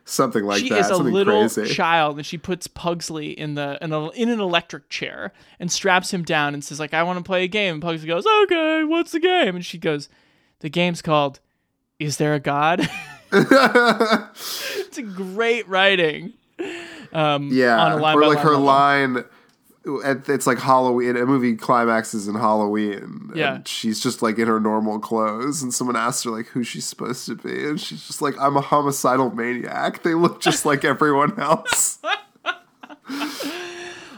Something 0.06 0.44
like 0.44 0.60
that. 0.60 0.62
she 0.62 0.68
that. 0.68 0.78
is 0.80 0.86
a 0.86 0.94
Something 0.96 1.12
little 1.14 1.48
crazy. 1.48 1.74
child 1.74 2.16
and 2.18 2.26
she 2.26 2.36
puts 2.38 2.66
Pugsley 2.66 3.30
in 3.30 3.54
the 3.54 3.76
in, 3.82 3.90
a, 3.92 4.10
in 4.10 4.28
an 4.28 4.38
electric 4.38 4.88
chair 4.90 5.32
and 5.58 5.72
straps 5.72 6.12
him 6.12 6.22
down 6.22 6.52
and 6.54 6.62
says 6.62 6.78
like 6.78 6.92
I 6.94 7.02
want 7.02 7.18
to 7.18 7.24
play 7.24 7.42
a 7.44 7.48
game 7.48 7.74
and 7.74 7.82
Pugsley 7.82 8.06
goes 8.06 8.26
okay 8.44 8.84
what's 8.84 9.12
the 9.12 9.18
game 9.20 9.56
and 9.56 9.64
she 9.64 9.78
goes 9.78 10.08
the 10.60 10.68
game's 10.68 11.00
called 11.02 11.40
Is 11.98 12.18
there 12.18 12.34
a 12.34 12.40
God 12.40 12.88
it's 13.32 14.98
a 14.98 15.02
great 15.02 15.66
writing 15.68 16.34
um 17.12 17.48
yeah, 17.52 17.78
on 17.82 17.92
a 17.92 17.96
line 17.96 18.16
or 18.18 18.26
like 18.26 18.38
her 18.40 18.56
line 18.56 19.14
line. 19.14 19.24
It's 19.86 20.46
like 20.46 20.58
Halloween. 20.58 21.16
A 21.16 21.26
movie 21.26 21.56
climaxes 21.56 22.26
in 22.26 22.34
Halloween. 22.34 23.30
Yeah. 23.34 23.56
and 23.56 23.68
she's 23.68 24.00
just 24.00 24.22
like 24.22 24.38
in 24.38 24.48
her 24.48 24.58
normal 24.60 24.98
clothes, 24.98 25.62
and 25.62 25.74
someone 25.74 25.96
asks 25.96 26.24
her 26.24 26.30
like 26.30 26.46
who 26.46 26.62
she's 26.62 26.86
supposed 26.86 27.26
to 27.26 27.34
be, 27.34 27.64
and 27.66 27.80
she's 27.80 28.06
just 28.06 28.22
like, 28.22 28.34
"I'm 28.40 28.56
a 28.56 28.60
homicidal 28.62 29.30
maniac. 29.30 30.02
They 30.02 30.14
look 30.14 30.40
just 30.40 30.64
like 30.64 30.84
everyone 30.84 31.38
else." 31.38 31.98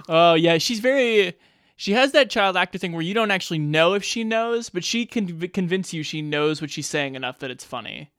Oh 0.08 0.34
yeah, 0.34 0.58
she's 0.58 0.80
very. 0.80 1.34
She 1.78 1.92
has 1.92 2.12
that 2.12 2.30
child 2.30 2.56
actor 2.56 2.78
thing 2.78 2.92
where 2.92 3.02
you 3.02 3.12
don't 3.12 3.30
actually 3.30 3.58
know 3.58 3.92
if 3.94 4.02
she 4.02 4.24
knows, 4.24 4.70
but 4.70 4.82
she 4.82 5.04
can 5.04 5.48
convince 5.48 5.92
you 5.92 6.02
she 6.02 6.22
knows 6.22 6.60
what 6.62 6.70
she's 6.70 6.86
saying 6.86 7.14
enough 7.16 7.38
that 7.40 7.50
it's 7.50 7.64
funny. 7.64 8.10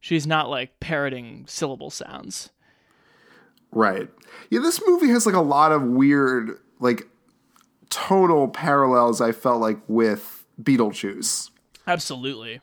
She's 0.00 0.26
not 0.26 0.48
like 0.48 0.78
parroting 0.80 1.44
syllable 1.48 1.90
sounds. 1.90 2.50
Right. 3.72 4.08
Yeah, 4.50 4.60
this 4.60 4.80
movie 4.86 5.08
has 5.08 5.26
like 5.26 5.34
a 5.34 5.40
lot 5.40 5.72
of 5.72 5.82
weird, 5.82 6.58
like 6.80 7.06
tonal 7.90 8.48
parallels. 8.48 9.20
I 9.20 9.32
felt 9.32 9.60
like 9.60 9.78
with 9.86 10.44
Beetlejuice, 10.60 11.50
Absolutely. 11.86 12.60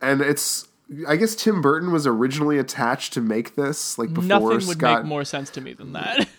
and 0.00 0.20
it's. 0.20 0.68
I 1.08 1.16
guess 1.16 1.34
Tim 1.34 1.62
Burton 1.62 1.90
was 1.90 2.06
originally 2.06 2.58
attached 2.58 3.14
to 3.14 3.22
make 3.22 3.54
this, 3.54 3.96
like 3.98 4.12
before 4.12 4.28
Nothing 4.28 4.48
would 4.68 4.78
Scott. 4.78 5.02
make 5.04 5.08
more 5.08 5.24
sense 5.24 5.48
to 5.50 5.60
me 5.62 5.72
than 5.72 5.94
that. 5.94 6.28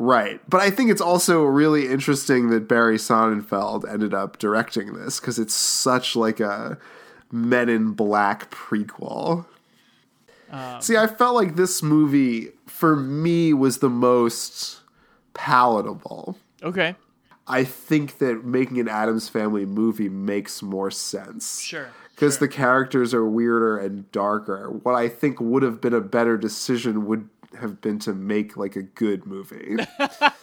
Right. 0.00 0.40
But 0.48 0.62
I 0.62 0.70
think 0.70 0.90
it's 0.90 1.02
also 1.02 1.42
really 1.42 1.86
interesting 1.86 2.48
that 2.48 2.66
Barry 2.66 2.96
Sonnenfeld 2.96 3.86
ended 3.86 4.14
up 4.14 4.38
directing 4.38 4.94
this 4.94 5.20
because 5.20 5.38
it's 5.38 5.52
such 5.52 6.16
like 6.16 6.40
a 6.40 6.78
Men 7.30 7.68
in 7.68 7.92
Black 7.92 8.50
prequel. 8.50 9.44
Um, 10.50 10.80
See, 10.80 10.96
I 10.96 11.06
felt 11.06 11.34
like 11.34 11.56
this 11.56 11.82
movie 11.82 12.48
for 12.66 12.96
me 12.96 13.52
was 13.52 13.80
the 13.80 13.90
most 13.90 14.79
palatable. 15.34 16.36
okay. 16.62 16.94
I 17.46 17.64
think 17.64 18.18
that 18.18 18.44
making 18.44 18.78
an 18.78 18.86
Addams 18.86 19.28
Family 19.28 19.66
movie 19.66 20.08
makes 20.08 20.62
more 20.62 20.90
sense. 20.90 21.60
Sure. 21.60 21.88
Because 22.14 22.38
the 22.38 22.46
characters 22.46 23.12
are 23.12 23.26
weirder 23.26 23.76
and 23.76 24.10
darker. 24.12 24.70
What 24.70 24.94
I 24.94 25.08
think 25.08 25.40
would 25.40 25.64
have 25.64 25.80
been 25.80 25.94
a 25.94 26.00
better 26.00 26.36
decision 26.38 27.06
would 27.06 27.28
have 27.58 27.80
been 27.80 27.98
to 28.00 28.12
make 28.14 28.56
like 28.56 28.76
a 28.76 28.82
good 28.82 29.26
movie. 29.26 29.78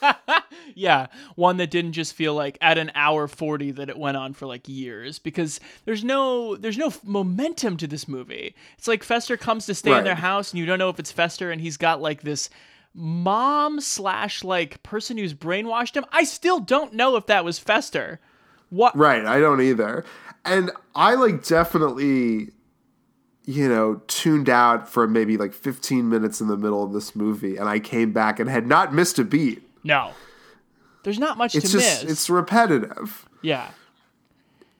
yeah, 0.75 1.07
one 1.35 1.57
that 1.57 1.71
didn't 1.71 1.93
just 1.93 2.13
feel 2.13 2.33
like 2.33 2.57
at 2.59 2.77
an 2.77 2.91
hour 2.95 3.27
40 3.27 3.71
that 3.71 3.89
it 3.89 3.97
went 3.97 4.17
on 4.17 4.33
for 4.33 4.45
like 4.45 4.67
years 4.67 5.17
because 5.19 5.59
there's 5.85 6.03
no 6.03 6.57
there's 6.57 6.77
no 6.77 6.87
f- 6.87 7.03
momentum 7.05 7.77
to 7.77 7.87
this 7.87 8.07
movie. 8.07 8.53
It's 8.77 8.87
like 8.87 9.03
Fester 9.03 9.37
comes 9.37 9.65
to 9.67 9.75
stay 9.75 9.97
in 9.97 10.03
their 10.03 10.15
house 10.15 10.51
and 10.51 10.59
you 10.59 10.65
don't 10.65 10.79
know 10.79 10.89
if 10.89 10.99
it's 10.99 11.11
Fester 11.11 11.51
and 11.51 11.61
he's 11.61 11.77
got 11.77 12.01
like 12.01 12.23
this 12.23 12.49
mom 12.99 13.79
slash 13.79 14.43
like 14.43 14.81
person 14.81 15.17
who's 15.17 15.33
brainwashed 15.33 15.95
him. 15.95 16.03
I 16.11 16.23
still 16.23 16.59
don't 16.59 16.93
know 16.93 17.15
if 17.15 17.27
that 17.27 17.45
was 17.45 17.59
Fester. 17.59 18.19
What 18.69 18.97
Right, 18.97 19.23
I 19.23 19.39
don't 19.39 19.61
either. 19.61 20.03
And 20.43 20.71
I 20.95 21.13
like 21.13 21.45
definitely 21.45 22.49
you 23.49 23.69
know, 23.69 24.01
tuned 24.07 24.49
out 24.49 24.89
for 24.89 25.07
maybe 25.07 25.37
like 25.37 25.53
15 25.53 26.09
minutes 26.09 26.41
in 26.41 26.47
the 26.49 26.57
middle 26.57 26.83
of 26.83 26.91
this 26.91 27.15
movie 27.15 27.55
and 27.55 27.69
I 27.69 27.79
came 27.79 28.11
back 28.11 28.41
and 28.41 28.49
had 28.49 28.67
not 28.67 28.93
missed 28.93 29.19
a 29.19 29.23
beat. 29.23 29.63
No. 29.85 30.11
There's 31.03 31.17
not 31.17 31.37
much 31.37 31.55
It's 31.55 31.67
to 31.67 31.71
just 31.79 32.03
miss. 32.03 32.11
it's 32.11 32.29
repetitive. 32.29 33.25
yeah. 33.41 33.69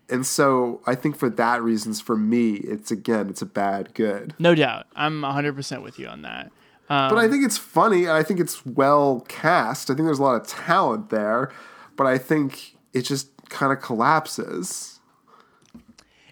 And 0.10 0.26
so 0.26 0.82
I 0.86 0.96
think 0.96 1.18
for 1.18 1.30
that 1.30 1.62
reasons 1.62 2.02
for 2.02 2.18
me 2.18 2.56
it's 2.56 2.92
again 2.92 3.30
it's 3.30 3.42
a 3.42 3.46
bad 3.46 3.94
good. 3.94 4.34
No 4.40 4.54
doubt. 4.56 4.88
I'm 4.96 5.22
100% 5.22 5.82
with 5.84 5.98
you 6.00 6.08
on 6.08 6.24
that. 6.24 6.52
Um, 6.90 7.10
But 7.10 7.18
I 7.18 7.28
think 7.28 7.44
it's 7.46 7.58
funny. 7.58 8.04
and 8.06 8.14
I 8.14 8.24
think 8.24 8.40
it's 8.40 8.66
well 8.66 9.26
cast. 9.28 9.90
I 9.90 9.94
think 9.94 10.06
there's 10.06 10.20
a 10.20 10.24
lot 10.24 10.40
of 10.42 10.48
talent 10.48 11.10
there, 11.10 11.52
but 11.96 12.08
I 12.08 12.18
think 12.18 12.76
it 12.94 13.02
just 13.02 13.30
kind 13.50 13.72
of 13.74 13.82
collapses. 13.82 15.00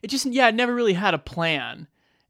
it 0.01 0.07
just 0.07 0.25
yeah, 0.25 0.47
it 0.47 0.55
never 0.55 0.73
really 0.73 0.93
had 0.93 1.13
a 1.13 1.17
plan. 1.19 1.87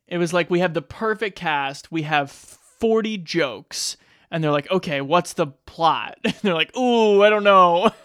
It 0.08 0.18
was 0.18 0.34
like 0.34 0.50
we 0.50 0.60
have 0.60 0.74
the 0.74 0.82
perfect 0.82 1.38
cast, 1.38 1.92
we 1.92 2.04
have 2.04 2.32
40 2.32 3.18
jokes, 3.20 3.98
and 4.32 4.44
they're 4.44 4.52
like, 4.52 4.70
"Okay, 4.72 5.02
what's 5.02 5.34
the 5.34 5.48
plot?" 5.48 6.18
And 6.24 6.34
they're 6.42 6.54
like, 6.54 6.76
"Ooh, 6.78 7.24
I 7.24 7.30
don't 7.30 7.44
know." 7.44 7.92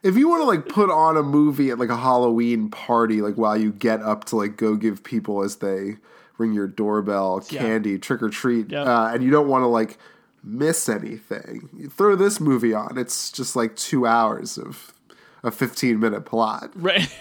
If 0.00 0.16
you 0.16 0.28
want 0.28 0.42
to 0.42 0.46
like 0.46 0.68
put 0.68 0.90
on 0.90 1.16
a 1.16 1.24
movie 1.24 1.70
at 1.70 1.78
like 1.80 1.88
a 1.88 1.96
Halloween 1.96 2.70
party, 2.70 3.20
like 3.20 3.34
while 3.34 3.56
you 3.56 3.72
get 3.72 4.00
up 4.00 4.26
to 4.26 4.36
like 4.36 4.56
go 4.56 4.76
give 4.76 5.02
people 5.02 5.42
as 5.42 5.56
they 5.56 5.96
ring 6.38 6.52
your 6.52 6.66
doorbell 6.66 7.44
Yeah. 7.50 7.60
candy, 7.60 7.98
trick 7.98 8.22
or 8.22 8.30
treat, 8.30 8.70
Yeah. 8.70 8.82
uh, 8.82 9.10
and 9.12 9.22
you 9.22 9.30
don't 9.30 9.48
want 9.48 9.62
to 9.62 9.66
like 9.68 9.98
miss 10.42 10.88
anything, 10.88 11.68
you 11.76 11.88
throw 11.88 12.14
this 12.16 12.40
movie 12.40 12.72
on. 12.72 12.96
It's 12.96 13.30
just 13.30 13.56
like 13.56 13.74
two 13.76 14.06
hours 14.06 14.56
of 14.56 14.94
a 15.42 15.50
15 15.50 15.98
minute 16.00 16.24
plot. 16.24 16.70
Right. 16.74 17.12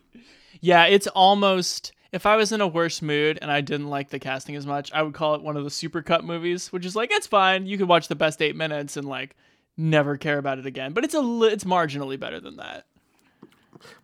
yeah, 0.60 0.84
it's 0.86 1.06
almost 1.08 1.92
if 2.12 2.24
I 2.26 2.36
was 2.36 2.50
in 2.52 2.60
a 2.60 2.66
worse 2.66 3.02
mood 3.02 3.38
and 3.42 3.50
I 3.50 3.60
didn't 3.60 3.88
like 3.88 4.10
the 4.10 4.18
casting 4.18 4.56
as 4.56 4.66
much, 4.66 4.92
I 4.92 5.02
would 5.02 5.14
call 5.14 5.34
it 5.34 5.42
one 5.42 5.56
of 5.56 5.64
the 5.64 5.70
supercut 5.70 6.22
movies, 6.24 6.72
which 6.72 6.84
is 6.86 6.96
like 6.96 7.10
it's 7.12 7.26
fine. 7.26 7.66
You 7.66 7.78
could 7.78 7.88
watch 7.88 8.08
the 8.08 8.14
best 8.16 8.40
8 8.42 8.56
minutes 8.56 8.96
and 8.96 9.06
like 9.08 9.36
never 9.76 10.16
care 10.16 10.38
about 10.38 10.58
it 10.58 10.66
again. 10.66 10.92
But 10.92 11.04
it's 11.04 11.14
a 11.14 11.20
li- 11.20 11.50
it's 11.52 11.64
marginally 11.64 12.18
better 12.18 12.40
than 12.40 12.56
that. 12.56 12.86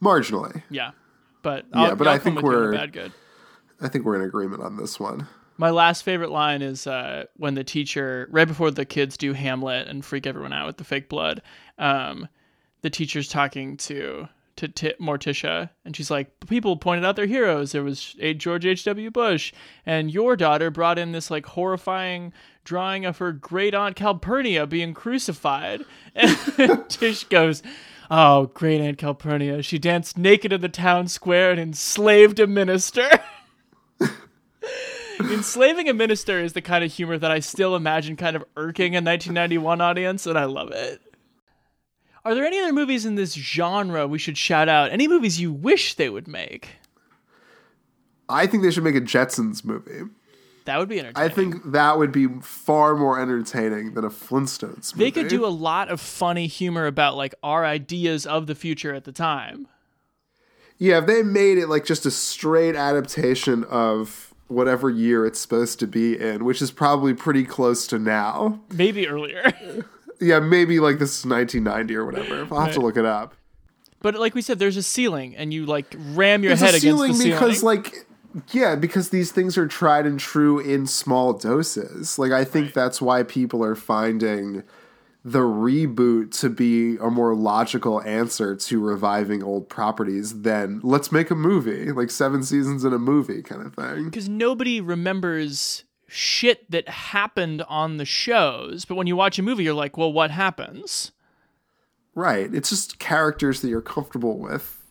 Marginally. 0.03 0.63
Yeah. 0.71 0.91
But 1.43 1.67
Yeah, 1.75 1.81
I'll, 1.81 1.97
but 1.97 2.07
I'll 2.07 2.15
I 2.15 2.19
think 2.19 2.37
with 2.37 2.45
you 2.45 2.51
on 2.51 2.55
the 2.57 2.61
we're- 2.69 2.77
bad 2.79 2.93
good. 2.93 3.13
I 3.83 3.89
think 3.89 4.05
we're 4.05 4.17
in 4.17 4.23
agreement 4.23 4.63
on 4.63 4.77
this 4.77 4.99
one. 4.99 5.27
My 5.59 5.71
last 5.71 6.03
favorite 6.03 6.31
line 6.31 6.63
is 6.63 6.87
uh, 6.87 7.25
when 7.37 7.55
the 7.55 7.65
teacher, 7.65 8.29
right 8.31 8.49
before 8.49 8.71
the 8.71 8.85
kids 8.85 9.17
do 9.17 9.33
Hamlet 9.33 9.87
and 9.87 10.05
freak 10.05 10.27
everyone 10.27 10.53
out 10.53 10.67
with 10.67 10.79
the 10.79 10.85
fake 10.85 11.09
blood, 11.09 11.43
um, 11.79 12.29
the 12.81 12.91
teacher's 12.91 13.29
talking 13.29 13.77
to 13.79 14.29
to 14.55 14.69
T- 14.69 14.95
Morticia, 15.01 15.71
and 15.85 15.97
she's 15.97 16.11
like, 16.11 16.29
"People 16.47 16.77
pointed 16.77 17.05
out 17.05 17.17
their 17.17 17.27
heroes. 17.27 17.73
There 17.73 17.83
was 17.83 18.15
a 18.21 18.35
George 18.35 18.67
H. 18.67 18.85
W. 18.85 19.11
Bush, 19.11 19.53
and 19.87 20.11
your 20.11 20.37
daughter 20.37 20.71
brought 20.71 20.99
in 20.99 21.13
this 21.13 21.31
like 21.31 21.47
horrifying 21.47 22.33
drawing 22.65 23.05
of 23.05 23.19
her 23.19 23.33
great 23.33 23.75
aunt 23.75 23.97
Calpurnia 23.97 24.67
being 24.67 24.95
crucified." 24.95 25.85
And 26.15 26.89
Tish 26.89 27.25
goes. 27.25 27.63
Oh, 28.11 28.51
great 28.53 28.83
Aunt 28.83 28.99
Calpurnia. 28.99 29.63
She 29.63 29.79
danced 29.79 30.19
naked 30.19 30.53
in 30.53 30.61
the 30.61 30.69
town 30.69 31.09
square 31.09 31.51
and 31.51 31.59
enslaved 31.59 32.39
a 32.41 32.47
minister. 32.47 33.09
Enslaving 35.21 35.89
a 35.89 35.95
minister 35.95 36.41
is 36.41 36.53
the 36.53 36.63
kind 36.63 36.85
of 36.85 36.93
humor 36.93 37.19
that 37.19 37.31
I 37.31 37.41
still 37.41 37.77
imagine 37.77 38.17
kind 38.17 38.37
of 38.37 38.45
irking 38.57 38.95
a 38.95 39.01
1991 39.01 39.81
audience, 39.81 40.27
and 40.27 40.39
I 40.39 40.45
love 40.45 40.71
it. 40.73 41.01
Are 42.25 42.35
there 42.35 42.45
any 42.45 42.61
other 42.61 42.73
movies 42.73 43.05
in 43.05 43.17
this 43.17 43.35
genre 43.35 44.07
we 44.07 44.19
should 44.19 44.39
shout 44.39 44.69
out? 44.69 44.93
Any 44.93 45.09
movies 45.09 45.41
you 45.41 45.53
wish 45.53 45.95
they 45.95 46.09
would 46.09 46.29
make? 46.29 46.77
I 48.29 48.47
think 48.47 48.63
they 48.63 48.71
should 48.71 48.85
make 48.85 48.95
a 48.95 49.01
Jetsons 49.01 49.65
movie. 49.65 50.09
That 50.65 50.79
would 50.79 50.89
be 50.89 51.01
entertaining. 51.01 51.31
I 51.31 51.35
think 51.35 51.73
that 51.73 51.99
would 51.99 52.13
be 52.13 52.29
far 52.41 52.95
more 52.95 53.21
entertaining 53.21 53.95
than 53.95 54.05
a 54.05 54.11
Flintstones 54.11 54.95
movie. 54.95 55.05
they 55.05 55.11
could 55.11 55.29
do 55.29 55.45
a 55.45 55.49
lot 55.49 55.89
of 55.89 56.01
funny 56.01 56.47
humor 56.47 56.87
about 56.87 57.17
like 57.17 57.35
our 57.43 57.65
ideas 57.65 58.27
of 58.27 58.47
the 58.47 58.55
future 58.55 58.95
at 58.95 59.05
the 59.05 59.13
time. 59.13 59.67
Yeah, 60.79 60.99
if 60.99 61.07
they 61.07 61.23
made 61.23 61.59
it 61.59 61.67
like 61.69 61.85
just 61.85 62.07
a 62.07 62.11
straight 62.11 62.77
adaptation 62.77 63.65
of 63.65 64.32
whatever 64.53 64.91
year 64.91 65.27
it's 65.27 65.41
supposed 65.41 65.79
to 65.81 65.87
be 65.87 66.19
in, 66.19 66.45
which 66.45 66.61
is 66.63 66.71
probably 66.71 67.15
pretty 67.15 67.45
close 67.45 67.87
to 67.89 67.99
now. 67.99 68.61
Maybe 68.73 69.09
earlier. 69.09 69.53
Yeah, 70.21 70.39
maybe 70.39 70.79
like 70.79 71.01
this 71.01 71.19
is 71.19 71.27
1990 71.27 71.97
or 71.97 72.05
whatever. 72.07 72.47
I'll 72.55 72.61
have 72.67 72.75
to 72.75 72.81
look 72.81 72.97
it 72.97 73.05
up. 73.05 73.35
but 74.03 74.15
like 74.15 74.37
we 74.37 74.43
said, 74.43 74.61
there's 74.61 74.77
a 74.77 74.83
ceiling, 74.83 75.35
and 75.35 75.53
you 75.53 75.67
like 75.67 75.97
ram 76.11 76.45
your 76.45 76.51
There's 76.51 76.61
head 76.61 76.75
a 76.75 76.77
against 76.77 76.83
ceiling 76.85 77.13
the 77.13 77.19
ceiling. 77.19 77.39
because 77.41 77.63
like 77.65 78.07
yeah, 78.53 78.77
because 78.77 79.09
these 79.11 79.33
things 79.33 79.59
are 79.59 79.67
tried 79.67 80.07
and 80.07 80.21
true 80.21 80.61
in 80.61 80.87
small 80.87 81.33
doses. 81.33 82.21
Like 82.21 82.31
I 82.31 82.45
think 82.45 82.73
that's 82.73 83.03
why 83.03 83.25
people 83.25 83.65
are 83.65 83.75
finding 83.75 84.63
the 85.25 85.41
reboot 85.41 86.39
to 86.41 86.51
be 86.51 86.97
a 86.97 87.09
more 87.09 87.35
logical 87.35 88.03
answer 88.03 88.57
to 88.57 88.81
reviving 88.81 89.43
old 89.43 89.69
properties 89.69 90.43
than 90.43 90.81
let's 90.83 91.13
make 91.13 91.31
a 91.31 91.35
movie, 91.35 91.93
like 91.93 92.11
seven 92.11 92.43
seasons 92.43 92.85
in 92.85 92.93
a 92.93 92.99
movie 92.99 93.43
kind 93.43 93.65
of 93.65 93.75
thing. 93.75 94.07
because 94.07 94.29
nobody 94.29 94.81
remembers 94.81 95.85
shit 96.09 96.69
that 96.71 96.89
happened 96.89 97.63
on 97.63 97.97
the 97.97 98.05
shows. 98.05 98.85
But 98.85 98.97
when 98.97 99.07
you 99.07 99.17
watch 99.17 99.39
a 99.39 99.43
movie, 99.43 99.65
you're 99.65 99.75
like, 99.75 99.97
well, 99.97 100.13
what 100.13 100.31
happens? 100.31 101.13
Right. 102.15 102.53
It's 102.53 102.69
just 102.69 102.99
characters 102.99 103.63
that 103.63 103.69
you're 103.69 103.81
comfortable 103.81 104.39
with, 104.39 104.82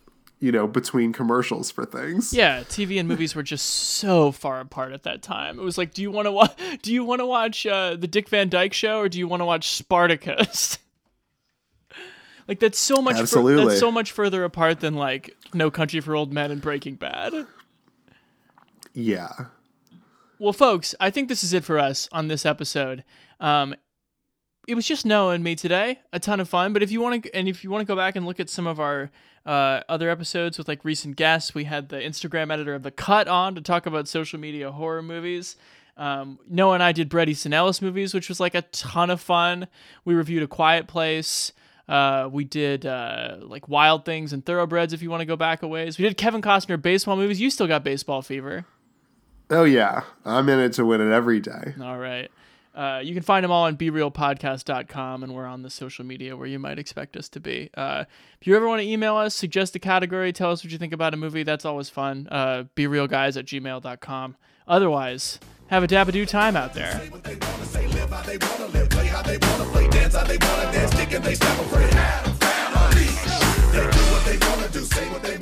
you 0.41 0.51
know, 0.51 0.67
between 0.67 1.13
commercials 1.13 1.69
for 1.69 1.85
things. 1.85 2.33
Yeah, 2.33 2.61
TV 2.63 2.99
and 2.99 3.07
movies 3.07 3.35
were 3.35 3.43
just 3.43 3.65
so 3.65 4.31
far 4.31 4.59
apart 4.59 4.91
at 4.91 5.03
that 5.03 5.21
time. 5.21 5.59
It 5.59 5.61
was 5.61 5.77
like, 5.77 5.93
do 5.93 6.01
you 6.01 6.09
want 6.11 6.25
to 6.25 6.31
watch? 6.31 6.59
Do 6.81 6.91
you 6.91 7.05
want 7.05 7.19
to 7.19 7.25
watch 7.27 7.65
uh, 7.65 7.95
the 7.95 8.07
Dick 8.07 8.27
Van 8.27 8.49
Dyke 8.49 8.73
Show 8.73 8.99
or 8.99 9.07
do 9.07 9.19
you 9.19 9.27
want 9.27 9.41
to 9.41 9.45
watch 9.45 9.69
Spartacus? 9.69 10.79
like 12.47 12.59
that's 12.59 12.79
so 12.79 13.01
much. 13.03 13.15
fur- 13.15 13.21
Absolutely. 13.21 13.65
that's 13.65 13.79
so 13.79 13.91
much 13.91 14.11
further 14.11 14.43
apart 14.43 14.79
than 14.79 14.95
like 14.95 15.37
No 15.53 15.69
Country 15.69 15.99
for 16.01 16.15
Old 16.15 16.33
Men 16.33 16.49
and 16.49 16.59
Breaking 16.59 16.95
Bad. 16.95 17.45
Yeah. 18.93 19.31
Well, 20.39 20.53
folks, 20.53 20.95
I 20.99 21.11
think 21.11 21.29
this 21.29 21.43
is 21.43 21.53
it 21.53 21.63
for 21.63 21.77
us 21.77 22.09
on 22.11 22.29
this 22.29 22.47
episode. 22.47 23.03
Um, 23.39 23.75
it 24.71 24.75
was 24.75 24.87
just 24.87 25.05
Noah 25.05 25.33
and 25.33 25.43
me 25.43 25.55
today. 25.55 25.99
A 26.13 26.19
ton 26.19 26.39
of 26.39 26.47
fun. 26.47 26.71
But 26.71 26.81
if 26.81 26.91
you 26.91 27.01
want 27.01 27.23
to, 27.23 27.35
and 27.35 27.49
if 27.49 27.63
you 27.63 27.69
want 27.69 27.81
to 27.81 27.85
go 27.85 27.95
back 27.95 28.15
and 28.15 28.25
look 28.25 28.39
at 28.39 28.49
some 28.49 28.67
of 28.67 28.79
our 28.79 29.11
uh, 29.45 29.81
other 29.89 30.09
episodes 30.09 30.57
with 30.57 30.69
like 30.69 30.85
recent 30.85 31.17
guests, 31.17 31.53
we 31.53 31.65
had 31.65 31.89
the 31.89 31.97
Instagram 31.97 32.53
editor 32.53 32.73
of 32.73 32.83
the 32.83 32.91
Cut 32.91 33.27
on 33.27 33.53
to 33.55 33.61
talk 33.61 33.85
about 33.85 34.07
social 34.07 34.39
media 34.39 34.71
horror 34.71 35.01
movies. 35.01 35.57
Um, 35.97 36.39
Noah 36.49 36.75
and 36.75 36.83
I 36.83 36.93
did 36.93 37.09
Bret 37.09 37.27
Easton 37.27 37.53
Ellis 37.53 37.81
movies, 37.81 38.13
which 38.13 38.29
was 38.29 38.39
like 38.39 38.55
a 38.55 38.61
ton 38.61 39.09
of 39.09 39.19
fun. 39.19 39.67
We 40.05 40.13
reviewed 40.13 40.41
A 40.41 40.47
Quiet 40.47 40.87
Place. 40.87 41.51
Uh, 41.89 42.29
we 42.31 42.45
did 42.45 42.85
uh, 42.85 43.39
like 43.41 43.67
Wild 43.67 44.05
Things 44.05 44.31
and 44.31 44.45
Thoroughbreds. 44.45 44.93
If 44.93 45.01
you 45.01 45.09
want 45.09 45.19
to 45.19 45.25
go 45.25 45.35
back 45.35 45.63
a 45.63 45.67
ways, 45.67 45.97
we 45.97 46.03
did 46.03 46.15
Kevin 46.15 46.41
Costner 46.41 46.81
baseball 46.81 47.17
movies. 47.17 47.41
You 47.41 47.49
still 47.49 47.67
got 47.67 47.83
baseball 47.83 48.21
fever. 48.21 48.65
Oh 49.49 49.65
yeah. 49.65 50.03
I'm 50.23 50.47
in 50.47 50.59
it 50.59 50.71
to 50.73 50.85
win 50.85 51.01
it 51.01 51.13
every 51.13 51.41
day. 51.41 51.73
All 51.81 51.97
right. 51.97 52.31
Uh, 52.73 53.01
you 53.03 53.13
can 53.13 53.23
find 53.23 53.43
them 53.43 53.51
all 53.51 53.65
on 53.65 53.75
BeRealPodcast.com, 53.75 55.23
and 55.23 55.33
we're 55.33 55.45
on 55.45 55.61
the 55.61 55.69
social 55.69 56.05
media 56.05 56.37
where 56.37 56.47
you 56.47 56.59
might 56.59 56.79
expect 56.79 57.17
us 57.17 57.27
to 57.29 57.39
be. 57.39 57.69
Uh, 57.75 58.05
if 58.39 58.47
you 58.47 58.55
ever 58.55 58.67
want 58.67 58.81
to 58.81 58.87
email 58.87 59.17
us, 59.17 59.35
suggest 59.35 59.75
a 59.75 59.79
category, 59.79 60.31
tell 60.31 60.51
us 60.51 60.63
what 60.63 60.71
you 60.71 60.77
think 60.77 60.93
about 60.93 61.13
a 61.13 61.17
movie, 61.17 61.43
that's 61.43 61.65
always 61.65 61.89
fun. 61.89 62.27
Uh, 62.31 62.63
BeRealGuys 62.75 63.37
at 63.37 63.45
gmail.com. 63.45 64.35
Otherwise, 64.67 65.39
have 65.67 65.83
a 65.83 65.87
dabadoo 65.87 66.27
time 66.27 66.55
out 66.55 66.73
there. 66.73 66.93
They 66.93 67.09
do 67.09 67.17
what 74.11 74.25
they 74.25 74.37
wanna 74.47 74.67
do, 74.69 74.79
say 74.81 75.09
what 75.09 75.23
they 75.23 75.40